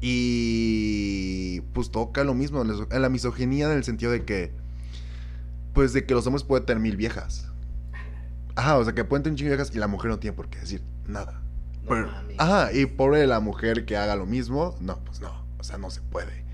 Y 0.00 1.60
pues 1.72 1.90
toca 1.90 2.24
lo 2.24 2.34
mismo, 2.34 2.62
en 2.62 3.02
la 3.02 3.08
misoginia 3.08 3.66
en 3.70 3.76
el 3.76 3.84
sentido 3.84 4.10
de 4.12 4.24
que, 4.24 4.52
pues 5.74 5.92
de 5.92 6.04
que 6.04 6.14
los 6.14 6.26
hombres 6.26 6.42
pueden 6.44 6.66
tener 6.66 6.82
mil 6.82 6.96
viejas. 6.96 7.46
Ajá, 8.56 8.78
o 8.78 8.84
sea 8.84 8.94
que 8.94 9.04
pueden 9.04 9.22
tener 9.22 9.32
un 9.32 9.36
chingo 9.36 9.50
de 9.50 9.56
viejas 9.56 9.74
y 9.74 9.78
la 9.78 9.86
mujer 9.86 10.10
no 10.10 10.18
tiene 10.18 10.36
por 10.36 10.48
qué 10.48 10.58
decir 10.58 10.82
nada. 11.06 11.40
Pero- 11.88 12.10
ajá, 12.38 12.72
y 12.72 12.86
pobre 12.86 13.26
la 13.26 13.40
mujer 13.40 13.84
que 13.84 13.96
haga 13.96 14.16
lo 14.16 14.26
mismo, 14.26 14.74
no, 14.80 14.98
pues 15.04 15.20
no, 15.20 15.32
o 15.58 15.64
sea, 15.64 15.78
no 15.78 15.90
se 15.90 16.00
puede. 16.02 16.44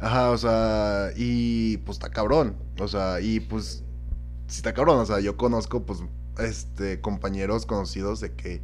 Ajá, 0.00 0.30
o 0.30 0.38
sea, 0.38 1.10
y 1.16 1.78
pues 1.78 1.96
está 1.98 2.10
cabrón, 2.10 2.56
o 2.78 2.88
sea, 2.88 3.20
y 3.20 3.40
pues 3.40 3.82
sí 4.48 4.56
está 4.56 4.74
cabrón, 4.74 4.98
o 4.98 5.06
sea, 5.06 5.20
yo 5.20 5.36
conozco 5.36 5.84
pues 5.86 6.00
este 6.38 7.00
compañeros 7.00 7.64
conocidos 7.64 8.20
de 8.20 8.32
que 8.32 8.60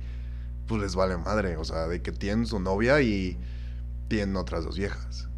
pues 0.66 0.82
les 0.82 0.94
vale 0.94 1.16
madre, 1.16 1.56
o 1.56 1.64
sea, 1.64 1.86
de 1.88 2.02
que 2.02 2.12
tienen 2.12 2.46
su 2.46 2.60
novia 2.60 3.00
y 3.00 3.38
tienen 4.10 4.36
otras 4.36 4.64
dos 4.64 4.76
viejas. 4.76 5.28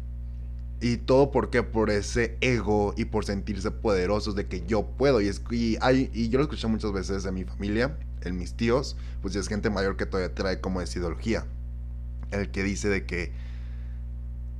Y 0.81 0.97
todo 0.97 1.31
por 1.31 1.49
qué? 1.49 1.63
Por 1.63 1.89
ese 1.89 2.37
ego 2.41 2.93
y 2.97 3.05
por 3.05 3.23
sentirse 3.23 3.71
poderosos 3.71 4.35
de 4.35 4.47
que 4.47 4.65
yo 4.65 4.85
puedo. 4.85 5.21
Y, 5.21 5.29
es, 5.29 5.41
y, 5.49 5.77
hay, 5.79 6.09
y 6.13 6.27
yo 6.27 6.39
lo 6.39 6.43
escuché 6.43 6.67
muchas 6.67 6.91
veces 6.91 7.23
en 7.23 7.35
mi 7.35 7.45
familia, 7.45 7.97
en 8.21 8.35
mis 8.35 8.55
tíos, 8.55 8.97
pues 9.21 9.35
es 9.37 9.47
gente 9.47 9.69
mayor 9.69 9.95
que 9.95 10.05
todavía 10.05 10.35
trae 10.35 10.59
como 10.59 10.81
esa 10.81 10.99
ideología. 10.99 11.45
El 12.31 12.51
que 12.51 12.63
dice 12.63 12.89
de 12.89 13.05
que, 13.05 13.31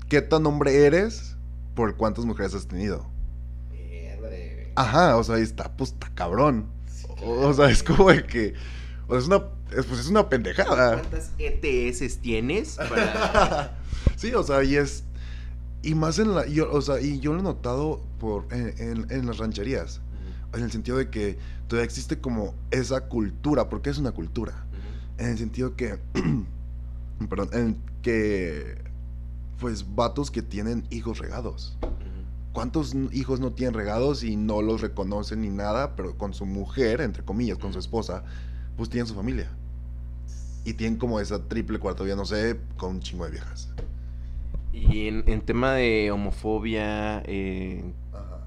¿qué 0.08 0.22
tan 0.22 0.46
hombre 0.46 0.86
eres 0.86 1.36
por 1.76 1.98
cuántas 1.98 2.24
mujeres 2.24 2.54
has 2.54 2.68
tenido? 2.68 3.06
Ajá, 4.76 5.18
o 5.18 5.24
sea, 5.24 5.40
y 5.40 5.42
está, 5.42 5.76
pues 5.76 5.92
está 5.92 6.10
cabrón. 6.16 6.68
O, 7.22 7.48
o 7.48 7.54
sea, 7.54 7.70
es 7.70 7.84
como 7.84 8.10
de 8.12 8.26
que, 8.26 8.54
o 9.08 9.12
sea, 9.12 9.20
es 9.20 9.28
una, 9.28 9.44
es, 9.78 9.86
pues 9.86 10.00
es 10.00 10.08
una 10.08 10.30
pendejada. 10.30 11.02
¿Cuántas 11.02 11.32
ETS 11.38 12.20
tienes? 12.20 12.76
Para... 12.76 13.80
Sí, 14.16 14.34
o 14.34 14.44
sea, 14.44 14.64
y 14.64 14.76
es. 14.76 15.04
Y 15.82 15.96
más 15.96 16.20
en 16.20 16.34
la. 16.34 16.48
Yo, 16.48 16.72
o 16.72 16.82
sea, 16.82 17.02
y 17.02 17.20
yo 17.20 17.34
lo 17.34 17.40
he 17.40 17.44
notado 17.44 18.02
por, 18.20 18.46
en, 18.52 18.74
en- 18.78 19.08
en 19.12 19.26
las 19.26 19.38
rancherías. 19.38 20.02
En 20.54 20.62
el 20.64 20.72
sentido 20.72 20.98
de 20.98 21.10
que 21.10 21.38
todavía 21.68 21.86
existe 21.86 22.20
como 22.20 22.54
esa 22.72 23.08
cultura, 23.08 23.70
porque 23.70 23.90
es 23.90 23.98
una 23.98 24.12
cultura. 24.12 24.66
En 25.18 25.28
el 25.30 25.38
sentido 25.38 25.76
que. 25.76 26.00
perdón, 27.30 27.50
en 27.54 27.78
que. 28.02 28.82
Pues 29.60 29.96
vatos 29.96 30.30
que 30.32 30.42
tienen 30.42 30.86
hijos 30.90 31.20
regados. 31.20 31.78
¿Cuántos 32.52 32.94
hijos 33.14 33.40
no 33.40 33.54
tienen 33.54 33.74
regados 33.74 34.24
y 34.24 34.36
no 34.36 34.62
los 34.62 34.82
reconocen 34.82 35.42
ni 35.42 35.50
nada? 35.50 35.96
Pero 35.96 36.18
con 36.18 36.34
su 36.34 36.46
mujer, 36.46 37.02
entre 37.02 37.24
comillas, 37.24 37.58
con 37.58 37.74
su 37.74 37.80
esposa, 37.80 38.24
pues 38.78 38.90
tienen 38.90 39.08
su 39.08 39.16
familia. 39.16 39.50
Y 40.66 40.74
tienen 40.74 41.00
como 41.00 41.20
esa 41.20 41.48
triple 41.48 41.80
cuarta 41.80 42.04
vida, 42.04 42.16
no 42.16 42.26
sé, 42.26 42.60
con 42.78 42.92
un 42.92 43.00
chingo 43.00 43.26
de 43.26 43.32
viejas. 43.32 43.70
Y 44.74 45.08
en, 45.08 45.24
en 45.28 45.42
tema 45.42 45.74
de 45.74 46.12
homofobia, 46.12 47.22
eh, 47.26 47.94
Ajá. 48.12 48.40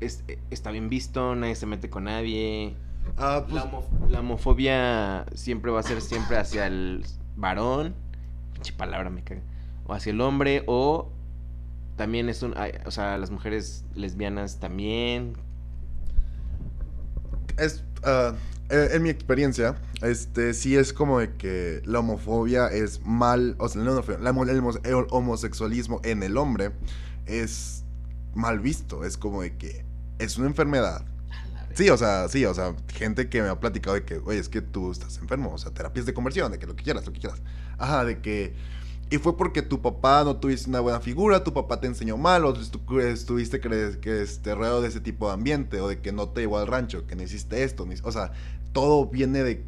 es- 0.00 0.24
eh, 0.28 0.38
está 0.50 0.70
bien 0.72 0.88
visto, 0.88 1.34
nadie 1.36 1.54
se 1.54 1.66
mete 1.66 1.88
con 1.88 2.04
nadie. 2.04 2.74
Ah, 3.16 3.44
pues, 3.48 3.54
La, 3.54 3.64
homo- 3.64 3.88
la 4.10 4.20
homofobia 4.20 5.24
siempre 5.34 5.70
va 5.70 5.80
a 5.80 5.82
ser 5.84 6.00
siempre 6.00 6.36
hacia 6.36 6.66
el 6.66 7.04
varón, 7.36 7.94
pinche 8.54 8.72
palabra 8.72 9.08
me 9.08 9.22
caga, 9.22 9.40
o 9.86 9.94
hacia 9.94 10.10
el 10.10 10.20
hombre, 10.20 10.64
o 10.66 11.08
también 11.96 12.28
es 12.28 12.42
un, 12.42 12.54
o 12.86 12.90
sea, 12.90 13.16
las 13.18 13.30
mujeres 13.30 13.84
lesbianas 13.94 14.58
también. 14.60 15.34
es, 17.56 17.82
ah, 18.04 18.34
eh, 18.70 18.90
en 18.92 19.02
mi 19.02 19.08
experiencia, 19.10 19.76
este, 20.02 20.54
sí 20.54 20.76
es 20.76 20.92
como 20.92 21.20
de 21.20 21.34
que 21.34 21.82
la 21.84 22.00
homofobia 22.00 22.68
es 22.68 23.00
mal, 23.04 23.56
o 23.58 23.68
sea, 23.68 23.82
no, 23.82 23.98
el, 23.98 24.26
homo- 24.60 24.80
el 24.84 25.06
homosexualismo 25.10 26.00
en 26.04 26.22
el 26.22 26.36
hombre 26.36 26.72
es 27.26 27.84
mal 28.34 28.60
visto, 28.60 29.04
es 29.04 29.16
como 29.16 29.42
de 29.42 29.56
que 29.56 29.84
es 30.18 30.36
una 30.38 30.46
enfermedad. 30.48 31.04
Sí, 31.74 31.90
o 31.90 31.96
sea, 31.96 32.28
sí, 32.28 32.44
o 32.44 32.54
sea, 32.54 32.74
gente 32.88 33.28
que 33.28 33.40
me 33.40 33.48
ha 33.48 33.60
platicado 33.60 33.94
de 33.94 34.04
que, 34.04 34.16
oye, 34.24 34.38
es 34.38 34.48
que 34.48 34.60
tú 34.60 34.90
estás 34.90 35.16
enfermo, 35.18 35.52
o 35.54 35.58
sea, 35.58 35.70
terapias 35.72 36.06
de 36.06 36.14
conversión, 36.14 36.50
de 36.50 36.58
que 36.58 36.66
lo 36.66 36.74
que 36.74 36.82
quieras, 36.82 37.06
lo 37.06 37.12
que 37.12 37.20
quieras. 37.20 37.40
Ajá, 37.78 38.04
de 38.04 38.20
que... 38.20 38.54
Y 39.10 39.16
fue 39.18 39.38
porque 39.38 39.62
tu 39.62 39.80
papá 39.80 40.22
no 40.24 40.36
tuviste 40.36 40.68
una 40.68 40.80
buena 40.80 41.00
figura, 41.00 41.42
tu 41.42 41.54
papá 41.54 41.80
te 41.80 41.86
enseñó 41.86 42.18
mal, 42.18 42.44
o 42.44 42.52
tú 42.52 42.98
estuviste 43.00 43.58
que, 43.60 43.98
que 44.02 44.22
este, 44.22 44.54
rodeado 44.54 44.82
de 44.82 44.88
ese 44.88 45.00
tipo 45.00 45.28
de 45.28 45.34
ambiente, 45.34 45.80
o 45.80 45.88
de 45.88 46.00
que 46.00 46.12
no 46.12 46.28
te 46.28 46.42
llevó 46.42 46.58
al 46.58 46.66
rancho, 46.66 47.06
que 47.06 47.16
no 47.16 47.22
hiciste 47.22 47.62
esto, 47.62 47.86
ni- 47.86 47.94
o 48.02 48.12
sea, 48.12 48.32
todo 48.78 49.06
viene 49.06 49.42
de 49.42 49.64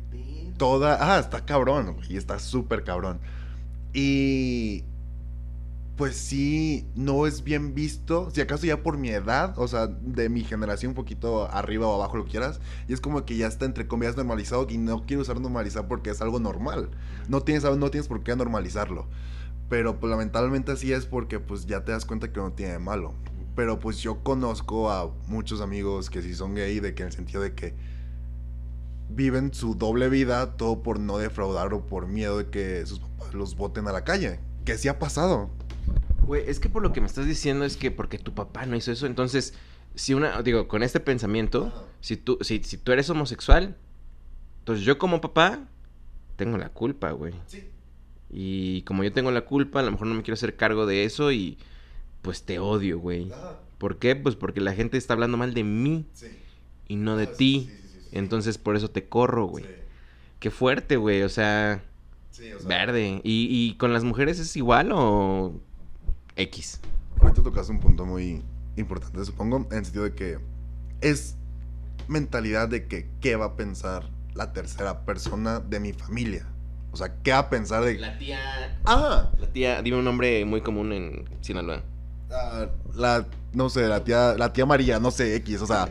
toda... 0.57 0.97
Ah, 1.01 1.19
está 1.19 1.45
cabrón, 1.45 1.95
güey, 1.95 2.17
está 2.17 2.39
súper 2.39 2.85
cabrón. 2.85 3.19
Y... 3.93 4.85
pues 5.97 6.17
sí, 6.17 6.87
no 6.95 7.27
es 7.27 7.43
bien 7.43 7.75
visto. 7.75 8.31
Si 8.33 8.41
acaso 8.41 8.67
ya 8.67 8.85
por 8.85 8.99
mi 8.99 9.09
edad, 9.09 9.59
o 9.59 9.67
sea, 9.67 9.89
de 9.89 10.29
mi 10.29 10.45
generación, 10.45 10.91
un 10.91 10.95
poquito 10.95 11.51
arriba 11.51 11.89
o 11.89 11.95
abajo, 11.97 12.19
lo 12.19 12.25
que 12.25 12.31
quieras. 12.31 12.61
Y 12.87 12.93
es 12.93 13.01
como 13.01 13.25
que 13.25 13.37
ya 13.37 13.49
está 13.49 13.65
entre 13.65 13.89
comillas 13.89 14.17
normalizado 14.17 14.69
y 14.71 14.79
no 14.79 15.05
quiero 15.05 15.23
usar 15.23 15.41
normalizar 15.41 15.89
porque 15.89 16.11
es 16.11 16.23
algo 16.23 16.39
normal. 16.39 16.91
No 17.27 17.43
tienes, 17.43 17.65
no 17.65 17.91
tienes 17.91 18.07
por 18.07 18.23
qué 18.23 18.37
normalizarlo. 18.37 19.09
Pero 19.69 19.99
pues 19.99 20.09
lamentablemente 20.09 20.71
así 20.71 20.93
es 20.93 21.05
porque 21.05 21.41
pues 21.41 21.67
ya 21.67 21.85
te 21.85 21.91
das 21.91 22.05
cuenta 22.05 22.33
que 22.33 22.39
no 22.39 22.53
tiene 22.53 22.75
de 22.75 22.79
malo. 22.79 23.15
Pero 23.57 23.81
pues 23.81 23.99
yo 23.99 24.23
conozco 24.23 24.89
a 24.89 25.11
muchos 25.27 25.61
amigos 25.61 26.11
que 26.11 26.23
sí 26.23 26.33
son 26.33 26.55
gay, 26.55 26.79
de 26.79 26.95
que 26.95 27.03
en 27.03 27.09
el 27.09 27.13
sentido 27.13 27.43
de 27.43 27.55
que 27.55 27.75
viven 29.15 29.53
su 29.55 29.75
doble 29.75 30.09
vida, 30.09 30.57
todo 30.57 30.83
por 30.83 30.99
no 31.01 31.19
defraudar 31.19 31.73
o 31.75 31.87
por 31.87 32.07
miedo 32.07 32.39
de 32.39 32.47
que 32.51 32.85
sus 32.87 33.01
papás 33.01 33.35
los 33.35 33.57
boten 33.57 33.87
a 33.89 33.93
la 33.93 34.05
calle. 34.05 34.41
Que 34.65 34.79
sí 34.79 34.89
ha 34.89 34.99
pasado. 34.99 35.51
Güey, 36.27 36.45
es 36.49 36.61
que 36.61 36.69
por 36.69 36.83
lo 36.83 36.93
que 36.93 37.01
me 37.01 37.07
estás 37.07 37.27
diciendo 37.27 37.65
es 37.65 37.77
que 37.77 37.91
porque 37.91 38.19
tu 38.19 38.35
papá 38.35 38.67
no 38.67 38.77
hizo 38.77 38.93
eso, 38.93 39.07
entonces, 39.07 39.55
si 39.95 40.15
una, 40.15 40.43
digo, 40.43 40.69
con 40.69 40.83
este 40.83 41.01
pensamiento, 41.01 41.73
si 42.01 42.17
tú, 42.17 42.39
si, 42.43 42.63
si 42.63 42.77
tú 42.79 42.93
eres 42.93 43.11
homosexual, 43.11 43.77
entonces 44.61 44.85
yo 44.85 44.99
como 44.99 45.21
papá 45.21 45.67
tengo 46.37 46.57
la 46.59 46.69
culpa, 46.69 47.11
güey. 47.11 47.35
Sí. 47.47 47.65
Y 48.31 48.83
como 48.83 49.03
yo 49.03 49.13
tengo 49.13 49.31
la 49.33 49.41
culpa, 49.45 49.81
a 49.81 49.83
lo 49.83 49.91
mejor 49.91 50.07
no 50.07 50.15
me 50.15 50.23
quiero 50.23 50.35
hacer 50.35 50.55
cargo 50.57 50.87
de 50.87 51.05
eso 51.05 51.33
y 51.33 51.59
pues 52.23 52.45
te 52.45 52.59
odio, 52.61 52.99
güey. 53.01 53.33
¿Por 53.79 53.99
qué? 53.99 54.15
Pues 54.15 54.37
porque 54.37 54.61
la 54.61 54.75
gente 54.75 54.99
está 54.99 55.15
hablando 55.15 55.37
mal 55.37 55.53
de 55.55 55.65
mí 55.65 56.07
Sí. 56.13 56.27
y 56.87 56.97
no 56.97 57.17
de 57.17 57.25
Ah, 57.25 57.33
ti. 57.37 57.69
sí. 57.69 57.80
Entonces 58.13 58.59
por 58.59 58.77
eso 58.77 58.91
te 58.91 59.09
corro, 59.09 59.47
güey. 59.47 59.65
Sí. 59.65 59.71
Qué 60.39 60.51
fuerte, 60.51 60.97
güey. 60.97 61.23
O 61.23 61.29
sea, 61.29 61.83
Sí, 62.31 62.53
o 62.53 62.59
sea, 62.59 62.69
verde. 62.69 63.21
¿Y, 63.25 63.49
¿Y 63.51 63.77
con 63.77 63.93
las 63.93 64.05
mujeres 64.05 64.39
es 64.39 64.57
igual 64.57 64.91
o 64.93 65.53
X? 66.37 66.81
Ahorita 67.21 67.43
tocaste 67.43 67.73
un 67.73 67.81
punto 67.81 68.07
muy 68.07 68.43
importante, 68.77 69.23
supongo, 69.25 69.67
en 69.71 69.79
el 69.79 69.85
sentido 69.85 70.05
de 70.05 70.15
que 70.15 70.39
es 71.01 71.37
mentalidad 72.09 72.69
de 72.69 72.87
que 72.87 73.09
qué 73.21 73.37
va 73.37 73.47
a 73.47 73.57
pensar 73.57 74.09
la 74.35 74.53
tercera 74.53 75.05
persona 75.05 75.61
de 75.61 75.81
mi 75.81 75.93
familia. 75.93 76.47
O 76.93 76.97
sea, 76.97 77.15
qué 77.23 77.33
va 77.33 77.39
a 77.39 77.51
pensar 77.51 77.85
de... 77.85 77.99
La 77.99 78.19
tía... 78.19 78.81
Ah, 78.85 79.31
La 79.39 79.53
tía, 79.53 79.83
dime 79.83 79.99
un 79.99 80.05
nombre 80.05 80.45
muy 80.45 80.61
común 80.61 80.93
en 80.93 81.25
Sinaloa. 81.41 81.83
La, 82.95 83.27
no 83.53 83.69
sé, 83.69 83.89
la 83.89 84.05
tía, 84.05 84.35
la 84.35 84.53
tía 84.53 84.67
María, 84.67 85.01
no 85.01 85.11
sé, 85.11 85.35
X, 85.37 85.63
o 85.63 85.67
sea, 85.67 85.89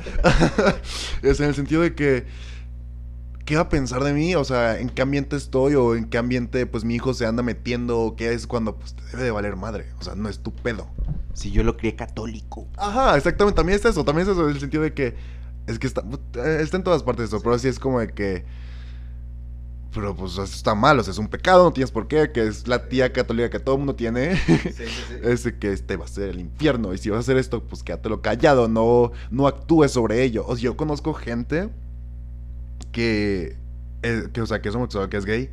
es 1.21 1.39
en 1.39 1.47
el 1.47 1.55
sentido 1.55 1.81
de 1.81 1.93
que, 1.93 2.25
¿qué 3.45 3.55
va 3.55 3.61
a 3.63 3.69
pensar 3.69 4.03
de 4.03 4.13
mí? 4.13 4.35
O 4.35 4.43
sea, 4.43 4.79
¿en 4.79 4.89
qué 4.89 5.01
ambiente 5.01 5.35
estoy 5.35 5.75
o 5.75 5.95
en 5.95 6.09
qué 6.09 6.17
ambiente, 6.17 6.65
pues, 6.65 6.83
mi 6.83 6.95
hijo 6.95 7.13
se 7.13 7.25
anda 7.25 7.43
metiendo 7.43 7.99
o 7.99 8.15
qué 8.15 8.33
es 8.33 8.47
cuando, 8.47 8.75
pues, 8.75 8.95
te 8.95 9.03
debe 9.11 9.23
de 9.23 9.31
valer 9.31 9.55
madre? 9.55 9.87
O 9.99 10.03
sea, 10.03 10.15
no 10.15 10.29
es 10.29 10.39
tu 10.39 10.53
pedo. 10.53 10.87
Si 11.33 11.51
yo 11.51 11.63
lo 11.63 11.77
crié 11.77 11.95
católico. 11.95 12.67
Ajá, 12.77 13.17
exactamente, 13.17 13.57
también 13.57 13.79
es 13.79 13.85
eso, 13.85 14.03
también 14.03 14.27
es 14.27 14.33
eso, 14.33 14.47
en 14.47 14.55
el 14.55 14.59
sentido 14.59 14.83
de 14.83 14.93
que, 14.93 15.15
es 15.67 15.79
que 15.79 15.87
está, 15.87 16.03
está 16.59 16.77
en 16.77 16.83
todas 16.83 17.03
partes 17.03 17.25
eso, 17.25 17.41
pero 17.41 17.57
sí 17.59 17.67
es 17.67 17.79
como 17.79 17.99
de 17.99 18.09
que, 18.09 18.45
pero 19.93 20.15
pues 20.15 20.33
eso 20.33 20.43
está 20.43 20.75
mal, 20.75 20.99
o 20.99 21.03
sea, 21.03 21.11
es 21.11 21.17
un 21.17 21.27
pecado, 21.27 21.63
no 21.63 21.73
tienes 21.73 21.91
por 21.91 22.07
qué, 22.07 22.31
que 22.31 22.47
es 22.47 22.67
la 22.67 22.87
tía 22.87 23.11
católica 23.11 23.49
que 23.49 23.59
todo 23.59 23.75
el 23.75 23.79
mundo 23.79 23.95
tiene, 23.95 24.39
es 25.23 25.43
de 25.43 25.57
que 25.57 25.73
este 25.73 25.97
va 25.97 26.05
a 26.05 26.07
ser 26.07 26.29
el 26.29 26.39
infierno, 26.39 26.93
y 26.93 26.97
si 26.97 27.09
vas 27.09 27.17
a 27.17 27.19
hacer 27.21 27.37
esto, 27.37 27.63
pues 27.63 27.83
quédatelo 27.83 28.21
callado, 28.21 28.67
no, 28.67 29.11
no 29.31 29.47
actúes 29.47 29.91
sobre 29.91 30.23
ello. 30.23 30.45
O 30.47 30.55
sea, 30.55 30.63
yo 30.63 30.77
conozco 30.77 31.13
gente 31.13 31.69
que, 32.91 33.57
eh, 34.03 34.27
que, 34.31 34.41
o 34.41 34.45
sea, 34.45 34.61
que 34.61 34.69
es 34.69 34.75
homosexual, 34.75 35.09
que 35.09 35.17
es 35.17 35.25
gay, 35.25 35.49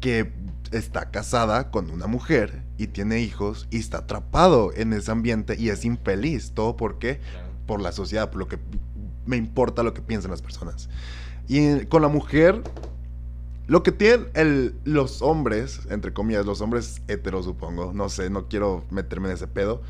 que 0.00 0.32
está 0.70 1.10
casada 1.10 1.70
con 1.70 1.90
una 1.90 2.06
mujer 2.06 2.62
y 2.76 2.88
tiene 2.88 3.20
hijos 3.20 3.66
y 3.70 3.78
está 3.78 3.98
atrapado 3.98 4.72
en 4.74 4.92
ese 4.92 5.10
ambiente 5.10 5.56
y 5.58 5.70
es 5.70 5.84
infeliz. 5.84 6.52
¿Todo 6.52 6.76
por 6.76 6.98
qué? 6.98 7.20
Por 7.66 7.80
la 7.80 7.92
sociedad, 7.92 8.30
por 8.30 8.40
lo 8.40 8.48
que 8.48 8.58
me 9.26 9.36
importa 9.36 9.82
lo 9.82 9.94
que 9.94 10.02
piensan 10.02 10.30
las 10.30 10.42
personas. 10.42 10.88
Y 11.48 11.86
con 11.86 12.02
la 12.02 12.08
mujer, 12.08 12.62
lo 13.68 13.82
que 13.84 13.92
tienen 13.92 14.26
el- 14.34 14.74
los 14.84 15.22
hombres, 15.22 15.82
entre 15.90 16.12
comillas, 16.12 16.44
los 16.44 16.60
hombres 16.60 17.00
heteros, 17.06 17.44
supongo, 17.44 17.92
no 17.94 18.08
sé, 18.08 18.28
no 18.30 18.48
quiero 18.48 18.84
meterme 18.90 19.28
en 19.28 19.34
ese 19.34 19.46
pedo, 19.46 19.82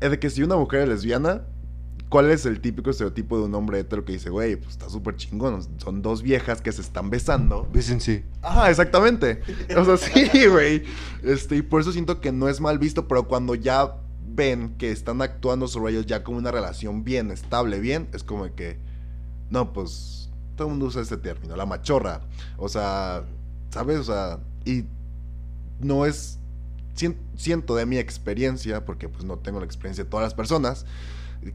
es 0.00 0.10
de 0.10 0.18
que 0.18 0.30
si 0.30 0.42
una 0.42 0.56
mujer 0.56 0.80
es 0.82 0.88
lesbiana, 0.88 1.42
¿cuál 2.08 2.30
es 2.30 2.46
el 2.46 2.60
típico 2.60 2.90
estereotipo 2.90 3.36
de 3.38 3.44
un 3.44 3.54
hombre 3.54 3.80
hetero 3.80 4.04
que 4.04 4.12
dice, 4.12 4.30
güey, 4.30 4.56
pues 4.56 4.70
está 4.70 4.88
súper 4.88 5.16
chingón, 5.16 5.60
son 5.78 6.00
dos 6.00 6.22
viejas 6.22 6.60
que 6.62 6.70
se 6.72 6.80
están 6.80 7.10
besando? 7.10 7.68
Bésense. 7.72 8.24
Ajá, 8.40 8.70
exactamente. 8.70 9.40
O 9.76 9.84
sea, 9.84 9.96
sí, 9.96 10.46
güey. 10.48 10.84
Este, 11.22 11.56
y 11.56 11.62
por 11.62 11.80
eso 11.80 11.90
siento 11.92 12.20
que 12.20 12.30
no 12.32 12.48
es 12.48 12.60
mal 12.60 12.78
visto, 12.78 13.08
pero 13.08 13.26
cuando 13.26 13.54
ya 13.56 13.96
ven 14.28 14.74
que 14.78 14.90
están 14.92 15.22
actuando 15.22 15.66
sobre 15.68 15.92
ellos 15.92 16.06
ya 16.06 16.22
como 16.22 16.38
una 16.38 16.50
relación 16.52 17.02
bien, 17.04 17.30
estable, 17.30 17.80
bien, 17.80 18.08
es 18.12 18.22
como 18.22 18.52
que, 18.54 18.78
no, 19.50 19.72
pues, 19.72 20.23
todo 20.56 20.68
el 20.68 20.72
mundo 20.72 20.86
usa 20.86 21.02
este 21.02 21.16
término, 21.16 21.56
la 21.56 21.66
machorra. 21.66 22.20
O 22.56 22.68
sea, 22.68 23.24
¿sabes? 23.70 23.98
O 23.98 24.04
sea, 24.04 24.38
y 24.64 24.84
no 25.80 26.06
es, 26.06 26.38
sien- 26.96 27.16
siento 27.36 27.74
de 27.76 27.86
mi 27.86 27.98
experiencia, 27.98 28.84
porque 28.84 29.08
pues 29.08 29.24
no 29.24 29.38
tengo 29.38 29.60
la 29.60 29.66
experiencia 29.66 30.04
de 30.04 30.10
todas 30.10 30.24
las 30.24 30.34
personas, 30.34 30.86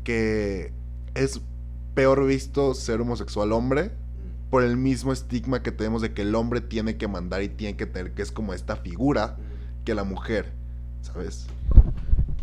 que 0.03 0.71
es 1.15 1.41
peor 1.95 2.25
visto 2.25 2.73
ser 2.75 3.01
homosexual 3.01 3.51
hombre 3.51 3.91
por 4.49 4.63
el 4.63 4.77
mismo 4.77 5.13
estigma 5.13 5.61
que 5.61 5.71
tenemos 5.71 6.01
de 6.01 6.13
que 6.13 6.21
el 6.23 6.33
hombre 6.35 6.61
tiene 6.61 6.97
que 6.97 7.07
mandar 7.07 7.41
y 7.43 7.49
tiene 7.49 7.75
que 7.77 7.85
tener, 7.85 8.13
que 8.13 8.21
es 8.21 8.31
como 8.31 8.53
esta 8.53 8.75
figura 8.75 9.37
que 9.85 9.93
la 9.95 10.03
mujer, 10.03 10.51
¿sabes? 11.01 11.45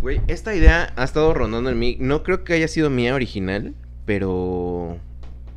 Güey, 0.01 0.21
esta 0.29 0.55
idea 0.55 0.93
ha 0.97 1.05
estado 1.05 1.33
rondando 1.35 1.71
en 1.71 1.79
mí. 1.79 1.97
No 2.01 2.23
creo 2.23 2.45
que 2.45 2.53
haya 2.53 2.69
sido 2.69 2.91
mía 2.91 3.15
original, 3.15 3.75
pero 4.05 4.99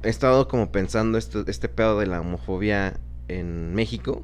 he 0.04 0.10
estado 0.10 0.48
como 0.48 0.72
pensando 0.72 1.18
esto, 1.18 1.44
este 1.48 1.70
pedo 1.70 2.00
de 2.00 2.08
la 2.08 2.22
homofobia 2.22 3.00
en 3.28 3.74
México. 3.74 4.24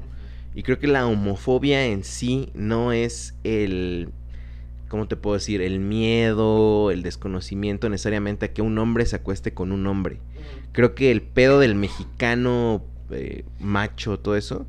Y 0.54 0.62
creo 0.62 0.78
que 0.78 0.86
la 0.86 1.06
homofobia 1.06 1.84
en 1.86 2.02
sí 2.02 2.50
no 2.54 2.92
es 2.92 3.34
el, 3.44 4.08
¿cómo 4.88 5.06
te 5.06 5.16
puedo 5.16 5.34
decir? 5.34 5.60
El 5.60 5.80
miedo, 5.80 6.90
el 6.90 7.02
desconocimiento 7.02 7.88
necesariamente 7.90 8.46
a 8.46 8.52
que 8.52 8.62
un 8.62 8.78
hombre 8.78 9.04
se 9.06 9.16
acueste 9.16 9.52
con 9.52 9.70
un 9.72 9.86
hombre. 9.86 10.18
Creo 10.72 10.94
que 10.94 11.10
el 11.10 11.20
pedo 11.22 11.58
del 11.60 11.74
mexicano 11.74 12.82
eh, 13.10 13.44
macho, 13.60 14.18
todo 14.18 14.34
eso, 14.36 14.66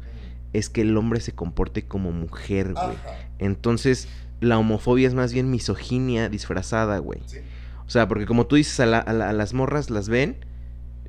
es 0.54 0.70
que 0.70 0.82
el 0.82 0.96
hombre 0.98 1.22
se 1.22 1.32
comporte 1.34 1.84
como 1.86 2.12
mujer, 2.12 2.74
güey. 2.74 2.98
Entonces, 3.40 4.08
la 4.42 4.58
homofobia 4.58 5.08
es 5.08 5.14
más 5.14 5.32
bien 5.34 5.50
misoginia 5.50 6.28
disfrazada, 6.30 6.98
güey. 7.00 7.22
Sí. 7.28 7.38
O 7.86 7.90
sea, 7.90 8.08
porque 8.10 8.26
como 8.26 8.46
tú 8.46 8.58
dices, 8.58 8.80
a, 8.82 8.86
la- 8.86 9.00
a 9.00 9.14
la- 9.14 9.30
a 9.30 9.34
las 9.34 9.54
morras 9.54 9.90
las 9.90 10.10
ven 10.10 10.36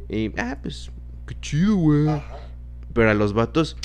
y, 0.09 0.33
ah, 0.41 0.59
pues, 0.63 0.91
qué 1.27 1.37
chido, 1.41 1.77
güey. 1.77 2.07
Pero 2.93 3.11
a 3.11 3.15
los 3.15 3.33
vatos, 3.33 3.77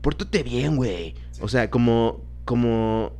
pórtate 0.00 0.42
bien, 0.42 0.76
güey. 0.76 1.14
O 1.40 1.48
sea, 1.48 1.70
como, 1.70 2.22
como 2.44 3.12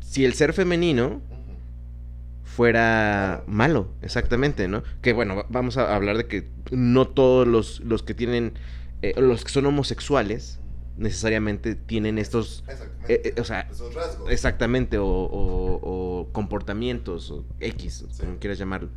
si 0.00 0.24
el 0.24 0.34
ser 0.34 0.52
femenino 0.52 1.20
fuera 2.44 3.42
malo, 3.46 3.88
exactamente, 4.02 4.68
¿no? 4.68 4.82
Que 5.02 5.12
bueno, 5.12 5.36
va- 5.36 5.46
vamos 5.48 5.76
a 5.76 5.94
hablar 5.94 6.16
de 6.16 6.26
que 6.26 6.48
no 6.70 7.06
todos 7.08 7.46
los, 7.48 7.80
los 7.80 8.02
que 8.02 8.14
tienen, 8.14 8.52
eh, 9.02 9.14
los 9.20 9.44
que 9.44 9.50
son 9.50 9.66
homosexuales, 9.66 10.60
necesariamente 10.96 11.74
tienen 11.74 12.18
estos, 12.18 12.62
eh, 13.08 13.32
eh, 13.36 13.40
o 13.40 13.44
sea, 13.44 13.62
Esos 13.62 13.92
rasgos. 13.94 14.30
exactamente, 14.30 14.98
o, 14.98 15.06
o- 15.06 15.80
o 15.82 16.28
comportamientos, 16.32 17.30
o 17.32 17.44
X, 17.60 18.04
Sí. 18.10 18.22
como 18.22 18.38
quieras 18.38 18.58
llamarlo, 18.58 18.90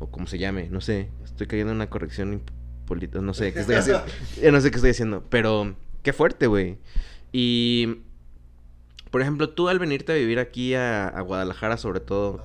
o 0.00 0.10
como 0.10 0.26
se 0.26 0.38
llame, 0.38 0.68
no 0.70 0.80
sé, 0.80 1.08
estoy 1.24 1.46
cayendo 1.46 1.70
en 1.72 1.76
una 1.76 1.88
corrección 1.90 2.42
política, 2.86 3.20
no 3.20 3.34
sé 3.34 3.52
qué 3.52 3.60
estoy 3.60 3.74
haciendo, 3.78 4.02
ya 4.42 4.50
no 4.50 4.60
sé 4.60 4.70
qué 4.70 4.76
estoy 4.76 4.90
haciendo, 4.90 5.22
pero 5.30 5.74
qué 6.02 6.12
fuerte, 6.12 6.46
güey. 6.48 6.78
Y, 7.32 7.98
por 9.10 9.20
ejemplo, 9.22 9.50
tú 9.50 9.68
al 9.68 9.78
venirte 9.78 10.12
a 10.12 10.16
vivir 10.16 10.38
aquí 10.40 10.74
a, 10.74 11.06
a 11.08 11.20
Guadalajara, 11.20 11.76
sobre 11.76 12.00
todo, 12.00 12.42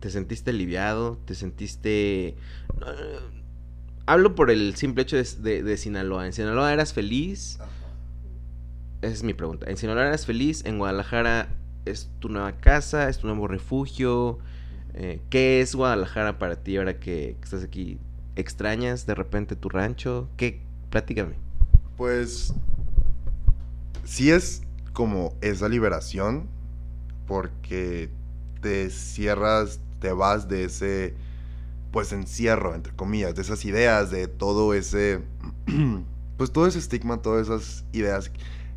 ¿te 0.00 0.08
sentiste 0.10 0.50
aliviado? 0.50 1.18
¿Te 1.26 1.34
sentiste... 1.34 2.36
hablo 4.06 4.34
por 4.34 4.50
el 4.50 4.74
simple 4.76 5.02
hecho 5.02 5.16
de, 5.16 5.24
de- 5.40 5.62
de 5.62 5.76
Sinaloa. 5.76 6.26
¿En 6.26 6.32
Sinaloa 6.32 6.72
eras 6.72 6.92
feliz? 6.92 7.58
Esa 9.02 9.12
es 9.12 9.22
mi 9.22 9.34
pregunta. 9.34 9.66
¿En 9.70 9.76
Sinaloa 9.76 10.06
eras 10.06 10.26
feliz? 10.26 10.64
¿En 10.64 10.78
Guadalajara 10.78 11.48
es 11.84 12.10
tu 12.20 12.28
nueva 12.28 12.52
casa? 12.52 13.08
¿Es 13.08 13.18
tu 13.18 13.26
nuevo 13.26 13.48
refugio? 13.48 14.38
Eh, 14.94 15.20
¿Qué 15.28 15.60
es 15.60 15.74
Guadalajara 15.74 16.38
para 16.38 16.56
ti 16.56 16.76
ahora 16.76 17.00
que, 17.00 17.36
estás 17.42 17.64
aquí? 17.64 17.98
¿Extrañas 18.36 19.06
de 19.06 19.14
repente 19.14 19.56
tu 19.56 19.68
rancho? 19.68 20.28
¿Qué? 20.36 20.60
Platícame. 20.90 21.34
Pues 21.96 22.54
sí 24.04 24.30
es 24.30 24.62
como 24.92 25.34
esa 25.40 25.68
liberación 25.68 26.46
porque 27.26 28.10
te 28.60 28.90
cierras, 28.90 29.80
te 29.98 30.12
vas 30.12 30.48
de 30.48 30.64
ese 30.64 31.14
pues 31.90 32.12
encierro 32.12 32.74
entre 32.74 32.92
comillas, 32.94 33.34
de 33.34 33.42
esas 33.42 33.64
ideas, 33.64 34.10
de 34.10 34.28
todo 34.28 34.74
ese 34.74 35.22
pues 36.36 36.52
todo 36.52 36.66
ese 36.66 36.78
estigma, 36.78 37.22
todas 37.22 37.48
esas 37.48 37.84
ideas 37.92 38.30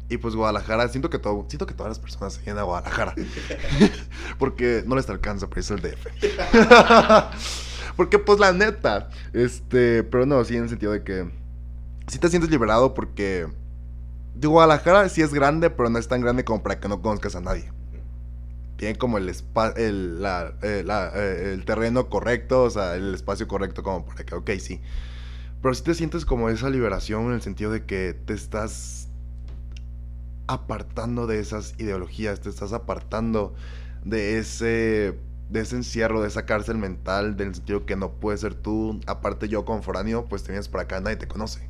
Y 0.09 0.17
pues 0.17 0.35
Guadalajara, 0.35 0.87
siento 0.87 1.09
que 1.09 1.19
todo, 1.19 1.45
siento 1.49 1.65
que 1.65 1.73
todas 1.73 1.89
las 1.89 1.99
personas 1.99 2.33
se 2.33 2.41
vienen 2.41 2.59
a 2.59 2.63
Guadalajara. 2.63 3.13
Porque 4.39 4.83
no 4.85 4.95
les 4.95 5.09
alcanza 5.09 5.47
para 5.47 5.59
irse 5.59 5.73
al 5.73 5.81
DF. 5.81 6.07
porque 7.97 8.19
pues 8.19 8.39
la 8.39 8.53
neta, 8.53 9.09
este, 9.33 10.03
pero 10.03 10.25
no, 10.27 10.43
sí 10.45 10.55
en 10.55 10.63
el 10.63 10.69
sentido 10.69 10.91
de 10.91 11.03
que 11.03 11.29
sí 12.07 12.19
te 12.19 12.29
sientes 12.29 12.51
liberado 12.51 12.93
porque 12.93 13.47
de 14.35 14.47
Guadalajara 14.47 15.09
sí 15.09 15.21
es 15.23 15.33
grande, 15.33 15.69
pero 15.71 15.89
no 15.89 15.97
es 15.97 16.07
tan 16.07 16.21
grande 16.21 16.45
como 16.45 16.61
para 16.61 16.79
que 16.79 16.87
no 16.87 17.01
conozcas 17.01 17.35
a 17.35 17.41
nadie. 17.41 17.71
Tiene 18.77 18.95
como 18.99 19.17
el, 19.17 19.27
espa- 19.29 19.73
el, 19.75 20.21
la- 20.21 20.53
eh, 20.61 20.83
la- 20.85 21.11
eh, 21.15 21.53
el 21.53 21.65
terreno 21.65 22.09
correcto, 22.09 22.61
o 22.63 22.69
sea, 22.69 22.95
el 22.95 23.15
espacio 23.15 23.47
correcto 23.47 23.81
como 23.81 24.05
para 24.05 24.23
que, 24.23 24.35
ok, 24.35 24.51
sí. 24.59 24.79
Pero 25.63 25.73
sí 25.73 25.81
te 25.83 25.95
sientes 25.95 26.25
como 26.25 26.49
esa 26.49 26.69
liberación 26.69 27.25
en 27.27 27.31
el 27.33 27.41
sentido 27.41 27.71
de 27.71 27.85
que 27.85 28.13
te 28.13 28.33
estás 28.35 29.06
apartando 30.47 31.27
de 31.27 31.39
esas 31.39 31.75
ideologías, 31.77 32.39
te 32.41 32.49
estás 32.49 32.73
apartando 32.73 33.53
de 34.03 34.39
ese, 34.39 35.19
de 35.49 35.59
ese 35.59 35.75
encierro, 35.75 36.21
de 36.21 36.29
esa 36.29 36.45
cárcel 36.45 36.77
mental, 36.77 37.35
del 37.35 37.53
sentido 37.53 37.85
que 37.85 37.95
no 37.95 38.13
puedes 38.13 38.41
ser 38.41 38.55
tú. 38.55 38.99
Aparte 39.05 39.49
yo 39.49 39.65
como 39.65 39.81
foráneo, 39.81 40.25
pues 40.25 40.43
te 40.43 40.51
vienes 40.51 40.69
para 40.69 40.85
acá, 40.85 40.99
nadie 41.01 41.17
te 41.17 41.27
conoce. 41.27 41.67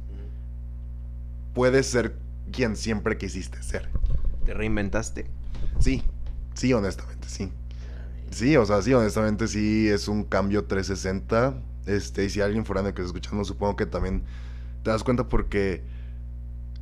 Puedes 1.53 1.87
ser 1.87 2.15
quien 2.51 2.75
siempre 2.75 3.17
quisiste 3.17 3.61
ser. 3.63 3.89
¿Te 4.45 4.53
reinventaste? 4.53 5.25
Sí, 5.79 6.03
sí, 6.53 6.71
honestamente, 6.73 7.27
sí. 7.27 7.51
Sí, 8.29 8.55
o 8.57 8.65
sea, 8.65 8.81
sí, 8.81 8.93
honestamente 8.93 9.47
sí 9.47 9.89
es 9.89 10.07
un 10.07 10.23
cambio 10.23 10.65
360. 10.65 11.55
Este, 11.87 12.25
y 12.25 12.29
si 12.29 12.41
alguien 12.41 12.65
foráneo 12.65 12.93
que 12.93 13.01
está 13.01 13.07
escuchando, 13.07 13.43
supongo 13.45 13.75
que 13.75 13.85
también 13.85 14.23
te 14.83 14.91
das 14.91 15.03
cuenta 15.03 15.27
porque 15.27 15.83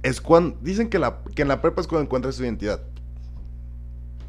es 0.06 0.22
cuando 0.22 0.56
dicen 0.62 0.88
que 0.88 1.00
la 1.00 1.24
que 1.34 1.42
en 1.42 1.48
la 1.48 1.62
prepa 1.62 1.82
es 1.82 1.88
cuando 1.88 2.04
encuentras 2.04 2.38
tu 2.38 2.44
identidad. 2.44 2.80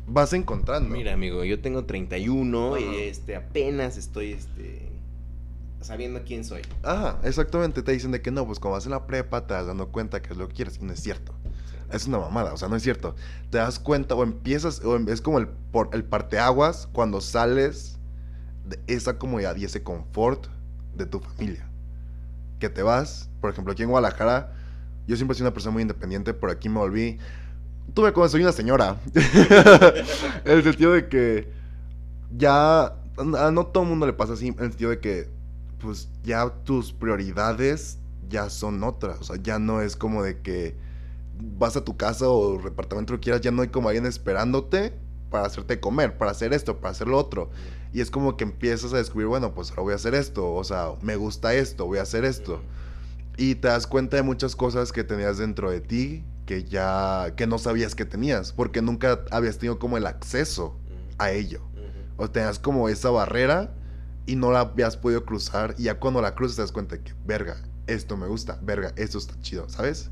Vas 0.06 0.32
encontrando. 0.32 0.88
Mira, 0.88 1.12
amigo, 1.12 1.44
yo 1.44 1.60
tengo 1.60 1.84
31 1.84 2.76
Ajá. 2.76 2.80
y 2.80 2.96
este 3.02 3.36
apenas 3.36 3.98
estoy 3.98 4.32
este 4.32 4.88
sabiendo 5.82 6.22
quién 6.24 6.44
soy. 6.44 6.62
Ajá, 6.82 7.18
exactamente, 7.24 7.82
te 7.82 7.92
dicen 7.92 8.10
de 8.10 8.22
que 8.22 8.30
no, 8.30 8.46
pues 8.46 8.58
cuando 8.58 8.76
vas 8.76 8.86
en 8.86 8.92
la 8.92 9.06
prepa 9.06 9.46
te 9.46 9.52
das 9.52 9.66
dando 9.66 9.88
cuenta 9.88 10.22
que 10.22 10.32
es 10.32 10.38
lo 10.38 10.48
que 10.48 10.54
quieres 10.54 10.78
y 10.80 10.84
no 10.84 10.94
es 10.94 11.00
cierto. 11.00 11.34
Es 11.92 12.06
una 12.06 12.18
mamada, 12.18 12.54
o 12.54 12.56
sea, 12.56 12.68
no 12.68 12.76
es 12.76 12.82
cierto. 12.82 13.14
Te 13.50 13.58
das 13.58 13.78
cuenta 13.78 14.14
o 14.14 14.22
empiezas, 14.22 14.82
o 14.82 14.96
em- 14.96 15.08
es 15.10 15.20
como 15.20 15.38
el, 15.38 15.46
por, 15.46 15.90
el 15.92 16.04
parteaguas 16.04 16.88
cuando 16.90 17.20
sales 17.20 17.98
de 18.66 18.80
esa 18.86 19.18
comodidad 19.18 19.54
y 19.56 19.66
ese 19.66 19.82
confort 19.82 20.46
de 20.96 21.04
tu 21.04 21.20
familia. 21.20 21.68
Que 22.60 22.70
te 22.70 22.82
vas, 22.82 23.28
por 23.42 23.50
ejemplo, 23.50 23.74
aquí 23.74 23.82
en 23.82 23.90
Guadalajara, 23.90 24.54
yo 25.06 25.16
siempre 25.16 25.34
he 25.34 25.36
sido 25.36 25.48
una 25.48 25.54
persona 25.54 25.72
muy 25.72 25.82
independiente, 25.82 26.34
por 26.34 26.50
aquí 26.50 26.68
me 26.68 26.78
volví. 26.78 27.18
Tuve 27.94 28.12
como 28.12 28.28
soy 28.28 28.42
una 28.42 28.52
señora. 28.52 28.96
en 30.44 30.52
el 30.52 30.62
sentido 30.62 30.92
de 30.92 31.08
que 31.08 31.50
ya 32.36 32.84
a 32.84 33.50
no 33.50 33.66
todo 33.66 33.84
el 33.84 33.88
mundo 33.88 34.06
le 34.06 34.12
pasa 34.12 34.34
así, 34.34 34.48
en 34.48 34.54
el 34.58 34.70
sentido 34.70 34.90
de 34.90 35.00
que 35.00 35.28
pues 35.78 36.08
ya 36.22 36.48
tus 36.64 36.92
prioridades 36.92 37.98
ya 38.28 38.50
son 38.50 38.82
otras, 38.82 39.20
o 39.20 39.24
sea, 39.24 39.36
ya 39.36 39.58
no 39.58 39.80
es 39.80 39.96
como 39.96 40.22
de 40.22 40.40
que 40.40 40.76
vas 41.58 41.76
a 41.76 41.84
tu 41.84 41.96
casa 41.96 42.28
o 42.28 42.60
departamento 42.60 43.14
que 43.14 43.20
quieras, 43.20 43.40
ya 43.40 43.50
no 43.50 43.62
hay 43.62 43.68
como 43.68 43.88
alguien 43.88 44.06
esperándote 44.06 44.92
para 45.30 45.46
hacerte 45.46 45.80
comer, 45.80 46.16
para 46.18 46.30
hacer 46.30 46.52
esto, 46.52 46.78
para 46.78 46.92
hacer 46.92 47.08
lo 47.08 47.18
otro. 47.18 47.50
Y 47.92 48.00
es 48.00 48.10
como 48.10 48.36
que 48.36 48.44
empiezas 48.44 48.92
a 48.92 48.96
descubrir, 48.96 49.28
bueno, 49.28 49.54
pues 49.54 49.70
ahora 49.70 49.82
voy 49.82 49.92
a 49.92 49.96
hacer 49.96 50.14
esto, 50.14 50.52
o 50.52 50.64
sea, 50.64 50.92
me 51.02 51.16
gusta 51.16 51.54
esto, 51.54 51.86
voy 51.86 51.98
a 51.98 52.02
hacer 52.02 52.24
esto. 52.24 52.60
Y 53.36 53.56
te 53.56 53.68
das 53.68 53.86
cuenta 53.86 54.16
de 54.16 54.22
muchas 54.22 54.56
cosas 54.56 54.92
que 54.92 55.04
tenías 55.04 55.38
dentro 55.38 55.70
de 55.70 55.80
ti 55.80 56.24
que 56.46 56.64
ya 56.64 57.34
que 57.36 57.46
no 57.46 57.58
sabías 57.58 57.94
que 57.94 58.04
tenías, 58.04 58.52
porque 58.52 58.80
nunca 58.80 59.24
habías 59.30 59.58
tenido 59.58 59.78
como 59.78 59.96
el 59.96 60.06
acceso 60.06 60.78
a 61.18 61.32
ello. 61.32 61.60
O 62.16 62.30
tenías 62.30 62.58
como 62.58 62.88
esa 62.88 63.10
barrera 63.10 63.74
y 64.24 64.36
no 64.36 64.52
la 64.52 64.60
habías 64.60 64.96
podido 64.96 65.24
cruzar. 65.24 65.74
Y 65.76 65.84
ya 65.84 65.98
cuando 65.98 66.22
la 66.22 66.34
cruzas 66.34 66.56
te 66.56 66.62
das 66.62 66.72
cuenta 66.72 66.96
de 66.96 67.02
que, 67.02 67.12
verga, 67.26 67.56
esto 67.86 68.16
me 68.16 68.26
gusta, 68.26 68.58
verga, 68.62 68.92
esto 68.96 69.18
está 69.18 69.38
chido, 69.42 69.68
¿sabes? 69.68 70.10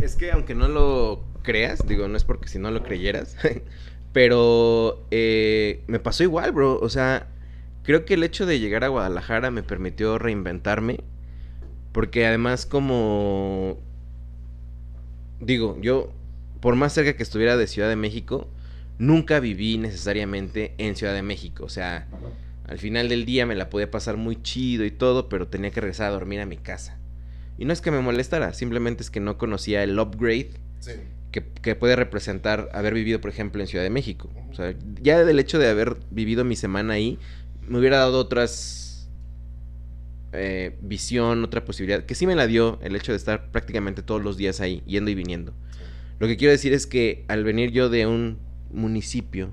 Es 0.00 0.14
que 0.14 0.30
aunque 0.30 0.54
no 0.54 0.68
lo 0.68 1.24
creas, 1.42 1.80
digo, 1.86 2.06
no 2.06 2.16
es 2.16 2.22
porque 2.22 2.48
si 2.48 2.58
no 2.58 2.70
lo 2.70 2.84
creyeras, 2.84 3.36
pero 4.12 5.04
eh, 5.10 5.82
me 5.88 5.98
pasó 5.98 6.22
igual, 6.22 6.52
bro. 6.52 6.78
O 6.78 6.88
sea, 6.88 7.28
creo 7.82 8.04
que 8.04 8.14
el 8.14 8.22
hecho 8.22 8.46
de 8.46 8.60
llegar 8.60 8.84
a 8.84 8.88
Guadalajara 8.88 9.50
me 9.50 9.62
permitió 9.62 10.18
reinventarme, 10.18 11.00
porque 11.94 12.26
además 12.26 12.66
como, 12.66 13.78
digo, 15.40 15.78
yo, 15.80 16.12
por 16.60 16.74
más 16.74 16.92
cerca 16.92 17.16
que 17.16 17.22
estuviera 17.22 17.56
de 17.56 17.68
Ciudad 17.68 17.88
de 17.88 17.94
México, 17.96 18.48
nunca 18.98 19.38
viví 19.38 19.78
necesariamente 19.78 20.74
en 20.78 20.96
Ciudad 20.96 21.14
de 21.14 21.22
México. 21.22 21.64
O 21.64 21.68
sea, 21.68 22.08
al 22.66 22.78
final 22.78 23.08
del 23.08 23.24
día 23.24 23.46
me 23.46 23.54
la 23.54 23.70
podía 23.70 23.90
pasar 23.92 24.16
muy 24.16 24.42
chido 24.42 24.84
y 24.84 24.90
todo, 24.90 25.28
pero 25.28 25.46
tenía 25.46 25.70
que 25.70 25.80
regresar 25.80 26.08
a 26.08 26.14
dormir 26.14 26.40
a 26.40 26.46
mi 26.46 26.56
casa. 26.56 26.98
Y 27.58 27.64
no 27.64 27.72
es 27.72 27.80
que 27.80 27.92
me 27.92 28.00
molestara, 28.00 28.52
simplemente 28.54 29.04
es 29.04 29.10
que 29.10 29.20
no 29.20 29.38
conocía 29.38 29.84
el 29.84 29.96
upgrade 29.98 30.50
Sí. 30.80 30.92
que, 31.30 31.44
que 31.62 31.76
puede 31.76 31.94
representar 31.96 32.68
haber 32.72 32.92
vivido, 32.92 33.20
por 33.20 33.30
ejemplo, 33.30 33.62
en 33.62 33.68
Ciudad 33.68 33.84
de 33.84 33.90
México. 33.90 34.28
O 34.50 34.54
sea, 34.54 34.74
ya 35.00 35.24
del 35.24 35.38
hecho 35.38 35.60
de 35.60 35.68
haber 35.68 35.96
vivido 36.10 36.44
mi 36.44 36.56
semana 36.56 36.94
ahí, 36.94 37.20
me 37.68 37.78
hubiera 37.78 37.98
dado 37.98 38.18
otras 38.18 38.83
eh, 40.34 40.76
visión, 40.80 41.44
otra 41.44 41.64
posibilidad, 41.64 42.04
que 42.04 42.14
sí 42.14 42.26
me 42.26 42.34
la 42.34 42.46
dio 42.46 42.78
el 42.82 42.96
hecho 42.96 43.12
de 43.12 43.16
estar 43.16 43.50
prácticamente 43.50 44.02
todos 44.02 44.22
los 44.22 44.36
días 44.36 44.60
ahí, 44.60 44.82
yendo 44.86 45.10
y 45.10 45.14
viniendo. 45.14 45.54
Lo 46.18 46.26
que 46.26 46.36
quiero 46.36 46.52
decir 46.52 46.72
es 46.72 46.86
que 46.86 47.24
al 47.28 47.44
venir 47.44 47.70
yo 47.70 47.88
de 47.88 48.06
un 48.06 48.38
municipio 48.70 49.50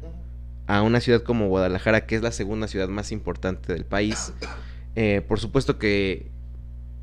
a 0.68 0.82
una 0.82 1.00
ciudad 1.00 1.24
como 1.24 1.48
Guadalajara, 1.48 2.06
que 2.06 2.16
es 2.16 2.22
la 2.22 2.32
segunda 2.32 2.68
ciudad 2.68 2.88
más 2.88 3.12
importante 3.12 3.74
del 3.74 3.86
país, 3.86 4.34
eh, 4.96 5.22
por 5.28 5.40
supuesto 5.40 5.78
que, 5.80 6.30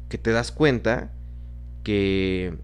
que 0.09 0.19
te 0.19 0.31
das 0.33 0.53
cuenta 0.53 1.13
que 1.83 2.55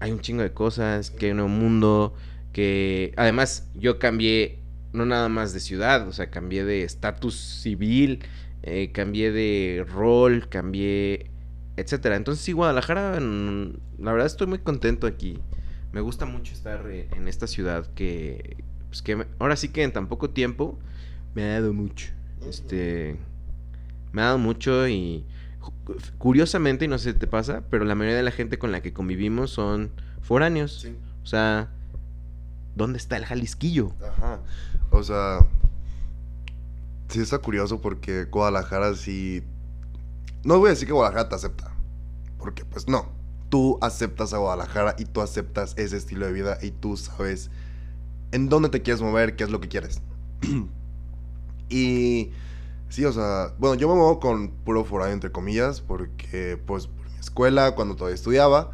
hay 0.00 0.12
un 0.12 0.20
chingo 0.20 0.42
de 0.42 0.52
cosas, 0.52 1.10
que 1.10 1.26
hay 1.26 1.32
un 1.32 1.38
nuevo 1.38 1.52
mundo, 1.52 2.14
que 2.52 3.12
además 3.16 3.68
yo 3.74 3.98
cambié 3.98 4.60
no 4.92 5.06
nada 5.06 5.28
más 5.28 5.52
de 5.52 5.60
ciudad, 5.60 6.08
o 6.08 6.12
sea, 6.12 6.30
cambié 6.30 6.64
de 6.64 6.82
estatus 6.82 7.36
civil, 7.36 8.24
eh, 8.62 8.92
cambié 8.92 9.32
de 9.32 9.86
rol, 9.88 10.48
cambié, 10.48 11.30
etcétera. 11.76 12.16
Entonces 12.16 12.44
sí, 12.44 12.52
Guadalajara, 12.52 13.18
la 13.20 14.12
verdad 14.12 14.26
estoy 14.26 14.46
muy 14.46 14.58
contento 14.58 15.06
aquí. 15.06 15.38
Me 15.92 16.00
gusta 16.00 16.26
mucho 16.26 16.52
estar 16.52 16.86
eh, 16.88 17.08
en 17.16 17.26
esta 17.26 17.46
ciudad 17.46 17.86
que, 17.94 18.62
pues 18.88 19.02
que 19.02 19.26
ahora 19.38 19.56
sí 19.56 19.68
que 19.68 19.82
en 19.82 19.92
tan 19.92 20.08
poco 20.08 20.30
tiempo 20.30 20.78
me 21.34 21.44
ha 21.44 21.60
dado 21.60 21.72
mucho. 21.72 22.12
Este, 22.48 23.16
me 24.12 24.22
ha 24.22 24.26
dado 24.26 24.38
mucho 24.38 24.88
y 24.88 25.24
curiosamente, 26.18 26.84
y 26.84 26.88
no 26.88 26.98
sé 26.98 27.12
si 27.12 27.18
te 27.18 27.26
pasa, 27.26 27.64
pero 27.70 27.84
la 27.84 27.94
mayoría 27.94 28.16
de 28.16 28.22
la 28.22 28.30
gente 28.30 28.58
con 28.58 28.72
la 28.72 28.80
que 28.82 28.92
convivimos 28.92 29.50
son 29.50 29.90
foráneos. 30.22 30.80
Sí. 30.82 30.96
O 31.22 31.26
sea, 31.26 31.70
¿dónde 32.76 32.98
está 32.98 33.16
el 33.16 33.24
Jalisquillo? 33.24 33.92
Ajá. 34.00 34.40
O 34.90 35.02
sea, 35.02 35.38
sí 37.10 37.20
está 37.20 37.38
curioso 37.38 37.80
porque 37.80 38.24
Guadalajara 38.24 38.94
sí... 38.94 39.42
No 40.44 40.58
voy 40.58 40.68
a 40.68 40.70
decir 40.70 40.86
que 40.86 40.94
Guadalajara 40.94 41.28
te 41.28 41.34
acepta, 41.34 41.74
porque 42.38 42.64
pues 42.64 42.88
no. 42.88 43.08
Tú 43.50 43.78
aceptas 43.82 44.32
a 44.32 44.38
Guadalajara 44.38 44.94
y 44.98 45.04
tú 45.04 45.20
aceptas 45.20 45.74
ese 45.76 45.96
estilo 45.96 46.26
de 46.26 46.32
vida 46.32 46.58
y 46.62 46.70
tú 46.70 46.96
sabes 46.96 47.50
en 48.32 48.48
dónde 48.48 48.68
te 48.68 48.80
quieres 48.80 49.02
mover, 49.02 49.36
qué 49.36 49.44
es 49.44 49.50
lo 49.50 49.60
que 49.60 49.68
quieres. 49.68 50.00
y 51.68 52.30
sí, 52.88 53.04
o 53.04 53.12
sea, 53.12 53.54
bueno, 53.58 53.74
yo 53.74 53.88
me 53.88 53.94
muevo 53.94 54.20
con 54.20 54.50
puro 54.50 54.84
foráneo 54.84 55.14
entre 55.14 55.32
comillas 55.32 55.80
porque 55.80 56.58
pues 56.64 56.86
por 56.86 57.10
mi 57.10 57.18
escuela, 57.18 57.74
cuando 57.74 57.96
todavía 57.96 58.14
estudiaba, 58.14 58.70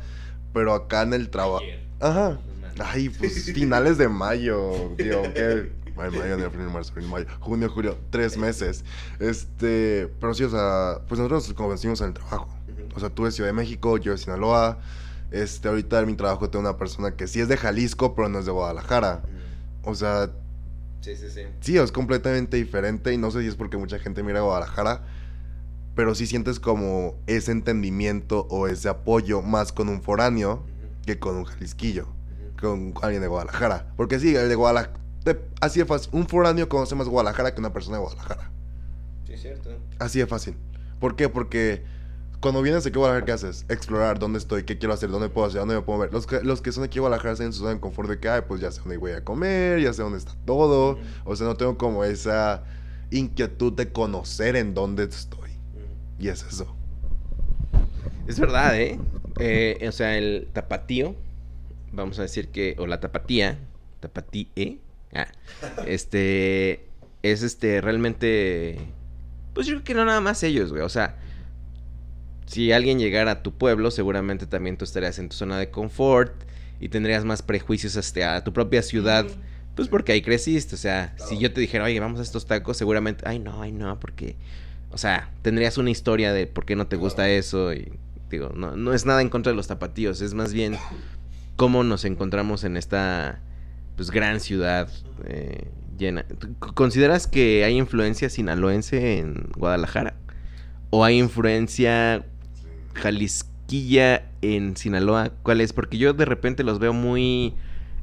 pero 0.52 0.74
acá 0.74 1.02
en 1.02 1.14
el 1.14 1.30
trabajo... 1.30 1.64
Ajá. 2.00 2.38
Ay, 2.78 3.08
pues 3.08 3.52
finales 3.52 3.96
de 3.96 4.08
mayo, 4.08 4.94
tío, 4.98 5.22
¿qué? 5.32 5.72
Ay, 5.98 6.10
mayo, 6.10 6.34
enero, 6.34 6.50
febrero, 6.50 6.70
marzo, 6.70 6.92
abril, 6.92 7.08
mayo, 7.08 7.26
junio, 7.40 7.70
julio, 7.70 7.98
tres 8.10 8.36
meses. 8.36 8.84
Este, 9.18 10.08
pero 10.20 10.34
sí, 10.34 10.44
o 10.44 10.50
sea, 10.50 11.00
pues 11.08 11.18
nosotros 11.18 11.48
nos 11.48 11.56
convencimos 11.56 12.00
en 12.00 12.08
el 12.08 12.14
trabajo. 12.14 12.48
O 12.94 13.00
sea, 13.00 13.10
tú 13.10 13.24
de 13.24 13.30
Ciudad 13.32 13.48
de 13.48 13.54
México, 13.54 13.96
yo 13.98 14.12
de 14.12 14.18
Sinaloa. 14.18 14.78
Este, 15.30 15.68
ahorita 15.68 16.00
en 16.00 16.06
mi 16.06 16.14
trabajo 16.14 16.48
tengo 16.50 16.60
una 16.68 16.78
persona 16.78 17.16
que 17.16 17.26
sí 17.26 17.40
es 17.40 17.48
de 17.48 17.56
Jalisco, 17.56 18.14
pero 18.14 18.28
no 18.28 18.38
es 18.38 18.46
de 18.46 18.52
Guadalajara. 18.52 19.22
O 19.82 19.94
sea, 19.94 20.30
Sí, 21.00 21.14
sí, 21.14 21.30
sí. 21.30 21.42
sí, 21.60 21.78
es 21.78 21.92
completamente 21.92 22.56
diferente 22.56 23.12
y 23.12 23.18
no 23.18 23.30
sé 23.30 23.42
si 23.42 23.46
es 23.48 23.54
porque 23.54 23.76
mucha 23.76 23.98
gente 23.98 24.22
mira 24.22 24.40
a 24.40 24.42
Guadalajara, 24.42 25.02
pero 25.94 26.14
sí 26.14 26.26
sientes 26.26 26.58
como 26.58 27.14
ese 27.26 27.52
entendimiento 27.52 28.46
o 28.50 28.66
ese 28.66 28.88
apoyo 28.88 29.40
más 29.40 29.72
con 29.72 29.88
un 29.88 30.02
foráneo 30.02 30.64
que 31.04 31.18
con 31.18 31.36
un 31.36 31.44
jalisquillo 31.44 32.08
con 32.60 32.94
alguien 33.02 33.22
de 33.22 33.28
Guadalajara. 33.28 33.92
Porque 33.96 34.18
sí, 34.18 34.34
el 34.34 34.48
de 34.48 34.54
Guadalajara. 34.54 34.98
Así 35.60 35.80
de 35.80 35.86
fácil. 35.86 36.10
Un 36.12 36.26
foráneo 36.26 36.68
conoce 36.68 36.94
más 36.94 37.08
Guadalajara 37.08 37.54
que 37.54 37.60
una 37.60 37.72
persona 37.72 37.96
de 37.96 38.02
Guadalajara. 38.02 38.50
Sí, 39.26 39.32
es 39.32 39.42
cierto. 39.42 39.70
Así 39.98 40.18
de 40.18 40.26
fácil. 40.26 40.56
¿Por 41.00 41.16
qué? 41.16 41.28
Porque 41.28 41.82
cuando 42.40 42.62
vienes 42.62 42.86
aquí 42.86 42.96
a 42.96 42.98
Guadalajara, 42.98 43.26
¿qué 43.26 43.32
haces? 43.32 43.64
Explorar 43.68 44.18
dónde 44.18 44.38
estoy, 44.38 44.64
qué 44.64 44.78
quiero 44.78 44.94
hacer, 44.94 45.10
dónde 45.10 45.28
puedo 45.28 45.46
hacer, 45.46 45.60
dónde 45.60 45.74
me 45.74 45.82
puedo 45.82 45.98
ver. 45.98 46.12
Los 46.12 46.26
que, 46.26 46.40
los 46.42 46.60
que 46.62 46.70
son 46.72 46.84
aquí 46.84 46.98
a 46.98 47.00
Guadalajara 47.00 47.32
están 47.32 47.48
en 47.48 47.52
su 47.52 47.60
zona 47.60 47.74
de 47.74 47.80
confort 47.80 48.08
de 48.08 48.18
que, 48.20 48.28
ay, 48.28 48.42
pues 48.46 48.60
ya 48.60 48.70
sé 48.70 48.80
dónde 48.80 48.98
voy 48.98 49.12
a 49.12 49.24
comer, 49.24 49.80
ya 49.80 49.92
sé 49.92 50.02
dónde 50.02 50.18
está 50.18 50.34
todo. 50.44 50.98
O 51.24 51.34
sea, 51.36 51.46
no 51.46 51.56
tengo 51.56 51.76
como 51.76 52.04
esa 52.04 52.62
inquietud 53.10 53.72
de 53.72 53.90
conocer 53.92 54.56
en 54.56 54.74
dónde 54.74 55.04
estoy. 55.04 55.50
Y 56.18 56.28
es 56.28 56.42
eso. 56.44 56.74
Es 58.26 58.40
verdad, 58.40 58.78
¿eh? 58.80 58.98
Eh, 59.38 59.86
O 59.88 59.92
sea, 59.92 60.16
el 60.16 60.48
tapatío, 60.52 61.14
vamos 61.92 62.18
a 62.18 62.22
decir 62.22 62.48
que, 62.48 62.74
o 62.78 62.86
la 62.86 63.00
tapatía, 63.00 63.58
tapatíe, 64.00 64.80
este, 65.86 66.86
es 67.22 67.42
este, 67.42 67.80
realmente, 67.80 68.78
pues 69.54 69.66
yo 69.66 69.74
creo 69.74 69.84
que 69.84 69.94
no 69.94 70.04
nada 70.04 70.20
más 70.20 70.42
ellos, 70.42 70.70
güey, 70.70 70.82
o 70.82 70.88
sea, 70.88 71.16
si 72.46 72.72
alguien 72.72 72.98
llegara 72.98 73.30
a 73.32 73.42
tu 73.42 73.52
pueblo, 73.52 73.90
seguramente 73.90 74.46
también 74.46 74.76
tú 74.76 74.84
estarías 74.84 75.18
en 75.18 75.28
tu 75.28 75.36
zona 75.36 75.58
de 75.58 75.70
confort 75.70 76.32
y 76.80 76.88
tendrías 76.88 77.24
más 77.24 77.42
prejuicios 77.42 77.96
hasta 77.96 78.36
a 78.36 78.44
tu 78.44 78.52
propia 78.52 78.82
ciudad, 78.82 79.26
pues 79.74 79.88
porque 79.88 80.12
ahí 80.12 80.22
creciste, 80.22 80.74
o 80.74 80.78
sea, 80.78 81.14
si 81.28 81.38
yo 81.38 81.52
te 81.52 81.60
dijera, 81.60 81.84
oye, 81.84 81.98
vamos 82.00 82.20
a 82.20 82.22
estos 82.22 82.46
tacos, 82.46 82.76
seguramente, 82.76 83.24
ay, 83.26 83.38
no, 83.38 83.62
ay, 83.62 83.72
no, 83.72 83.98
porque, 83.98 84.36
o 84.90 84.98
sea, 84.98 85.30
tendrías 85.42 85.76
una 85.76 85.90
historia 85.90 86.32
de 86.32 86.46
por 86.46 86.64
qué 86.64 86.76
no 86.76 86.86
te 86.86 86.96
gusta 86.96 87.28
eso 87.28 87.74
y, 87.74 87.92
digo, 88.30 88.52
no, 88.54 88.76
no 88.76 88.94
es 88.94 89.04
nada 89.06 89.20
en 89.20 89.28
contra 89.28 89.52
de 89.52 89.56
los 89.56 89.66
tapatíos, 89.66 90.20
es 90.20 90.34
más 90.34 90.52
bien 90.52 90.76
cómo 91.56 91.82
nos 91.82 92.04
encontramos 92.04 92.64
en 92.64 92.76
esta, 92.76 93.40
pues, 93.96 94.10
gran 94.10 94.40
ciudad 94.40 94.88
eh, 95.24 95.68
llena. 95.98 96.24
¿Tú 96.24 96.54
¿Consideras 96.74 97.26
que 97.26 97.64
hay 97.64 97.76
influencia 97.76 98.28
sinaloense 98.28 99.18
en 99.18 99.50
Guadalajara? 99.56 100.14
¿O 100.90 101.04
hay 101.04 101.18
influencia 101.18 102.24
jalisquilla 102.94 104.30
en 104.42 104.76
Sinaloa? 104.76 105.32
¿Cuál 105.42 105.60
es? 105.60 105.72
Porque 105.72 105.98
yo 105.98 106.12
de 106.12 106.24
repente 106.24 106.62
los 106.62 106.78
veo 106.78 106.92
muy 106.92 107.54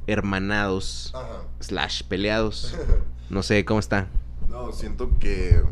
hermanados, 0.06 1.14
slash 1.60 2.02
peleados. 2.02 2.76
No 3.30 3.42
sé, 3.42 3.64
¿cómo 3.64 3.80
está? 3.80 4.06
No, 4.50 4.70
siento 4.72 5.10
que 5.18 5.62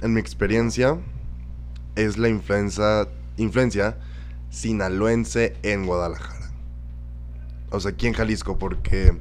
en 0.00 0.14
mi 0.14 0.20
experiencia 0.20 0.96
es 1.96 2.16
la 2.18 2.28
influencia, 2.28 3.08
influencia 3.36 3.98
sinaloense 4.48 5.56
en 5.64 5.86
Guadalajara. 5.86 6.52
O 7.70 7.80
sea, 7.80 7.90
aquí 7.90 8.06
en 8.06 8.12
Jalisco, 8.12 8.58
porque 8.58 9.18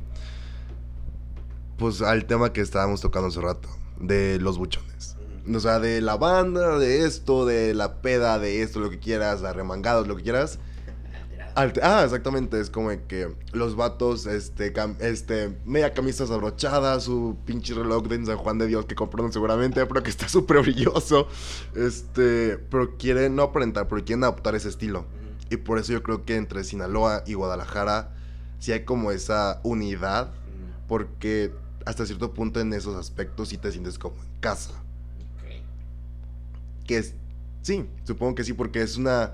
pues 1.77 2.01
al 2.01 2.25
tema 2.25 2.53
que 2.53 2.61
estábamos 2.61 3.01
tocando 3.01 3.29
hace 3.29 3.41
rato, 3.41 3.69
de 3.99 4.39
los 4.39 4.57
buchones. 4.57 5.15
O 5.53 5.59
sea, 5.59 5.79
de 5.79 6.01
la 6.01 6.15
banda, 6.15 6.79
de 6.79 7.05
esto, 7.05 7.45
de 7.45 7.73
la 7.73 8.01
peda, 8.01 8.39
de 8.39 8.61
esto, 8.61 8.79
lo 8.79 8.89
que 8.89 8.99
quieras, 8.99 9.43
arremangados, 9.43 10.07
lo 10.07 10.15
que 10.15 10.23
quieras. 10.23 10.59
Ah, 11.55 12.01
exactamente, 12.03 12.59
es 12.59 12.71
como 12.71 12.89
que 13.07 13.31
los 13.51 13.75
vatos, 13.75 14.25
este, 14.25 14.73
este, 15.01 15.55
media 15.65 15.93
camisa 15.93 16.23
abrochada, 16.23 16.99
su 16.99 17.37
pinche 17.45 17.75
reloj 17.75 18.07
de 18.07 18.25
San 18.25 18.37
Juan 18.37 18.57
de 18.57 18.65
Dios 18.65 18.85
que 18.85 18.95
compraron 18.95 19.31
seguramente, 19.31 19.85
pero 19.85 20.01
que 20.01 20.09
está 20.09 20.27
súper 20.29 20.61
brilloso, 20.61 21.27
este, 21.75 22.57
pero 22.57 22.97
quieren, 22.97 23.35
no 23.35 23.43
aparentar, 23.43 23.87
pero 23.87 24.03
quieren 24.03 24.23
adoptar 24.23 24.55
ese 24.55 24.69
estilo. 24.69 25.05
Y 25.51 25.57
por 25.57 25.77
eso 25.77 25.93
yo 25.93 26.01
creo 26.01 26.25
que 26.25 26.37
entre 26.37 26.63
Sinaloa 26.63 27.23
y 27.27 27.35
Guadalajara 27.35 28.15
sí 28.57 28.71
hay 28.71 28.83
como 28.83 29.11
esa 29.11 29.59
unidad, 29.63 30.33
porque 30.87 31.53
hasta 31.85 32.05
cierto 32.05 32.33
punto 32.33 32.59
en 32.59 32.73
esos 32.73 32.95
aspectos 32.95 33.49
sí 33.49 33.57
te 33.57 33.71
sientes 33.71 33.97
como 33.97 34.15
en 34.21 34.39
casa. 34.39 34.73
Que 36.85 36.97
es, 36.97 37.13
sí, 37.61 37.85
supongo 38.03 38.35
que 38.35 38.43
sí, 38.43 38.53
porque 38.53 38.81
es 38.81 38.97
una, 38.97 39.33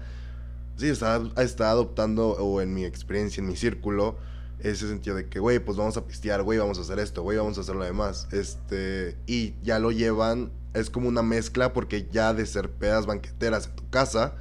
sí, 0.78 0.88
está, 0.88 1.22
está 1.38 1.72
adoptando, 1.72 2.30
o 2.30 2.62
en 2.62 2.74
mi 2.74 2.86
experiencia, 2.86 3.42
en 3.42 3.48
mi 3.48 3.56
círculo, 3.56 4.18
ese 4.60 4.88
sentido 4.88 5.16
de 5.16 5.28
que, 5.28 5.40
güey, 5.40 5.60
pues 5.60 5.78
vamos 5.78 5.98
a 5.98 6.06
pistear, 6.06 6.44
güey, 6.44 6.60
vamos 6.60 6.78
a 6.78 6.82
hacer 6.82 7.00
esto, 7.00 7.24
güey, 7.24 7.38
vamos 7.38 7.58
a 7.58 7.62
hacer 7.62 7.76
lo 7.76 7.84
demás. 7.84 8.28
Este, 8.32 9.18
y 9.26 9.56
ya 9.64 9.80
lo 9.80 9.92
llevan, 9.92 10.52
es 10.74 10.90
como 10.90 11.08
una 11.08 11.24
mezcla, 11.24 11.74
porque 11.74 12.08
ya 12.12 12.34
de 12.34 12.46
ser 12.46 12.70
pedas 12.70 13.06
banqueteras 13.06 13.68
en 13.68 13.76
tu 13.76 13.90
casa, 13.90 14.36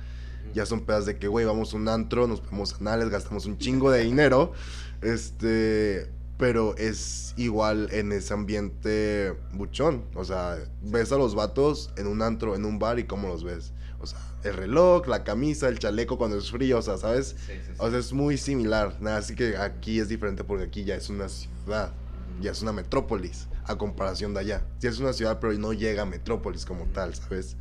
ya 0.55 0.67
son 0.67 0.81
pedas 0.81 1.07
de 1.07 1.19
que, 1.19 1.29
güey, 1.29 1.47
vamos 1.47 1.73
a 1.73 1.77
un 1.77 1.89
antro, 1.89 2.27
nos 2.27 2.43
vemos 2.43 2.75
anales, 2.81 3.09
gastamos 3.11 3.47
un 3.47 3.59
chingo 3.59 3.91
de 3.91 4.05
dinero. 4.05 4.53
Este, 5.01 6.11
pero 6.39 6.77
es 6.77 7.35
igual 7.37 7.89
en 7.93 8.13
ese 8.13 8.33
ambiente 8.33 9.35
buchón. 9.53 10.05
O 10.15 10.25
sea, 10.25 10.57
ves 10.83 11.13
a 11.13 11.19
los 11.19 11.35
vatos 11.35 11.91
en 11.97 12.07
un 12.07 12.23
antro, 12.23 12.55
en 12.55 12.65
un 12.65 12.79
bar 12.79 12.99
y 13.01 13.05
cómo 13.05 13.29
los 13.29 13.43
ves. 13.43 13.73
O 14.01 14.07
sea, 14.07 14.21
el 14.45 14.55
reloj, 14.55 15.09
la 15.09 15.25
camisa, 15.25 15.69
el 15.69 15.81
chaleco 15.81 16.17
cuando 16.17 16.39
es 16.39 16.51
frío, 16.51 16.79
o 16.79 16.83
sea, 16.83 16.97
¿sabes? 16.97 17.35
O 17.79 17.91
sea, 17.91 17.99
es 17.99 18.13
muy 18.13 18.39
similar. 18.39 18.97
Nada, 19.01 19.19
así 19.19 19.35
que 19.35 19.57
aquí 19.57 19.99
es 19.99 20.09
diferente 20.09 20.45
porque 20.45 20.65
aquí 20.65 20.85
ya 20.85 20.95
es 20.95 21.11
una 21.11 21.29
ciudad, 21.29 21.93
ya 22.41 22.53
es 22.53 22.63
una 22.63 22.73
metrópolis, 22.73 23.49
a 23.65 23.77
comparación 23.77 24.33
de 24.33 24.41
allá. 24.41 24.63
Sí 24.79 24.87
es 24.87 25.01
una 25.01 25.13
ciudad, 25.13 25.41
pero 25.41 25.53
no 25.55 25.73
llega 25.73 26.03
a 26.03 26.07
metrópolis 26.07 26.65
como 26.65 26.85
tal, 26.87 27.17
¿sabes? 27.17 27.57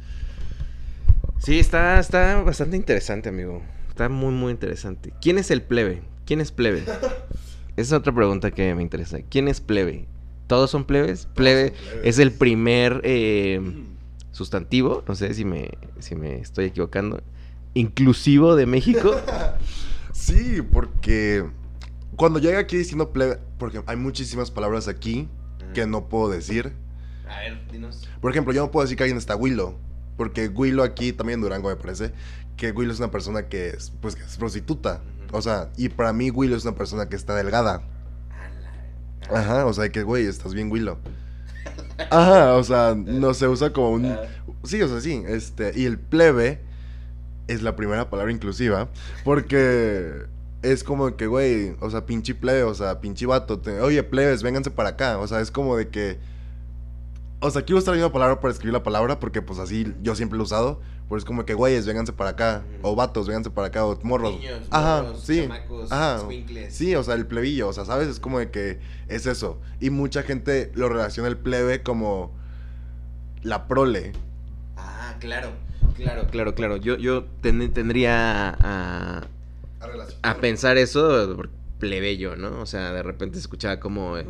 Sí, 1.40 1.60
está, 1.60 2.00
está 2.00 2.44
bastante 2.44 2.78
interesante, 2.78 3.30
amigo. 3.30 3.64
Está 3.90 4.08
muy, 4.08 4.32
muy 4.32 4.52
interesante. 4.52 5.12
¿Quién 5.20 5.40
es 5.40 5.50
el 5.50 5.64
plebe? 5.64 6.04
¿Quién 6.26 6.42
es 6.42 6.52
plebe? 6.52 6.84
Esa 7.78 7.96
es 7.96 8.00
otra 8.00 8.14
pregunta 8.14 8.52
que 8.52 8.74
me 8.74 8.82
interesa. 8.82 9.20
¿Quién 9.30 9.48
es 9.48 9.62
plebe? 9.62 10.08
¿Todos 10.48 10.72
son 10.72 10.84
plebes? 10.86 11.28
Plebe 11.36 11.74
es 12.04 12.18
el 12.18 12.32
primer 12.32 13.02
eh, 13.04 13.62
sustantivo, 14.32 15.04
no 15.08 15.16
sé 15.16 15.34
si 15.36 15.46
me, 15.46 15.70
si 16.00 16.16
me 16.16 16.40
estoy 16.40 16.66
equivocando, 16.66 17.22
inclusivo 17.74 18.56
de 18.56 18.66
México. 18.66 19.16
Sí, 20.18 20.64
porque 20.74 21.46
cuando 22.16 22.40
llega 22.40 22.58
aquí 22.58 22.76
diciendo 22.76 23.14
plebe, 23.14 23.38
porque 23.60 23.84
hay 23.86 23.96
muchísimas 23.98 24.50
palabras 24.50 24.88
aquí 24.88 25.30
que 25.76 25.86
no 25.86 26.10
puedo 26.10 26.30
decir. 26.30 26.74
A 27.30 27.42
ver, 27.42 27.72
dinos. 27.72 28.10
Por 28.20 28.32
ejemplo, 28.32 28.52
yo 28.52 28.64
no 28.64 28.72
puedo 28.72 28.84
decir 28.84 28.98
que 28.98 29.04
alguien 29.04 29.20
está 29.20 29.36
Willow, 29.36 29.78
porque 30.18 30.48
Willow 30.48 30.84
aquí, 30.84 31.14
también 31.14 31.38
en 31.38 31.42
Durango 31.42 31.70
me 31.70 31.76
parece, 31.76 32.14
que 32.58 32.72
Willow 32.72 32.94
es 32.94 32.98
una 32.98 33.12
persona 33.12 33.48
que 33.48 33.70
es, 33.70 33.94
pues, 34.02 34.16
que 34.16 34.24
es 34.24 34.38
prostituta. 34.38 35.04
O 35.32 35.42
sea, 35.42 35.70
y 35.78 35.90
para 35.90 36.14
mí 36.14 36.32
Willow 36.32 36.58
es 36.58 36.64
una 36.64 36.76
persona 36.76 37.08
que 37.10 37.16
está 37.16 37.36
delgada. 37.36 37.82
Ajá, 39.30 39.66
o 39.66 39.74
sea, 39.74 39.90
que 39.90 40.04
güey, 40.04 40.26
estás 40.26 40.54
bien 40.54 40.72
Willow. 40.72 40.98
Ajá, 42.10 42.56
o 42.56 42.64
sea, 42.64 42.96
no 42.96 43.34
se 43.34 43.48
usa 43.48 43.74
como 43.74 43.92
un... 43.92 44.16
Sí, 44.64 44.82
o 44.82 44.88
sea, 44.88 45.02
sí, 45.02 45.24
este, 45.28 45.72
y 45.76 45.86
el 45.86 46.00
plebe 46.00 46.62
es 47.48 47.62
la 47.62 47.76
primera 47.76 48.10
palabra 48.10 48.32
inclusiva, 48.32 48.90
porque 49.24 50.26
es 50.62 50.84
como 50.84 51.16
que, 51.16 51.28
güey, 51.28 51.76
o 51.80 51.90
sea, 51.90 52.06
pinche 52.06 52.36
plebe, 52.36 52.64
o 52.64 52.74
sea, 52.74 53.00
pinche 53.00 53.26
vato, 53.26 53.62
oye, 53.82 54.04
plebes, 54.04 54.44
vénganse 54.44 54.72
para 54.72 54.90
acá, 54.90 55.18
o 55.20 55.28
sea, 55.28 55.42
es 55.42 55.52
como 55.52 55.78
de 55.78 55.90
que... 55.90 56.20
O 57.40 57.52
sea, 57.52 57.62
quiero 57.62 57.78
usar 57.80 57.94
la 57.94 57.98
misma 57.98 58.12
palabra 58.12 58.40
para 58.40 58.52
escribir 58.52 58.74
la 58.74 58.82
palabra, 58.84 59.20
porque 59.20 59.42
pues 59.44 59.60
así 59.60 59.94
yo 60.02 60.16
siempre 60.16 60.38
lo 60.38 60.44
he 60.44 60.46
usado, 60.46 60.82
pero 61.08 61.20
es 61.20 61.26
como 61.26 61.46
que, 61.46 61.54
güeyes, 61.54 61.86
vénganse 61.86 62.12
para 62.12 62.32
acá, 62.32 62.64
o 62.82 62.96
vatos, 62.96 63.28
vénganse 63.28 63.52
para 63.52 63.68
acá, 63.68 63.86
o 63.86 64.00
morros. 64.02 64.34
Niños, 64.40 64.62
Ajá, 64.72 65.04
morros, 65.04 65.22
sí. 65.22 65.42
chamacos, 65.44 65.92
Ajá. 65.92 66.24
Sí, 66.70 66.96
o 66.96 67.04
sea, 67.04 67.14
el 67.14 67.28
plebillo, 67.28 67.68
o 67.68 67.74
sea, 67.74 67.86
¿sabes? 67.86 68.08
Es 68.08 68.20
como 68.20 68.40
de 68.40 68.50
que 68.50 68.80
es 69.08 69.28
eso. 69.28 69.60
Y 69.80 69.92
mucha 69.92 70.24
gente 70.24 70.72
lo 70.74 70.90
relaciona 70.90 71.30
el 71.30 71.38
plebe 71.38 71.84
como 71.84 72.32
la 73.44 73.68
prole. 73.68 74.14
Ah, 74.76 75.16
claro. 75.20 75.52
Claro, 75.96 76.28
claro, 76.32 76.56
claro. 76.56 76.78
Yo, 76.78 76.98
yo 76.98 77.26
ten- 77.42 77.72
tendría 77.72 78.50
a, 78.50 79.22
a 80.24 80.36
pensar 80.38 80.78
eso 80.78 81.36
por 81.36 81.50
plebeyo, 81.80 82.36
¿no? 82.36 82.62
O 82.62 82.66
sea, 82.66 82.92
de 82.94 83.04
repente 83.04 83.38
escuchaba 83.40 83.80
como 83.80 84.18
eh, 84.18 84.26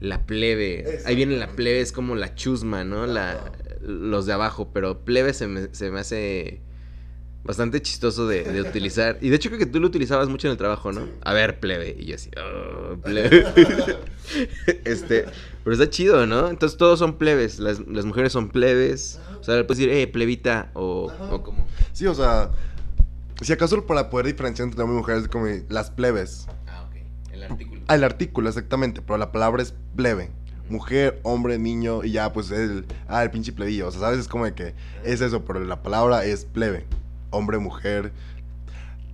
la 0.00 0.26
plebe. 0.26 1.00
Ahí 1.04 1.16
viene 1.16 1.36
la 1.36 1.48
plebe, 1.48 1.80
es 1.80 1.92
como 1.92 2.14
la 2.14 2.34
chusma, 2.34 2.84
¿no? 2.84 3.06
La, 3.06 3.52
los 3.82 4.26
de 4.26 4.32
abajo, 4.32 4.70
pero 4.72 5.04
plebe 5.04 5.32
se 5.32 5.46
me, 5.46 5.68
se 5.74 5.90
me 5.90 6.00
hace 6.00 6.60
bastante 7.44 7.80
chistoso 7.80 8.26
de, 8.26 8.42
de 8.42 8.60
utilizar. 8.60 9.18
Y 9.20 9.28
de 9.28 9.36
hecho 9.36 9.48
creo 9.48 9.60
que 9.60 9.66
tú 9.66 9.78
lo 9.78 9.86
utilizabas 9.86 10.28
mucho 10.28 10.48
en 10.48 10.52
el 10.52 10.56
trabajo, 10.58 10.92
¿no? 10.92 11.08
A 11.22 11.32
ver, 11.32 11.60
plebe. 11.60 11.94
Y 11.98 12.06
yo 12.06 12.16
así, 12.16 12.30
"Oh, 12.36 12.96
plebe. 13.04 13.46
este, 14.84 15.26
pero 15.62 15.74
está 15.74 15.88
chido, 15.88 16.26
¿no? 16.26 16.48
Entonces 16.48 16.76
todos 16.76 16.98
son 16.98 17.18
plebes. 17.18 17.58
Las, 17.60 17.86
las 17.86 18.04
mujeres 18.04 18.32
son 18.32 18.48
plebes. 18.48 19.20
O 19.40 19.44
sea, 19.44 19.54
le 19.56 19.64
puedes 19.64 19.78
decir, 19.78 19.92
eh, 19.92 20.08
plebita 20.08 20.70
o, 20.74 21.12
o 21.30 21.42
como... 21.44 21.66
Sí, 21.92 22.06
o 22.06 22.14
sea, 22.14 22.50
si 23.42 23.52
acaso 23.52 23.86
para 23.86 24.10
poder 24.10 24.26
diferenciar 24.26 24.66
entre 24.66 24.82
hombres 24.82 24.96
y 24.96 24.98
mujeres 24.98 25.22
es 25.22 25.28
como 25.28 25.46
las 25.68 25.90
plebes. 25.92 26.48
Ah. 27.48 27.52
El 27.52 27.52
artículo. 27.52 27.82
Ah, 27.88 27.94
el 27.94 28.04
artículo, 28.04 28.48
exactamente, 28.48 29.02
pero 29.02 29.18
la 29.18 29.32
palabra 29.32 29.62
es 29.62 29.74
plebe. 29.94 30.30
Mujer, 30.68 31.20
hombre, 31.22 31.58
niño, 31.58 32.04
y 32.04 32.12
ya, 32.12 32.32
pues 32.32 32.50
el. 32.50 32.86
Ah, 33.08 33.22
el 33.22 33.30
pinche 33.30 33.52
plebillo. 33.52 33.88
O 33.88 33.90
sea, 33.90 34.00
¿sabes? 34.00 34.20
Es 34.20 34.28
como 34.28 34.44
de 34.44 34.54
que 34.54 34.74
es 35.04 35.20
eso, 35.20 35.44
pero 35.44 35.60
la 35.60 35.82
palabra 35.82 36.24
es 36.24 36.44
plebe. 36.44 36.86
Hombre, 37.30 37.58
mujer, 37.58 38.12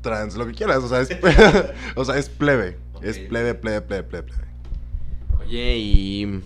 trans, 0.01 0.35
lo 0.37 0.47
que 0.47 0.53
quieras. 0.53 0.79
O 0.79 0.89
sea, 0.89 1.01
es, 1.01 1.11
o 1.97 2.05
sea, 2.05 2.19
es 2.19 2.29
plebe. 2.29 2.79
Es 3.03 3.19
plebe, 3.19 3.55
plebe, 3.55 3.81
plebe, 3.83 4.03
plebe, 4.05 4.23
plebe. 4.23 4.43
Oye, 5.41 5.77
y 5.77 6.43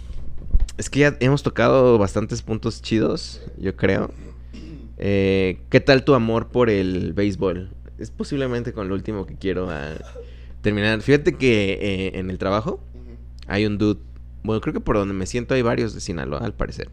es 0.78 0.91
que 0.91 1.01
ya 1.01 1.16
hemos 1.20 1.43
tocado 1.43 1.97
bastantes 1.99 2.43
puntos 2.43 2.82
chidos, 2.82 3.41
yo 3.57 3.76
creo. 3.76 4.11
Eh, 4.99 5.61
¿Qué 5.70 5.80
tal 5.80 6.05
tu 6.05 6.14
amor 6.14 6.49
por 6.49 6.68
el 6.68 7.12
béisbol? 7.14 7.70
Es 7.99 8.11
posiblemente 8.11 8.72
con 8.72 8.89
lo 8.89 8.95
último 8.95 9.24
que 9.24 9.37
quiero 9.37 9.70
ah, 9.70 9.95
terminar. 10.62 11.00
Fíjate 11.02 11.34
que 11.34 11.72
eh, 11.80 12.18
en 12.18 12.30
el 12.30 12.38
trabajo 12.38 12.80
hay 13.46 13.66
un 13.66 13.78
dude. 13.78 14.00
Bueno, 14.42 14.61
creo 14.61 14.74
que 14.74 14.80
por 14.80 14.96
donde 14.96 15.14
me 15.14 15.26
siento 15.26 15.54
hay 15.54 15.62
varios 15.62 15.94
de 15.94 16.00
Sinaloa, 16.00 16.40
al 16.40 16.54
parecer. 16.54 16.90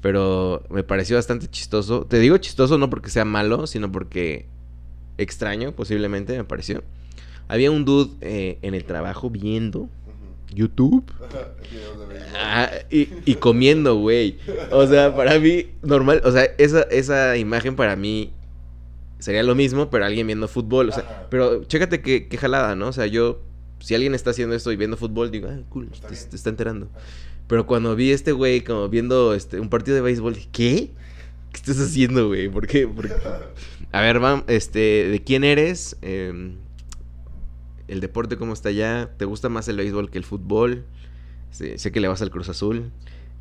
Pero 0.00 0.64
me 0.70 0.82
pareció 0.82 1.16
bastante 1.16 1.48
chistoso. 1.48 2.06
Te 2.06 2.18
digo 2.18 2.36
chistoso 2.38 2.78
no 2.78 2.90
porque 2.90 3.10
sea 3.10 3.24
malo, 3.24 3.66
sino 3.66 3.92
porque 3.92 4.46
extraño, 5.18 5.72
posiblemente, 5.72 6.36
me 6.36 6.44
pareció. 6.44 6.82
Había 7.48 7.70
un 7.70 7.84
dude 7.84 8.10
eh, 8.20 8.58
en 8.62 8.74
el 8.74 8.84
trabajo 8.84 9.30
viendo 9.30 9.88
YouTube 10.54 11.04
ah, 12.36 12.70
y, 12.90 13.08
y 13.24 13.34
comiendo, 13.36 13.96
güey. 13.96 14.38
O 14.70 14.86
sea, 14.86 15.14
para 15.14 15.38
mí, 15.38 15.66
normal. 15.82 16.20
O 16.24 16.32
sea, 16.32 16.44
esa, 16.58 16.82
esa 16.82 17.36
imagen 17.36 17.76
para 17.76 17.96
mí 17.96 18.32
sería 19.22 19.42
lo 19.42 19.54
mismo, 19.54 19.88
pero 19.90 20.04
alguien 20.04 20.26
viendo 20.26 20.48
fútbol. 20.48 20.88
O 20.90 20.92
sea, 20.92 21.04
Ajá. 21.04 21.26
pero 21.30 21.64
chécate 21.64 22.00
qué, 22.02 22.28
qué 22.28 22.36
jalada, 22.36 22.74
¿no? 22.76 22.88
O 22.88 22.92
sea, 22.92 23.06
yo, 23.06 23.40
si 23.80 23.94
alguien 23.94 24.14
está 24.14 24.30
haciendo 24.30 24.54
esto 24.54 24.70
y 24.72 24.76
viendo 24.76 24.96
fútbol, 24.96 25.30
digo, 25.30 25.48
ah, 25.50 25.60
cool, 25.70 25.88
Está 25.92 26.08
te, 26.08 26.14
te 26.16 26.36
está 26.36 26.50
enterando. 26.50 26.88
Pero 27.46 27.66
cuando 27.66 27.94
vi 27.96 28.12
a 28.12 28.14
este 28.14 28.32
güey 28.32 28.62
como 28.62 28.88
viendo 28.88 29.34
este, 29.34 29.60
un 29.60 29.68
partido 29.68 29.94
de 29.94 30.00
béisbol, 30.02 30.34
dije, 30.34 30.48
¿qué? 30.52 30.90
¿Qué 31.52 31.56
estás 31.58 31.78
haciendo, 31.80 32.28
güey? 32.28 32.48
¿Por 32.48 32.66
qué? 32.66 32.86
¿Por 32.88 33.08
qué? 33.08 33.14
A 33.92 34.00
ver, 34.00 34.20
vam- 34.20 34.44
este, 34.46 35.08
¿de 35.08 35.22
quién 35.22 35.44
eres? 35.44 35.96
Eh, 36.02 36.54
el 37.88 38.00
deporte, 38.00 38.36
¿cómo 38.36 38.54
está 38.54 38.70
allá? 38.70 39.10
¿Te 39.18 39.24
gusta 39.26 39.48
más 39.50 39.68
el 39.68 39.76
béisbol 39.76 40.10
que 40.10 40.16
el 40.18 40.24
fútbol? 40.24 40.84
Sí, 41.50 41.76
sé 41.76 41.92
que 41.92 42.00
le 42.00 42.08
vas 42.08 42.22
al 42.22 42.30
Cruz 42.30 42.48
Azul. 42.48 42.90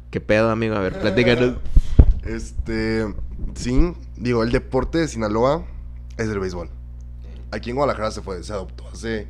¿Qué 0.09 0.19
pedo, 0.19 0.49
amigo? 0.49 0.75
A 0.75 0.79
ver, 0.81 0.99
platícanos. 0.99 1.53
Este, 2.23 3.13
sí, 3.55 3.93
digo, 4.17 4.43
el 4.43 4.51
deporte 4.51 4.99
de 4.99 5.07
Sinaloa 5.07 5.65
es 6.17 6.27
el 6.27 6.39
béisbol. 6.39 6.69
Aquí 7.51 7.71
en 7.71 7.75
Guadalajara 7.75 8.11
se 8.11 8.21
fue, 8.21 8.43
se 8.43 8.53
adoptó 8.53 8.87
hace 8.87 9.27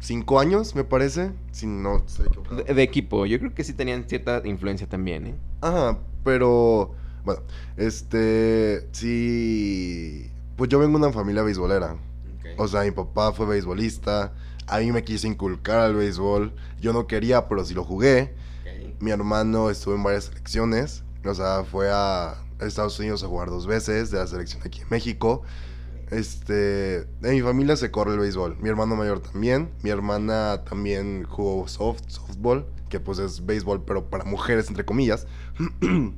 cinco 0.00 0.38
años, 0.38 0.74
me 0.74 0.84
parece, 0.84 1.32
si 1.50 1.66
no 1.66 1.96
estoy 1.98 2.26
equivocado. 2.26 2.62
De, 2.62 2.74
de 2.74 2.82
equipo, 2.82 3.26
yo 3.26 3.38
creo 3.38 3.54
que 3.54 3.64
sí 3.64 3.72
tenían 3.72 4.08
cierta 4.08 4.42
influencia 4.44 4.88
también, 4.88 5.26
¿eh? 5.26 5.34
Ajá, 5.60 5.98
pero 6.22 6.94
bueno, 7.24 7.42
este, 7.76 8.88
sí, 8.92 10.30
pues 10.56 10.70
yo 10.70 10.78
vengo 10.78 10.98
de 10.98 11.06
una 11.06 11.12
familia 11.12 11.42
beisbolera. 11.42 11.96
O 12.56 12.66
sea, 12.68 12.82
mi 12.82 12.90
papá 12.90 13.32
fue 13.32 13.46
beisbolista, 13.46 14.32
a 14.66 14.78
mí 14.78 14.92
me 14.92 15.02
quiso 15.04 15.26
inculcar 15.26 15.78
al 15.78 15.94
béisbol, 15.94 16.52
yo 16.80 16.92
no 16.92 17.06
quería, 17.06 17.48
pero 17.48 17.64
sí 17.64 17.74
lo 17.74 17.84
jugué. 17.84 18.34
Mi 19.00 19.12
hermano 19.12 19.70
estuvo 19.70 19.94
en 19.94 20.02
varias 20.02 20.24
selecciones, 20.24 21.04
o 21.24 21.34
sea, 21.34 21.64
fue 21.64 21.90
a 21.90 22.36
Estados 22.60 22.98
Unidos 22.98 23.22
a 23.22 23.28
jugar 23.28 23.48
dos 23.48 23.66
veces 23.66 24.10
de 24.10 24.18
la 24.18 24.26
selección 24.26 24.62
aquí 24.64 24.80
en 24.80 24.88
México. 24.90 25.42
Este, 26.10 27.00
en 27.22 27.34
mi 27.34 27.42
familia 27.42 27.76
se 27.76 27.90
corre 27.90 28.14
el 28.14 28.20
béisbol. 28.20 28.56
Mi 28.60 28.68
hermano 28.68 28.96
mayor 28.96 29.20
también. 29.20 29.70
Mi 29.82 29.90
hermana 29.90 30.64
también 30.64 31.24
jugó 31.24 31.68
soft, 31.68 32.02
softball, 32.08 32.66
que 32.88 33.00
pues 33.00 33.18
es 33.18 33.44
béisbol, 33.44 33.84
pero 33.84 34.08
para 34.08 34.24
mujeres, 34.24 34.68
entre 34.68 34.84
comillas. 34.84 35.26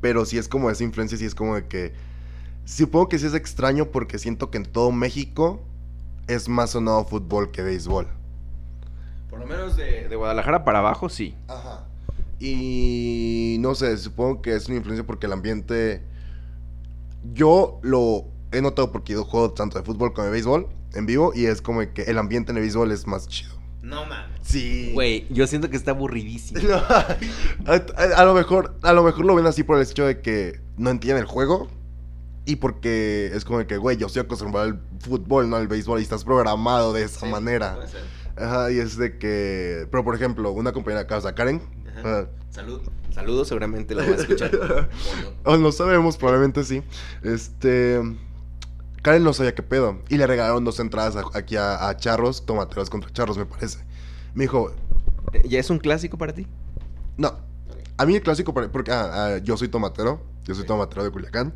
pero 0.00 0.24
sí 0.24 0.38
es 0.38 0.48
como 0.48 0.70
esa 0.70 0.84
influencia, 0.84 1.16
sí 1.16 1.24
es 1.24 1.34
como 1.34 1.54
de 1.54 1.66
que. 1.66 1.92
Supongo 2.64 3.08
que 3.08 3.18
sí 3.18 3.26
es 3.26 3.34
extraño 3.34 3.86
porque 3.86 4.18
siento 4.18 4.50
que 4.50 4.58
en 4.58 4.64
todo 4.64 4.92
México 4.92 5.60
es 6.28 6.48
más 6.48 6.70
sonado 6.70 7.04
fútbol 7.04 7.50
que 7.50 7.62
béisbol. 7.62 8.06
Por 9.28 9.40
lo 9.40 9.46
menos 9.46 9.76
de, 9.76 10.08
de 10.08 10.16
Guadalajara 10.16 10.64
para 10.64 10.80
abajo, 10.80 11.08
sí. 11.08 11.34
Ajá. 11.48 11.69
Y 12.40 13.56
no 13.60 13.74
sé, 13.74 13.96
supongo 13.98 14.40
que 14.42 14.56
es 14.56 14.66
una 14.66 14.76
influencia 14.78 15.06
porque 15.06 15.26
el 15.26 15.32
ambiente. 15.32 16.02
Yo 17.34 17.78
lo 17.82 18.24
he 18.50 18.62
notado 18.62 18.90
porque 18.92 19.12
yo 19.12 19.24
juego 19.24 19.52
tanto 19.52 19.78
de 19.78 19.84
fútbol 19.84 20.12
como 20.14 20.24
de 20.24 20.32
béisbol 20.32 20.66
en 20.94 21.06
vivo 21.06 21.32
y 21.34 21.44
es 21.46 21.60
como 21.62 21.80
que 21.92 22.02
el 22.04 22.18
ambiente 22.18 22.50
en 22.50 22.56
el 22.56 22.62
béisbol 22.62 22.90
es 22.92 23.06
más 23.06 23.28
chido. 23.28 23.54
No 23.82 24.04
mames. 24.06 24.40
Sí. 24.42 24.90
Güey, 24.94 25.26
yo 25.30 25.46
siento 25.46 25.68
que 25.70 25.76
está 25.76 25.90
aburridísimo. 25.92 26.60
No, 26.66 26.74
a, 26.78 27.16
a- 27.96 28.16
a 28.16 28.24
lo 28.24 28.34
mejor, 28.34 28.74
a 28.82 28.92
lo 28.94 29.02
mejor 29.02 29.24
lo 29.26 29.34
ven 29.34 29.46
así 29.46 29.62
por 29.62 29.76
el 29.76 29.82
hecho 29.82 30.06
de 30.06 30.20
que 30.22 30.60
no 30.78 30.90
entienden 30.90 31.22
el 31.22 31.28
juego 31.28 31.68
y 32.46 32.56
porque 32.56 33.30
es 33.34 33.44
como 33.44 33.64
que, 33.66 33.76
güey, 33.76 33.96
yo 33.98 34.06
estoy 34.06 34.22
acostumbrado 34.22 34.66
al 34.66 34.80
fútbol, 35.00 35.48
no 35.50 35.56
al 35.56 35.68
béisbol 35.68 36.00
y 36.00 36.02
estás 36.02 36.24
programado 36.24 36.92
de 36.94 37.04
esa 37.04 37.26
manera. 37.26 37.78
Ajá, 38.36 38.70
y 38.72 38.78
es 38.78 38.96
de 38.96 39.18
que, 39.18 39.86
pero 39.90 40.02
por 40.04 40.14
ejemplo, 40.14 40.50
una 40.52 40.72
compañera 40.72 41.02
de 41.02 41.06
casa, 41.06 41.34
Karen, 41.34 41.60
Ajá. 42.00 42.28
Salud. 42.50 42.80
Saludos, 43.14 43.48
seguramente 43.48 43.94
lo 43.94 44.02
va 44.02 44.08
a 44.08 44.14
escuchar. 44.16 44.88
¿O 45.44 45.56
no? 45.56 45.72
Sabemos, 45.72 46.16
probablemente 46.16 46.64
sí. 46.64 46.82
Este. 47.22 48.00
Karen 49.02 49.24
no 49.24 49.32
sabía 49.32 49.54
qué 49.54 49.62
pedo. 49.62 49.98
Y 50.08 50.16
le 50.18 50.26
regalaron 50.26 50.64
dos 50.64 50.78
entradas 50.80 51.16
a- 51.16 51.24
aquí 51.38 51.56
a, 51.56 51.88
a 51.88 51.96
Charros, 51.96 52.44
tomateros 52.46 52.90
contra 52.90 53.10
Charros, 53.12 53.38
me 53.38 53.46
parece. 53.46 53.78
Me 54.34 54.44
dijo, 54.44 54.72
Eh, 55.32 55.42
¿Ya 55.48 55.58
es 55.60 55.70
un 55.70 55.78
clásico 55.78 56.18
para 56.18 56.32
ti? 56.34 56.46
no. 57.16 57.48
A 57.96 58.06
mí 58.06 58.14
el 58.14 58.22
clásico, 58.22 58.54
para- 58.54 58.72
porque 58.72 58.92
ah, 58.92 59.10
ah, 59.12 59.38
yo 59.38 59.56
soy 59.58 59.68
tomatero. 59.68 60.22
Yo 60.44 60.54
soy 60.54 60.64
tomatero 60.64 61.04
de 61.04 61.10
Culiacán. 61.10 61.52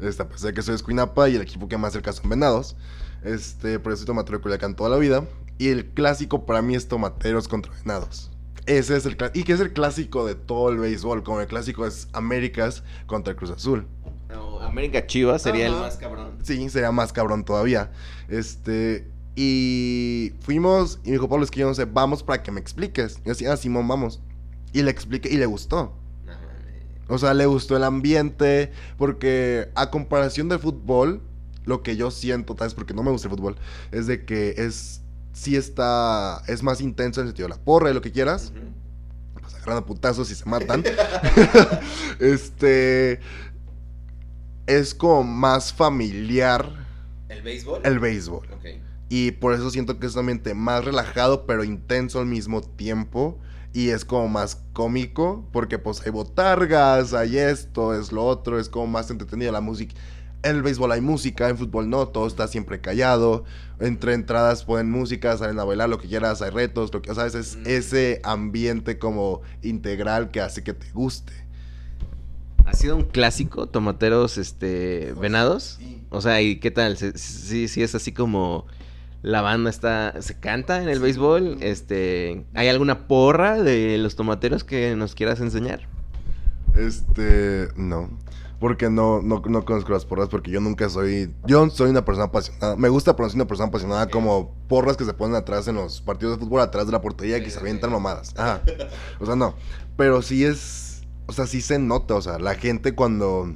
Este, 0.00 0.22
a 0.24 0.28
pesar 0.28 0.48
de 0.48 0.54
que 0.54 0.62
soy 0.62 0.72
de 0.72 0.76
Escuinapa 0.76 1.28
y 1.28 1.36
el 1.36 1.42
equipo 1.42 1.68
que 1.68 1.76
más 1.78 1.92
cerca 1.92 2.12
son 2.12 2.28
Venados. 2.28 2.76
Este, 3.22 3.78
pero 3.78 3.90
yo 3.92 3.96
soy 3.98 4.06
tomatero 4.06 4.38
de 4.38 4.42
Culiacán 4.42 4.74
toda 4.74 4.90
la 4.90 4.96
vida. 4.96 5.24
Y 5.58 5.68
el 5.68 5.86
clásico 5.86 6.46
para 6.46 6.62
mí 6.62 6.74
es 6.74 6.88
tomateros 6.88 7.46
contra 7.46 7.72
Venados. 7.74 8.30
Ese 8.66 8.96
es 8.96 9.04
el 9.06 9.16
clásico. 9.16 9.38
Y 9.38 9.44
que 9.44 9.52
es 9.52 9.60
el 9.60 9.72
clásico 9.72 10.26
de 10.26 10.34
todo 10.34 10.70
el 10.70 10.78
béisbol. 10.78 11.22
Como 11.22 11.40
el 11.40 11.46
clásico 11.46 11.86
es 11.86 12.08
Américas 12.12 12.82
contra 13.06 13.32
el 13.32 13.36
Cruz 13.36 13.50
Azul. 13.50 13.86
No, 14.28 14.60
América 14.60 15.06
Chivas 15.06 15.42
sería 15.42 15.66
el 15.66 15.72
más 15.72 15.96
cabrón. 15.96 16.38
Sí, 16.42 16.68
sería 16.70 16.90
más 16.90 17.12
cabrón 17.12 17.44
todavía. 17.44 17.92
Este. 18.28 19.06
Y 19.36 20.32
fuimos. 20.40 20.98
Y 21.04 21.08
me 21.08 21.12
dijo, 21.12 21.28
Pablo, 21.28 21.44
es 21.44 21.50
que 21.50 21.60
yo 21.60 21.66
no 21.66 21.74
sé, 21.74 21.84
vamos 21.84 22.22
para 22.22 22.42
que 22.42 22.50
me 22.50 22.60
expliques. 22.60 23.20
Y 23.24 23.26
yo 23.26 23.32
así, 23.32 23.46
ah, 23.46 23.56
Simón, 23.56 23.86
vamos. 23.86 24.20
Y 24.72 24.82
le 24.82 24.90
expliqué 24.90 25.28
y 25.28 25.36
le 25.36 25.46
gustó. 25.46 25.94
O 27.08 27.18
sea, 27.18 27.34
le 27.34 27.44
gustó 27.44 27.76
el 27.76 27.84
ambiente. 27.84 28.72
Porque 28.96 29.68
a 29.74 29.90
comparación 29.90 30.48
del 30.48 30.58
fútbol, 30.58 31.20
lo 31.64 31.82
que 31.82 31.96
yo 31.96 32.10
siento, 32.10 32.54
tal 32.54 32.68
vez 32.68 32.74
porque 32.74 32.94
no 32.94 33.02
me 33.02 33.10
gusta 33.10 33.28
el 33.28 33.34
fútbol, 33.34 33.56
es 33.92 34.06
de 34.06 34.24
que 34.24 34.54
es. 34.56 35.02
Sí 35.34 35.56
está. 35.56 36.42
Es 36.46 36.62
más 36.62 36.80
intenso 36.80 37.20
en 37.20 37.26
el 37.26 37.30
sentido 37.32 37.48
de 37.48 37.56
la 37.56 37.62
porra 37.62 37.90
y 37.90 37.94
lo 37.94 38.00
que 38.00 38.12
quieras. 38.12 38.52
Pues 39.40 39.54
agarran 39.56 39.78
a 39.78 39.84
putazos 39.84 40.30
y 40.30 40.34
se 40.34 40.46
matan. 40.46 40.82
este. 42.20 43.20
Es 44.66 44.94
como 44.94 45.24
más 45.24 45.74
familiar 45.74 46.86
¿El 47.28 47.42
béisbol? 47.42 47.80
el 47.84 47.98
béisbol. 47.98 48.48
Y 49.10 49.32
por 49.32 49.52
eso 49.52 49.70
siento 49.70 49.98
que 49.98 50.06
es 50.06 50.14
un 50.14 50.20
ambiente 50.20 50.54
más 50.54 50.84
relajado, 50.84 51.44
pero 51.46 51.62
intenso 51.62 52.20
al 52.20 52.26
mismo 52.26 52.62
tiempo. 52.62 53.38
Y 53.72 53.90
es 53.90 54.04
como 54.04 54.28
más 54.28 54.62
cómico, 54.72 55.48
porque 55.52 55.78
pues 55.78 56.00
hay 56.06 56.12
botargas, 56.12 57.12
hay 57.12 57.38
esto, 57.38 57.92
es 57.92 58.12
lo 58.12 58.24
otro, 58.24 58.58
es 58.60 58.68
como 58.68 58.86
más 58.86 59.10
entretenida 59.10 59.50
la 59.50 59.60
música. 59.60 59.94
En 60.44 60.56
el 60.56 60.62
béisbol 60.62 60.92
hay 60.92 61.00
música, 61.00 61.48
en 61.48 61.56
fútbol 61.56 61.88
no, 61.88 62.06
todo 62.08 62.26
está 62.26 62.46
siempre 62.48 62.80
callado. 62.80 63.44
Entre 63.80 64.12
entradas 64.14 64.64
ponen 64.64 64.90
música, 64.90 65.36
salen 65.38 65.58
a 65.58 65.64
bailar 65.64 65.88
lo 65.88 65.98
que 65.98 66.06
quieras, 66.06 66.42
hay 66.42 66.50
retos, 66.50 66.92
lo 66.92 67.00
que, 67.02 67.14
¿sabes? 67.14 67.34
Es 67.34 67.56
Mm. 67.56 67.62
ese 67.66 68.20
ambiente 68.24 68.98
como 68.98 69.40
integral 69.62 70.30
que 70.30 70.40
hace 70.42 70.62
que 70.62 70.74
te 70.74 70.90
guste. 70.92 71.32
¿Ha 72.66 72.74
sido 72.74 72.96
un 72.96 73.04
clásico, 73.04 73.66
tomateros, 73.68 74.38
este, 74.38 75.14
venados? 75.20 75.76
Sí. 75.78 76.02
O 76.10 76.20
sea, 76.20 76.40
¿y 76.40 76.56
qué 76.60 76.70
tal? 76.70 76.96
¿Se- 76.96 77.16
Sí, 77.18 77.66
sí 77.68 77.82
es 77.82 77.94
así 77.94 78.12
como 78.12 78.66
la 79.22 79.40
banda 79.40 79.70
está, 79.70 80.20
se 80.20 80.38
canta 80.38 80.82
en 80.82 80.88
el 80.90 81.00
béisbol. 81.00 81.56
Este, 81.60 82.44
¿hay 82.54 82.68
alguna 82.68 83.06
porra 83.06 83.62
de 83.62 83.96
los 83.98 84.14
tomateros 84.16 84.62
que 84.64 84.94
nos 84.96 85.14
quieras 85.14 85.40
enseñar? 85.40 85.88
Este, 86.76 87.68
no. 87.76 88.10
Porque 88.64 88.88
no, 88.88 89.20
no, 89.20 89.42
no 89.46 89.64
conozco 89.66 89.92
las 89.92 90.06
porras, 90.06 90.30
porque 90.30 90.50
yo 90.50 90.58
nunca 90.58 90.88
soy. 90.88 91.34
Yo 91.46 91.68
soy 91.68 91.90
una 91.90 92.02
persona 92.06 92.28
apasionada. 92.28 92.76
Me 92.76 92.88
gusta, 92.88 93.14
pero 93.14 93.28
soy 93.28 93.36
una 93.36 93.46
persona 93.46 93.68
apasionada 93.68 94.08
como 94.08 94.54
porras 94.68 94.96
que 94.96 95.04
se 95.04 95.12
ponen 95.12 95.36
atrás 95.36 95.68
en 95.68 95.74
los 95.74 96.00
partidos 96.00 96.38
de 96.38 96.46
fútbol, 96.46 96.62
atrás 96.62 96.86
de 96.86 96.92
la 96.92 97.02
portería, 97.02 97.44
que 97.44 97.50
se 97.50 97.58
avientan 97.58 97.92
mamadas. 97.92 98.32
Ajá. 98.38 98.62
O 99.20 99.26
sea, 99.26 99.36
no. 99.36 99.54
Pero 99.98 100.22
sí 100.22 100.46
es. 100.46 101.02
O 101.26 101.34
sea, 101.34 101.46
sí 101.46 101.60
se 101.60 101.78
nota. 101.78 102.14
O 102.14 102.22
sea, 102.22 102.38
la 102.38 102.54
gente 102.54 102.94
cuando. 102.94 103.52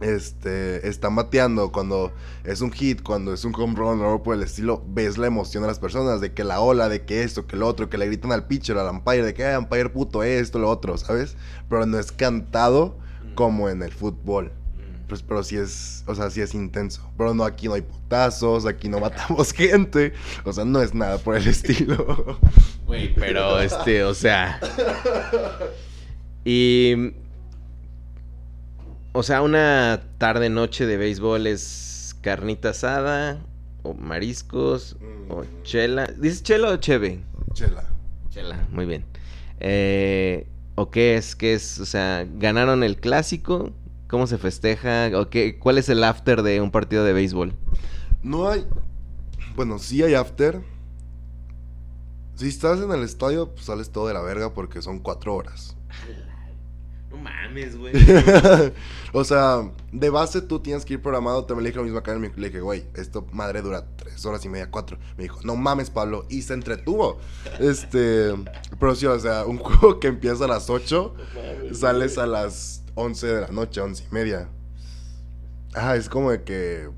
Este. 0.00 0.88
Está 0.88 1.10
mateando, 1.10 1.70
cuando 1.70 2.10
es 2.42 2.60
un 2.60 2.72
hit, 2.72 3.04
cuando 3.04 3.32
es 3.32 3.44
un 3.44 3.54
home 3.54 3.76
run 3.76 4.00
o 4.00 4.04
algo 4.04 4.24
por 4.24 4.34
el 4.34 4.42
estilo, 4.42 4.82
ves 4.88 5.16
la 5.16 5.28
emoción 5.28 5.62
de 5.62 5.68
las 5.68 5.78
personas, 5.78 6.20
de 6.20 6.34
que 6.34 6.42
la 6.42 6.58
ola, 6.58 6.88
de 6.88 7.04
que 7.04 7.22
esto, 7.22 7.46
que 7.46 7.54
lo 7.54 7.68
otro, 7.68 7.88
que 7.88 7.98
le 7.98 8.06
gritan 8.06 8.32
al 8.32 8.48
pitcher, 8.48 8.78
al 8.78 8.90
umpire, 8.90 9.24
de 9.26 9.32
que, 9.32 9.44
"Ay, 9.44 9.58
umpire 9.58 9.90
puto, 9.90 10.24
esto, 10.24 10.58
lo 10.58 10.70
otro, 10.70 10.98
¿sabes? 10.98 11.36
Pero 11.68 11.86
no 11.86 12.00
es 12.00 12.10
cantado 12.10 13.03
como 13.34 13.68
en 13.68 13.82
el 13.82 13.92
fútbol. 13.92 14.52
Pues, 15.08 15.22
pero 15.22 15.42
sí 15.44 15.56
es, 15.56 16.02
o 16.06 16.14
sea, 16.14 16.30
sí 16.30 16.40
es 16.40 16.54
intenso. 16.54 17.08
Pero 17.18 17.34
no, 17.34 17.44
aquí 17.44 17.68
no 17.68 17.74
hay 17.74 17.82
putazos, 17.82 18.64
aquí 18.66 18.88
no 18.88 19.00
matamos 19.00 19.52
gente. 19.54 20.12
O 20.44 20.52
sea, 20.52 20.64
no 20.64 20.80
es 20.82 20.94
nada 20.94 21.18
por 21.18 21.36
el 21.36 21.46
estilo. 21.46 22.38
Güey, 22.86 23.14
pero 23.14 23.60
este, 23.60 24.04
o 24.04 24.12
sea. 24.12 24.60
Y. 26.44 27.12
o 29.12 29.22
sea, 29.22 29.40
una 29.42 30.02
tarde, 30.18 30.50
noche 30.50 30.84
de 30.86 30.96
béisbol 30.98 31.46
es 31.46 32.14
carnita 32.20 32.70
asada, 32.70 33.38
o 33.82 33.94
mariscos, 33.94 34.96
o 35.30 35.42
Mm. 35.42 35.62
chela. 35.62 36.06
¿Dices 36.18 36.42
chela 36.42 36.70
o 36.70 36.76
cheve? 36.76 37.20
Chela. 37.54 37.84
Chela, 38.30 38.66
muy 38.70 38.84
bien. 38.84 39.04
Eh, 39.60 40.46
¿O 40.74 40.90
qué 40.90 41.16
es? 41.16 41.36
¿Qué 41.36 41.54
es? 41.54 41.78
O 41.78 41.86
sea, 41.86 42.26
¿ganaron 42.36 42.82
el 42.82 42.96
clásico? 42.96 43.72
¿Cómo 44.08 44.26
se 44.26 44.38
festeja? 44.38 45.10
¿O 45.14 45.28
qué, 45.30 45.58
¿Cuál 45.58 45.78
es 45.78 45.88
el 45.88 46.02
after 46.02 46.42
de 46.42 46.60
un 46.60 46.70
partido 46.70 47.04
de 47.04 47.12
béisbol? 47.12 47.54
No 48.22 48.48
hay. 48.48 48.66
Bueno, 49.54 49.78
sí 49.78 50.02
hay 50.02 50.14
after. 50.14 50.60
Si 52.34 52.48
estás 52.48 52.80
en 52.80 52.90
el 52.90 53.02
estadio, 53.02 53.54
pues 53.54 53.66
sales 53.66 53.90
todo 53.90 54.08
de 54.08 54.14
la 54.14 54.22
verga 54.22 54.52
porque 54.52 54.82
son 54.82 54.98
cuatro 54.98 55.34
horas. 55.34 55.76
No 57.14 57.20
mames, 57.20 57.76
güey. 57.76 57.94
o 59.12 59.24
sea, 59.24 59.70
de 59.92 60.10
base 60.10 60.42
tú 60.42 60.58
tienes 60.58 60.84
que 60.84 60.94
ir 60.94 61.02
programado. 61.02 61.44
Te 61.44 61.54
me 61.54 61.62
le 61.62 61.68
dije 61.68 61.78
lo 61.78 61.84
mismo 61.84 61.98
acá 61.98 62.12
en 62.12 62.20
mi 62.20 62.28
le 62.34 62.48
dije, 62.48 62.60
güey, 62.60 62.84
esto 62.94 63.26
madre 63.32 63.62
dura 63.62 63.86
tres 63.96 64.24
horas 64.26 64.44
y 64.44 64.48
media, 64.48 64.70
cuatro. 64.70 64.98
Me 65.16 65.24
dijo, 65.24 65.38
no 65.44 65.54
mames, 65.54 65.90
Pablo. 65.90 66.26
Y 66.28 66.42
se 66.42 66.54
entretuvo. 66.54 67.20
Este. 67.60 68.34
Pero 68.80 68.94
sí, 68.96 69.06
o 69.06 69.18
sea, 69.18 69.44
un 69.44 69.58
juego 69.58 70.00
que 70.00 70.08
empieza 70.08 70.44
a 70.46 70.48
las 70.48 70.68
8, 70.68 71.14
sales 71.72 72.18
a 72.18 72.26
las 72.26 72.82
11 72.96 73.26
de 73.26 73.40
la 73.42 73.48
noche, 73.48 73.80
once 73.80 74.04
y 74.10 74.12
media. 74.12 74.48
Ajá, 75.74 75.96
es 75.96 76.08
como 76.08 76.32
de 76.32 76.42
que 76.42 76.88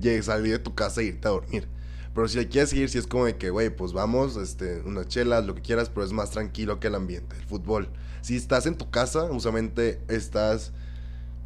llegues, 0.00 0.26
salir 0.26 0.52
de 0.52 0.58
tu 0.58 0.74
casa 0.74 1.02
e 1.02 1.04
irte 1.04 1.28
a 1.28 1.32
dormir. 1.32 1.68
Pero 2.14 2.28
si 2.28 2.38
le 2.38 2.48
quieres 2.48 2.70
seguir, 2.70 2.88
si 2.88 2.96
es 2.96 3.06
como 3.06 3.26
de 3.26 3.36
que, 3.36 3.50
güey, 3.50 3.68
pues 3.68 3.92
vamos, 3.92 4.36
este, 4.36 4.80
unas 4.86 5.06
chelas, 5.06 5.44
lo 5.44 5.54
que 5.54 5.60
quieras, 5.60 5.90
pero 5.90 6.04
es 6.04 6.12
más 6.12 6.30
tranquilo 6.30 6.80
que 6.80 6.86
el 6.86 6.94
ambiente, 6.94 7.36
el 7.36 7.44
fútbol. 7.44 7.90
Si 8.26 8.34
estás 8.34 8.66
en 8.66 8.74
tu 8.74 8.90
casa, 8.90 9.22
usualmente 9.30 10.00
estás 10.08 10.72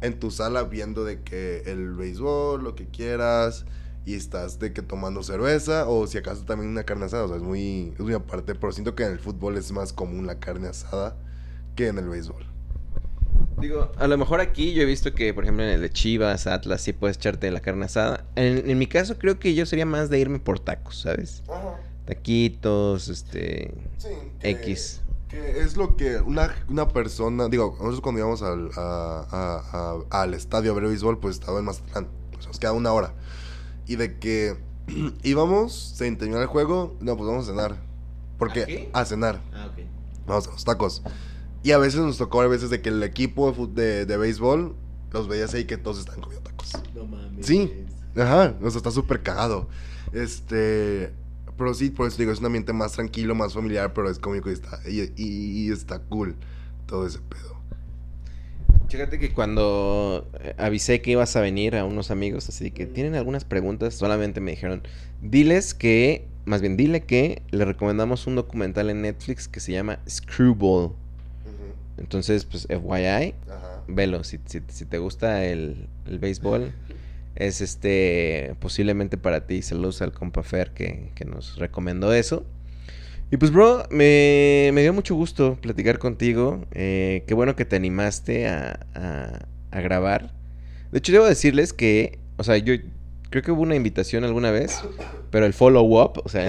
en 0.01 0.19
tu 0.19 0.31
sala 0.31 0.63
viendo 0.63 1.05
de 1.05 1.21
que 1.21 1.61
el 1.67 1.93
béisbol, 1.93 2.63
lo 2.63 2.73
que 2.73 2.87
quieras, 2.87 3.65
y 4.03 4.15
estás 4.15 4.57
de 4.57 4.73
que 4.73 4.81
tomando 4.81 5.21
cerveza, 5.21 5.87
o 5.87 6.07
si 6.07 6.17
acaso 6.17 6.43
también 6.43 6.71
una 6.71 6.83
carne 6.83 7.05
asada, 7.05 7.25
o 7.25 7.27
sea, 7.27 7.37
es 7.37 7.43
muy, 7.43 7.93
es 7.93 7.99
muy 7.99 8.15
aparte, 8.15 8.55
pero 8.55 8.73
siento 8.73 8.95
que 8.95 9.03
en 9.03 9.11
el 9.11 9.19
fútbol 9.19 9.57
es 9.57 9.71
más 9.71 9.93
común 9.93 10.25
la 10.25 10.39
carne 10.39 10.69
asada 10.69 11.15
que 11.75 11.85
en 11.85 11.99
el 11.99 12.09
béisbol. 12.09 12.47
Digo, 13.59 13.91
a 13.95 14.07
lo 14.07 14.17
mejor 14.17 14.41
aquí 14.41 14.73
yo 14.73 14.81
he 14.81 14.85
visto 14.85 15.13
que, 15.13 15.35
por 15.35 15.43
ejemplo, 15.43 15.63
en 15.63 15.69
el 15.69 15.81
de 15.81 15.91
Chivas, 15.91 16.47
Atlas, 16.47 16.81
sí 16.81 16.93
puedes 16.93 17.17
echarte 17.17 17.51
la 17.51 17.59
carne 17.59 17.85
asada. 17.85 18.25
En, 18.35 18.67
en 18.67 18.79
mi 18.79 18.87
caso, 18.87 19.19
creo 19.19 19.37
que 19.37 19.53
yo 19.53 19.67
sería 19.67 19.85
más 19.85 20.09
de 20.09 20.17
irme 20.17 20.39
por 20.39 20.57
tacos, 20.59 21.01
¿sabes? 21.01 21.43
Taquitos, 22.07 23.07
este. 23.07 23.71
Sí, 23.99 24.09
X. 24.41 25.01
Es 25.33 25.77
lo 25.77 25.95
que 25.95 26.17
una, 26.17 26.53
una 26.69 26.87
persona, 26.89 27.47
digo, 27.47 27.71
nosotros 27.79 28.01
cuando 28.01 28.19
íbamos 28.19 28.41
al, 28.41 28.69
a- 28.75 29.25
a- 29.31 30.01
a- 30.17 30.21
al 30.23 30.33
estadio 30.33 30.71
a 30.71 30.75
ver 30.75 30.85
béisbol, 30.87 31.19
pues 31.19 31.35
estaba 31.35 31.59
en 31.59 31.65
Mazatlán, 31.65 32.07
pues 32.33 32.47
nos 32.47 32.59
queda 32.59 32.73
una 32.73 32.91
hora. 32.91 33.13
Y 33.87 33.95
de 33.95 34.19
que 34.19 34.57
íbamos, 35.23 35.73
se 35.95 36.11
terminó 36.15 36.41
el 36.41 36.47
juego, 36.47 36.95
no, 36.99 37.15
pues 37.17 37.27
vamos 37.29 37.47
a 37.47 37.51
cenar. 37.51 37.77
¿Por 38.37 38.49
¿A 38.51 38.53
qué? 38.53 38.89
A 38.93 39.05
cenar, 39.05 39.39
Ah, 39.53 39.69
ok. 39.71 39.83
vamos 40.27 40.47
a 40.47 40.51
los 40.51 40.63
tacos. 40.65 41.01
Y 41.63 41.71
a 41.71 41.77
veces 41.77 41.99
nos 42.01 42.17
tocó 42.17 42.41
a 42.41 42.47
veces 42.47 42.69
de 42.69 42.81
que 42.81 42.89
el 42.89 43.01
equipo 43.03 43.51
de, 43.51 43.67
de, 43.67 44.05
de 44.05 44.17
béisbol 44.17 44.75
los 45.11 45.27
veías 45.27 45.53
ahí 45.53 45.65
que 45.65 45.77
todos 45.77 45.99
están 45.99 46.19
comiendo 46.19 46.49
tacos. 46.49 46.71
No 46.95 47.05
mames. 47.05 47.45
Sí. 47.45 47.71
Ajá, 48.17 48.55
sea, 48.59 48.77
está 48.77 48.91
súper 48.91 49.21
cagado. 49.23 49.69
Este. 50.11 51.13
Pero 51.61 51.75
sí, 51.75 51.91
por 51.91 52.07
eso 52.07 52.17
digo, 52.17 52.31
es 52.31 52.39
un 52.39 52.47
ambiente 52.47 52.73
más 52.73 52.93
tranquilo, 52.93 53.35
más 53.35 53.53
familiar, 53.53 53.93
pero 53.93 54.09
es 54.09 54.17
cómico 54.17 54.49
y 54.49 54.53
está, 54.53 54.79
y, 54.89 55.01
y- 55.15 55.67
y 55.67 55.71
está 55.71 55.99
cool 55.99 56.35
todo 56.87 57.05
ese 57.05 57.19
pedo. 57.19 57.61
Fíjate 58.89 59.19
que 59.19 59.31
cuando 59.31 60.27
eh, 60.39 60.55
avisé 60.57 61.03
que 61.03 61.11
ibas 61.11 61.35
a 61.35 61.41
venir 61.41 61.75
a 61.75 61.85
unos 61.85 62.09
amigos, 62.09 62.49
así 62.49 62.71
que 62.71 62.87
tienen 62.87 63.13
algunas 63.13 63.45
preguntas, 63.45 63.93
solamente 63.93 64.41
me 64.41 64.49
dijeron, 64.49 64.81
diles 65.21 65.75
que, 65.75 66.25
más 66.45 66.61
bien 66.61 66.77
dile 66.77 67.01
que 67.03 67.43
le 67.51 67.63
recomendamos 67.63 68.25
un 68.25 68.33
documental 68.33 68.89
en 68.89 69.03
Netflix 69.03 69.47
que 69.47 69.59
se 69.59 69.71
llama 69.71 69.99
Screwball. 70.09 70.93
Entonces, 71.99 72.43
pues 72.45 72.65
FYI, 72.71 73.35
Ajá. 73.47 73.83
velo, 73.87 74.23
si, 74.23 74.39
si- 74.47 74.61
si 74.67 74.85
te 74.85 74.97
gusta 74.97 75.45
el, 75.45 75.87
el 76.07 76.17
béisbol, 76.17 76.71
es 77.35 77.61
este 77.61 78.55
posiblemente 78.59 79.17
para 79.17 79.45
ti. 79.47 79.61
Saludos 79.61 80.01
al 80.01 80.11
compa 80.13 80.43
Fer 80.43 80.71
que, 80.71 81.11
que 81.15 81.25
nos 81.25 81.57
recomendó 81.57 82.13
eso. 82.13 82.45
Y 83.31 83.37
pues, 83.37 83.51
bro, 83.51 83.85
me, 83.89 84.71
me 84.73 84.81
dio 84.81 84.93
mucho 84.93 85.15
gusto 85.15 85.57
platicar 85.61 85.99
contigo. 85.99 86.65
eh, 86.73 87.23
qué 87.27 87.33
bueno 87.33 87.55
que 87.55 87.63
te 87.65 87.75
animaste 87.77 88.47
a, 88.49 88.79
a- 88.93 89.45
a 89.71 89.79
grabar. 89.81 90.33
De 90.91 90.97
hecho, 90.99 91.13
debo 91.13 91.25
decirles 91.25 91.71
que, 91.71 92.19
o 92.35 92.43
sea, 92.43 92.57
yo 92.57 92.73
creo 93.29 93.41
que 93.41 93.51
hubo 93.53 93.61
una 93.61 93.75
invitación 93.77 94.25
alguna 94.25 94.51
vez, 94.51 94.83
pero 95.29 95.45
el 95.45 95.53
follow-up, 95.53 96.21
o 96.25 96.27
sea, 96.27 96.47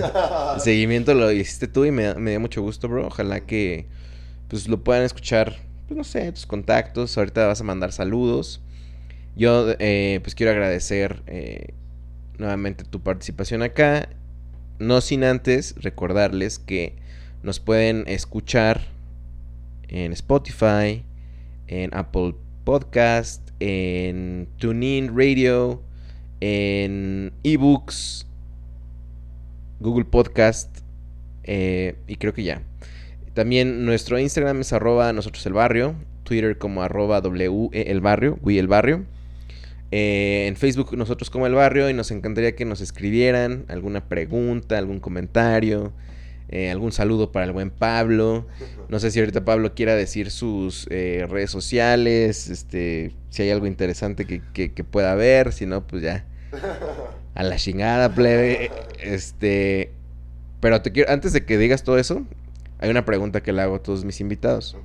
el 0.55 0.61
seguimiento 0.61 1.14
lo 1.14 1.30
hiciste 1.30 1.68
tú 1.68 1.85
y 1.85 1.93
me, 1.93 2.14
me 2.14 2.30
dio 2.33 2.41
mucho 2.41 2.62
gusto, 2.62 2.89
bro. 2.89 3.07
Ojalá 3.07 3.39
que 3.47 3.87
pues 4.49 4.66
lo 4.66 4.83
puedan 4.83 5.05
escuchar, 5.05 5.55
pues 5.87 5.97
no 5.97 6.03
sé, 6.03 6.33
tus 6.33 6.47
contactos. 6.47 7.16
Ahorita 7.16 7.47
vas 7.47 7.61
a 7.61 7.64
mandar 7.64 7.93
saludos. 7.93 8.61
Yo 9.35 9.74
eh, 9.78 10.20
pues 10.22 10.35
quiero 10.35 10.53
agradecer 10.53 11.22
eh, 11.26 11.74
nuevamente 12.39 12.85
tu 12.85 13.01
participación 13.01 13.62
acá. 13.62 14.09
No 14.78 15.01
sin 15.01 15.24
antes 15.24 15.74
recordarles 15.76 16.59
que 16.59 16.97
nos 17.43 17.61
pueden 17.61 18.05
escuchar 18.09 18.83
en 19.89 20.12
Spotify, 20.12 21.05
en 21.66 21.95
Apple 21.95 22.35
Podcast, 22.64 23.51
en 23.61 24.49
TuneIn 24.59 25.16
Radio, 25.16 25.83
en 26.41 27.33
eBooks, 27.45 28.26
Google 29.80 30.05
Podcast 30.05 30.78
eh, 31.45 31.97
y 32.07 32.16
creo 32.16 32.35
que 32.35 32.43
ya. 32.43 32.62
También 33.35 33.85
nuestro 33.87 34.18
Instagram 34.18 34.61
es 34.61 34.72
arroba 34.72 35.12
nosotros 35.12 35.47
el 35.47 35.55
barrio, 35.55 35.95
Twitter 36.24 36.59
como 36.59 36.83
arroba 36.83 37.20
W 37.20 37.70
E 37.72 37.91
el 37.91 38.01
barrio, 38.01 38.39
Wii 38.43 38.59
el 38.59 38.68
barrio. 38.68 39.05
Eh, 39.95 40.47
en 40.49 40.57
Facebook 40.57 40.97
nosotros 40.97 41.28
como 41.30 41.47
el 41.47 41.53
barrio 41.55 41.88
y 41.90 41.95
nos 41.95 42.11
encantaría 42.11 42.57
que 42.57 42.64
nos 42.64 42.80
escribieran 42.80 43.66
alguna 43.68 44.09
pregunta, 44.09 44.78
algún 44.78 45.01
comentario, 45.01 45.93
eh, 46.49 46.70
algún 46.70 46.93
saludo 46.93 47.30
para 47.30 47.45
el 47.45 47.53
buen 47.53 47.70
Pablo. 47.70 48.47
No 48.88 48.99
sé 49.01 49.11
si 49.11 49.20
ahorita 49.20 49.45
Pablo 49.45 49.74
quiera 49.74 49.95
decir 49.95 50.30
sus 50.30 50.86
eh, 50.90 51.26
redes 51.28 51.51
sociales, 51.51 52.49
este, 52.49 53.12
si 53.30 53.43
hay 53.43 53.51
algo 53.51 53.66
interesante 53.66 54.24
que, 54.24 54.40
que- 54.55 54.72
que 54.72 54.82
pueda 54.84 55.14
ver, 55.14 55.53
si 55.53 55.66
no, 55.66 55.86
pues 55.86 56.03
ya. 56.03 56.24
A 57.34 57.43
la 57.43 57.57
chingada, 57.57 58.14
plebe. 58.14 58.70
Este. 59.03 59.90
Pero 60.61 60.82
te 60.82 60.93
quiero, 60.93 61.11
antes 61.11 61.32
de 61.32 61.45
que 61.47 61.57
digas 61.59 61.82
todo 61.82 61.99
eso, 61.99 62.24
hay 62.78 62.90
una 62.90 63.05
pregunta 63.07 63.43
que 63.43 63.53
le 63.53 63.62
hago 63.62 63.76
a 63.76 63.82
todos 63.82 64.05
mis 64.05 64.20
invitados. 64.20 64.76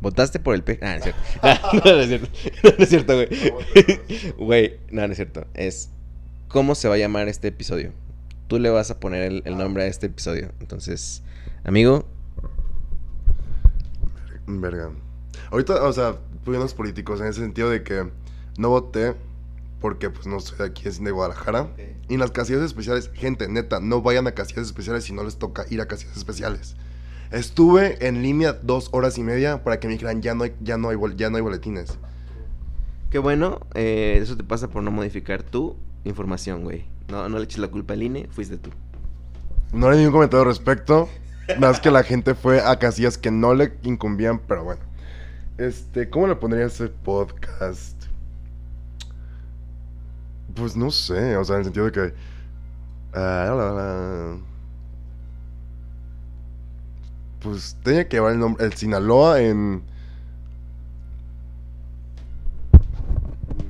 ¿Votaste 0.00 0.38
por 0.38 0.54
el 0.54 0.62
P? 0.62 0.78
Ah, 0.82 0.96
no 0.96 0.96
es 0.96 1.02
cierto. 1.02 1.20
no, 1.84 1.92
no 1.92 2.00
es 2.00 2.08
cierto. 2.08 2.28
No, 2.78 2.84
es 2.84 2.88
cierto, 2.88 3.14
güey. 3.14 3.28
Güey, 4.38 4.80
no, 4.90 5.06
no 5.06 5.12
es 5.12 5.16
cierto. 5.16 5.46
Es 5.54 5.90
cómo 6.48 6.74
se 6.74 6.88
va 6.88 6.94
a 6.94 6.98
llamar 6.98 7.28
este 7.28 7.48
episodio. 7.48 7.92
Tú 8.46 8.58
le 8.58 8.70
vas 8.70 8.90
a 8.90 9.00
poner 9.00 9.22
el, 9.24 9.42
el 9.44 9.58
nombre 9.58 9.82
a 9.82 9.86
este 9.86 10.06
episodio. 10.06 10.52
Entonces, 10.60 11.22
amigo, 11.64 12.06
Verga. 14.48 14.90
Ahorita, 15.50 15.82
o 15.82 15.92
sea, 15.92 16.16
fuimos 16.44 16.74
políticos 16.74 17.20
en 17.20 17.26
ese 17.26 17.40
sentido 17.40 17.68
de 17.70 17.82
que 17.82 18.10
no 18.56 18.70
voté 18.70 19.14
porque 19.80 20.10
pues 20.10 20.26
no 20.26 20.40
soy 20.40 20.58
de 20.58 20.64
aquí, 20.64 20.88
es 20.88 21.02
de 21.02 21.10
Guadalajara. 21.10 21.68
Y 22.08 22.14
en 22.14 22.20
las 22.20 22.30
casillas 22.30 22.62
especiales, 22.62 23.10
gente, 23.14 23.48
neta, 23.48 23.78
no 23.80 24.02
vayan 24.02 24.26
a 24.26 24.32
casillas 24.32 24.66
especiales 24.66 25.04
si 25.04 25.12
no 25.12 25.22
les 25.22 25.36
toca 25.36 25.66
ir 25.70 25.80
a 25.80 25.86
casillas 25.86 26.16
especiales. 26.16 26.76
Estuve 27.30 28.06
en 28.06 28.22
línea 28.22 28.54
dos 28.54 28.88
horas 28.92 29.18
y 29.18 29.22
media 29.22 29.62
para 29.62 29.80
que 29.80 29.86
me 29.86 29.94
dijeran 29.94 30.22
ya 30.22 30.34
no 30.34 30.44
hay, 30.44 30.54
ya 30.60 30.78
no 30.78 30.88
hay, 30.88 30.96
ya 31.16 31.30
no 31.30 31.36
hay 31.36 31.42
boletines. 31.42 31.98
qué 33.10 33.18
bueno. 33.18 33.60
eh, 33.74 34.18
eso 34.20 34.36
te 34.36 34.44
pasa 34.44 34.68
por 34.68 34.82
no 34.82 34.90
modificar 34.90 35.42
tu 35.42 35.76
información, 36.04 36.64
güey. 36.64 36.86
No, 37.08 37.28
no 37.28 37.38
le 37.38 37.44
eches 37.44 37.58
la 37.58 37.68
culpa 37.68 37.94
al 37.94 38.02
INE, 38.02 38.28
fuiste 38.30 38.56
tú. 38.58 38.70
No 39.72 39.88
hay 39.88 39.98
ningún 39.98 40.12
comentario 40.12 40.42
al 40.42 40.48
respecto. 40.48 41.08
Más 41.58 41.80
que 41.80 41.90
la 41.90 42.02
gente 42.02 42.34
fue 42.34 42.60
a 42.60 42.78
casillas 42.78 43.16
que 43.18 43.30
no 43.30 43.54
le 43.54 43.72
incumbían, 43.82 44.38
pero 44.40 44.64
bueno. 44.64 44.82
Este, 45.56 46.08
¿cómo 46.10 46.26
le 46.26 46.36
pondría 46.36 46.66
ese 46.66 46.88
podcast? 46.88 48.04
Pues 50.54 50.76
no 50.76 50.90
sé, 50.90 51.36
o 51.36 51.44
sea, 51.44 51.56
en 51.56 51.60
el 51.60 51.64
sentido 51.64 51.86
de 51.86 51.92
que. 51.92 52.14
ah, 53.14 53.46
la, 53.48 53.54
la, 53.54 53.72
la. 53.72 54.38
Pues 57.40 57.76
tenía 57.82 58.08
que 58.08 58.16
llevar 58.16 58.32
el 58.32 58.38
nombre. 58.40 58.64
El 58.64 58.72
Sinaloa 58.74 59.40
en. 59.40 59.82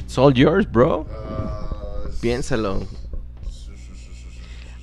It's 0.01 0.17
all 0.17 0.33
yours, 0.33 0.71
bro. 0.71 1.07
ah, 1.11 2.07
Piénsalo. 2.21 2.81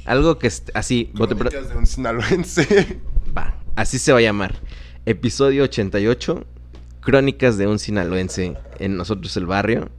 Algo 0.06 0.38
que 0.38 0.52
así, 0.76 1.12
Crónicas 1.16 1.70
de 1.70 1.76
un 1.76 1.88
sinaloense. 1.88 3.02
va, 3.36 3.56
así 3.76 3.98
se 3.98 4.12
va 4.12 4.20
a 4.20 4.22
llamar. 4.22 4.54
Episodio 5.08 5.64
88, 5.64 6.46
Crónicas 7.02 7.58
de 7.58 7.66
un 7.66 7.80
sinaloense 7.80 8.56
en 8.78 8.98
Nosotros 8.98 9.36
el 9.38 9.48
Barrio. 9.48 9.90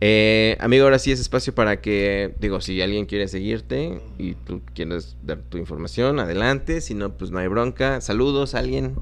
Eh, 0.00 0.58
amigo, 0.60 0.84
ahora 0.84 0.98
sí 0.98 1.10
es 1.10 1.20
espacio 1.20 1.54
para 1.54 1.80
que, 1.80 2.34
digo, 2.38 2.60
si 2.60 2.82
alguien 2.82 3.06
quiere 3.06 3.28
seguirte 3.28 4.00
y 4.18 4.34
tú 4.34 4.60
quieres 4.74 5.16
dar 5.22 5.38
tu 5.38 5.56
información, 5.58 6.20
adelante. 6.20 6.80
Si 6.80 6.94
no, 6.94 7.16
pues 7.16 7.30
no 7.30 7.38
hay 7.38 7.48
bronca. 7.48 8.00
Saludos, 8.00 8.54
alguien. 8.54 8.94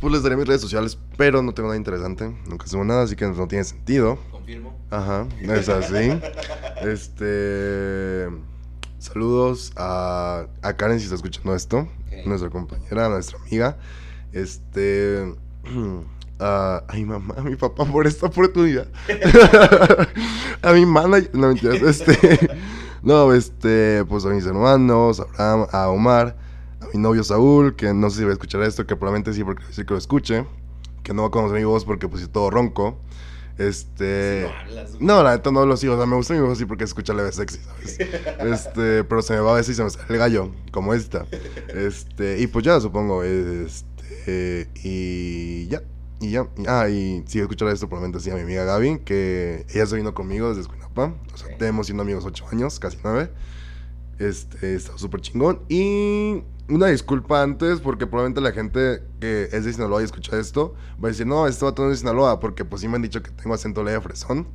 Pues 0.00 0.12
les 0.12 0.22
daré 0.22 0.36
mis 0.36 0.46
redes 0.46 0.62
sociales, 0.62 0.98
pero 1.16 1.42
no 1.42 1.52
tengo 1.52 1.68
nada 1.68 1.76
interesante. 1.76 2.34
Nunca 2.48 2.66
subo 2.66 2.84
nada, 2.84 3.02
así 3.02 3.16
que 3.16 3.26
no 3.26 3.46
tiene 3.46 3.64
sentido. 3.64 4.18
Confirmo. 4.30 4.76
Ajá, 4.90 5.28
es 5.40 5.68
así. 5.68 6.18
este. 6.82 8.26
Saludos 8.98 9.72
a, 9.76 10.46
a 10.62 10.76
Karen 10.76 10.98
si 10.98 11.04
está 11.04 11.16
escuchando 11.16 11.54
esto. 11.54 11.88
Nuestra 12.24 12.50
compañera, 12.50 13.08
nuestra 13.08 13.38
amiga. 13.38 13.78
Este. 14.32 15.34
a 16.40 16.84
a 16.88 16.94
mi 16.94 17.04
mamá, 17.04 17.34
a 17.36 17.42
mi 17.42 17.56
papá 17.56 17.84
por 17.84 18.06
esta 18.06 18.26
oportunidad. 18.26 18.88
a 20.62 20.72
mi 20.72 20.86
manager. 20.86 21.30
No, 21.34 21.48
mentiras. 21.48 21.82
Este. 21.82 22.50
No, 23.02 23.32
este. 23.32 24.04
Pues 24.04 24.26
a 24.26 24.28
mis 24.28 24.44
hermanos, 24.44 25.20
a 25.20 25.52
Abraham, 25.52 25.68
a 25.72 25.88
Omar, 25.88 26.36
a 26.80 26.86
mi 26.92 27.00
novio 27.00 27.24
Saúl, 27.24 27.74
que 27.74 27.94
no 27.94 28.10
sé 28.10 28.18
si 28.18 28.24
va 28.24 28.30
a 28.30 28.34
escuchar 28.34 28.62
esto, 28.62 28.86
que 28.86 28.94
probablemente 28.94 29.32
sí, 29.32 29.42
porque 29.42 29.64
sí 29.70 29.84
que 29.84 29.94
lo 29.94 29.98
escuche. 29.98 30.44
Que 31.02 31.14
no 31.14 31.22
va 31.22 31.28
a 31.28 31.30
conocer 31.30 31.56
mi 31.56 31.64
voz 31.64 31.86
porque 31.86 32.08
pues 32.08 32.22
es 32.22 32.30
todo 32.30 32.50
ronco. 32.50 32.98
Este. 33.56 34.50
No, 35.00 35.22
la 35.22 35.32
neta 35.36 35.50
no 35.50 35.66
lo 35.66 35.76
sigo. 35.76 35.94
O 35.94 35.96
sea, 35.96 36.06
me 36.06 36.16
gusta 36.16 36.34
mi 36.34 36.40
voz 36.40 36.52
así 36.52 36.64
porque 36.64 36.84
escucha 36.84 37.12
leve 37.12 37.32
sexy, 37.32 37.58
¿sabes? 37.58 37.98
Este, 38.40 39.04
pero 39.04 39.22
se 39.22 39.34
me 39.34 39.40
va 39.40 39.52
a 39.52 39.54
veces 39.54 39.74
y 39.74 39.76
se 39.76 39.84
me 39.84 39.90
sale 39.90 40.06
el 40.08 40.18
gallo, 40.18 40.50
como 40.72 40.94
esta. 40.94 41.26
Este, 41.68 42.40
y 42.40 42.46
pues 42.46 42.64
ya, 42.64 42.80
supongo. 42.80 43.22
Este, 43.22 44.68
y 44.82 45.68
ya. 45.68 45.82
Y 46.20 46.30
ya. 46.32 46.46
ah, 46.68 46.88
y 46.88 47.24
si 47.26 47.40
escuchar 47.40 47.68
esto, 47.68 47.88
probablemente 47.88 48.22
sí 48.22 48.30
a 48.30 48.34
mi 48.34 48.42
amiga 48.42 48.64
Gaby, 48.64 49.00
que 49.00 49.64
ella 49.70 49.86
se 49.86 49.96
vino 49.96 50.12
conmigo 50.14 50.48
desde 50.48 50.62
Escuinapa. 50.62 51.14
O 51.32 51.36
sea, 51.36 51.48
Ok. 51.48 51.58
tenemos 51.58 51.86
siendo 51.86 52.02
amigos 52.02 52.24
ocho 52.26 52.44
años, 52.52 52.78
casi 52.78 52.98
nueve. 53.02 53.30
Este, 54.18 54.74
está 54.74 54.96
súper 54.98 55.22
chingón. 55.22 55.60
Y 55.70 56.42
una 56.68 56.88
disculpa 56.88 57.42
antes, 57.42 57.80
porque 57.80 58.06
probablemente 58.06 58.42
la 58.42 58.52
gente 58.52 59.02
que 59.18 59.48
es 59.50 59.64
de 59.64 59.72
Sinaloa 59.72 60.02
y 60.02 60.04
escucha 60.04 60.38
esto, 60.38 60.74
va 61.02 61.08
a 61.08 61.10
decir, 61.12 61.26
no, 61.26 61.46
este 61.46 61.64
vato 61.64 61.82
no 61.82 61.88
es 61.88 61.94
de 61.94 62.00
Sinaloa, 62.00 62.38
porque 62.38 62.66
pues 62.66 62.82
sí 62.82 62.88
me 62.88 62.96
han 62.96 63.02
dicho 63.02 63.22
que 63.22 63.30
tengo 63.30 63.54
acento 63.54 63.82
leve 63.82 64.00
fresón. 64.02 64.46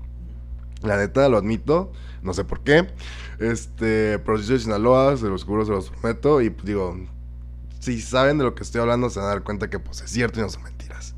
La 0.83 0.97
neta, 0.97 1.27
lo 1.29 1.37
admito, 1.37 1.91
no 2.21 2.33
sé 2.35 2.43
por 2.43 2.59
qué. 2.61 2.87
Este, 3.39 4.19
pero 4.19 4.37
soy 4.37 4.53
de 4.57 4.59
Sinaloa, 4.59 5.17
se 5.17 5.25
los 5.27 5.43
juro, 5.43 5.65
se 5.65 5.71
los 5.71 5.89
prometo. 5.89 6.41
Y 6.41 6.51
pues 6.51 6.65
digo, 6.67 6.95
si 7.79 7.99
saben 8.01 8.37
de 8.37 8.43
lo 8.43 8.53
que 8.53 8.61
estoy 8.61 8.81
hablando, 8.81 9.09
se 9.09 9.19
van 9.19 9.29
a 9.29 9.31
dar 9.31 9.43
cuenta 9.43 9.67
que 9.67 9.79
pues 9.79 10.01
es 10.01 10.11
cierto 10.11 10.39
y 10.39 10.43
no 10.43 10.49
son 10.49 10.61
mentiras. 10.61 11.14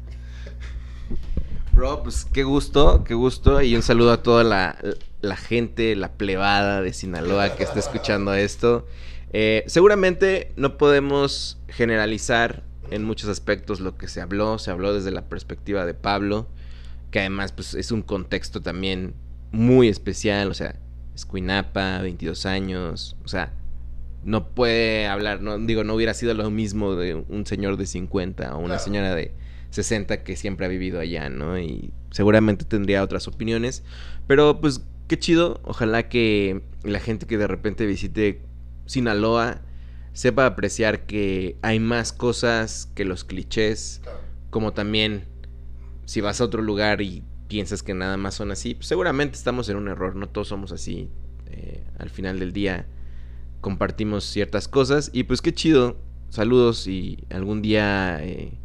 Bro, 1.78 2.02
pues 2.02 2.26
qué 2.26 2.44
gusto, 2.44 3.04
qué 3.04 3.14
gusto. 3.14 3.62
Y 3.62 3.76
un 3.76 3.84
saludo 3.84 4.12
a 4.12 4.24
toda 4.24 4.44
la, 4.44 4.80
la 5.22 5.36
gente, 5.36 5.96
la 5.96 6.12
plebada 6.14 6.82
de 6.82 6.92
Sinaloa 6.92 7.56
que 7.56 7.62
está 7.62 7.78
escuchando 7.78 8.34
esto. 8.34 8.88
Eh, 9.32 9.64
seguramente 9.68 10.54
no 10.56 10.80
podemos 10.80 11.60
generalizar 11.68 12.64
en 12.90 13.04
muchos 13.04 13.30
aspectos 13.30 13.80
lo 13.80 13.96
que 13.96 14.08
se 14.08 14.22
habló. 14.22 14.58
Se 14.58 14.72
habló 14.72 14.92
desde 14.92 15.12
la 15.12 15.30
perspectiva 15.30 15.86
de 15.86 15.94
Pablo, 15.94 16.48
que 17.12 17.20
además 17.20 17.52
pues, 17.52 17.76
es 17.76 17.92
un 17.92 18.02
contexto 18.02 18.64
también 18.64 19.14
muy 19.52 19.88
especial. 19.88 20.50
O 20.50 20.56
sea, 20.56 20.80
Escuinapa, 21.14 22.02
22 22.02 22.48
años. 22.48 23.16
O 23.24 23.28
sea, 23.28 23.54
no 24.24 24.48
puede 24.48 25.06
hablar, 25.06 25.42
no, 25.44 25.60
digo, 25.60 25.84
no 25.84 25.94
hubiera 25.94 26.16
sido 26.16 26.34
lo 26.34 26.50
mismo 26.50 26.96
de 26.96 27.14
un 27.14 27.46
señor 27.46 27.78
de 27.78 27.86
50 27.86 28.56
o 28.56 28.58
una 28.58 28.68
Claro. 28.70 28.84
señora 28.84 29.14
de 29.14 29.32
60 29.72 30.24
que 30.24 30.36
siempre 30.36 30.66
ha 30.66 30.70
vivido 30.70 31.00
allá, 31.00 31.30
¿no? 31.30 31.60
Y 31.60 31.92
seguramente 32.12 32.66
tendría 32.66 33.04
otras 33.04 33.28
opiniones. 33.28 33.84
Pero 34.28 34.60
pues 34.62 34.82
qué 35.08 35.18
chido. 35.18 35.62
Ojalá 35.64 36.10
que 36.10 36.62
la 36.84 37.00
gente 37.00 37.26
que 37.26 37.38
de 37.38 37.48
repente 37.48 37.86
visite 37.86 38.42
Sinaloa 38.86 39.62
sepa 40.14 40.46
apreciar 40.46 41.06
que 41.06 41.58
hay 41.62 41.80
más 41.80 42.14
cosas 42.14 42.92
que 42.96 43.06
los 43.06 43.24
clichés. 43.24 44.02
Como 44.50 44.74
también 44.74 45.26
si 46.06 46.22
vas 46.22 46.42
a 46.42 46.46
otro 46.46 46.62
lugar 46.62 47.02
y 47.02 47.24
piensas 47.48 47.84
que 47.84 47.94
nada 47.94 48.18
más 48.18 48.36
son 48.36 48.52
así, 48.52 48.76
pues 48.76 48.88
seguramente 48.88 49.38
estamos 49.38 49.70
en 49.70 49.78
un 49.78 49.88
error. 49.88 50.16
No 50.16 50.28
todos 50.30 50.48
somos 50.48 50.72
así. 50.72 51.10
Eh, 51.48 51.84
al 51.98 52.10
final 52.10 52.40
del 52.40 52.54
día 52.54 52.88
compartimos 53.62 54.24
ciertas 54.24 54.68
cosas. 54.68 55.10
Y 55.14 55.24
pues 55.24 55.42
qué 55.42 55.54
chido. 55.54 55.98
Saludos 56.30 56.88
y 56.88 57.26
algún 57.30 57.62
día 57.62 58.20
eh, 58.22 58.60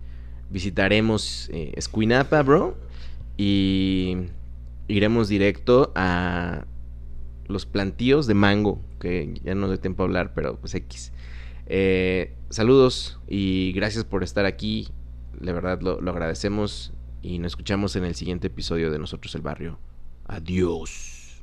visitaremos 0.52 1.48
eh, 1.52 1.74
bro. 2.44 2.76
Y 3.36 4.16
iremos 4.88 5.28
directo 5.28 5.92
a 5.94 6.66
los 7.48 7.66
plantíos 7.66 8.26
de 8.26 8.34
mango, 8.34 8.80
que 9.00 9.34
ya 9.42 9.54
no 9.54 9.68
de 9.68 9.78
tiempo 9.78 10.02
a 10.02 10.06
hablar, 10.06 10.32
pero 10.34 10.58
pues 10.58 10.74
X. 10.74 11.12
Eh, 11.66 12.34
saludos 12.50 13.18
y 13.26 13.72
gracias 13.72 14.04
por 14.04 14.22
estar 14.22 14.44
aquí. 14.44 14.88
De 15.40 15.52
verdad 15.52 15.80
lo, 15.80 16.00
lo 16.00 16.10
agradecemos 16.10 16.92
y 17.22 17.38
nos 17.38 17.52
escuchamos 17.52 17.96
en 17.96 18.04
el 18.04 18.14
siguiente 18.14 18.48
episodio 18.48 18.90
de 18.90 18.98
Nosotros 18.98 19.34
el 19.34 19.42
Barrio. 19.42 19.78
Adiós. 20.26 21.42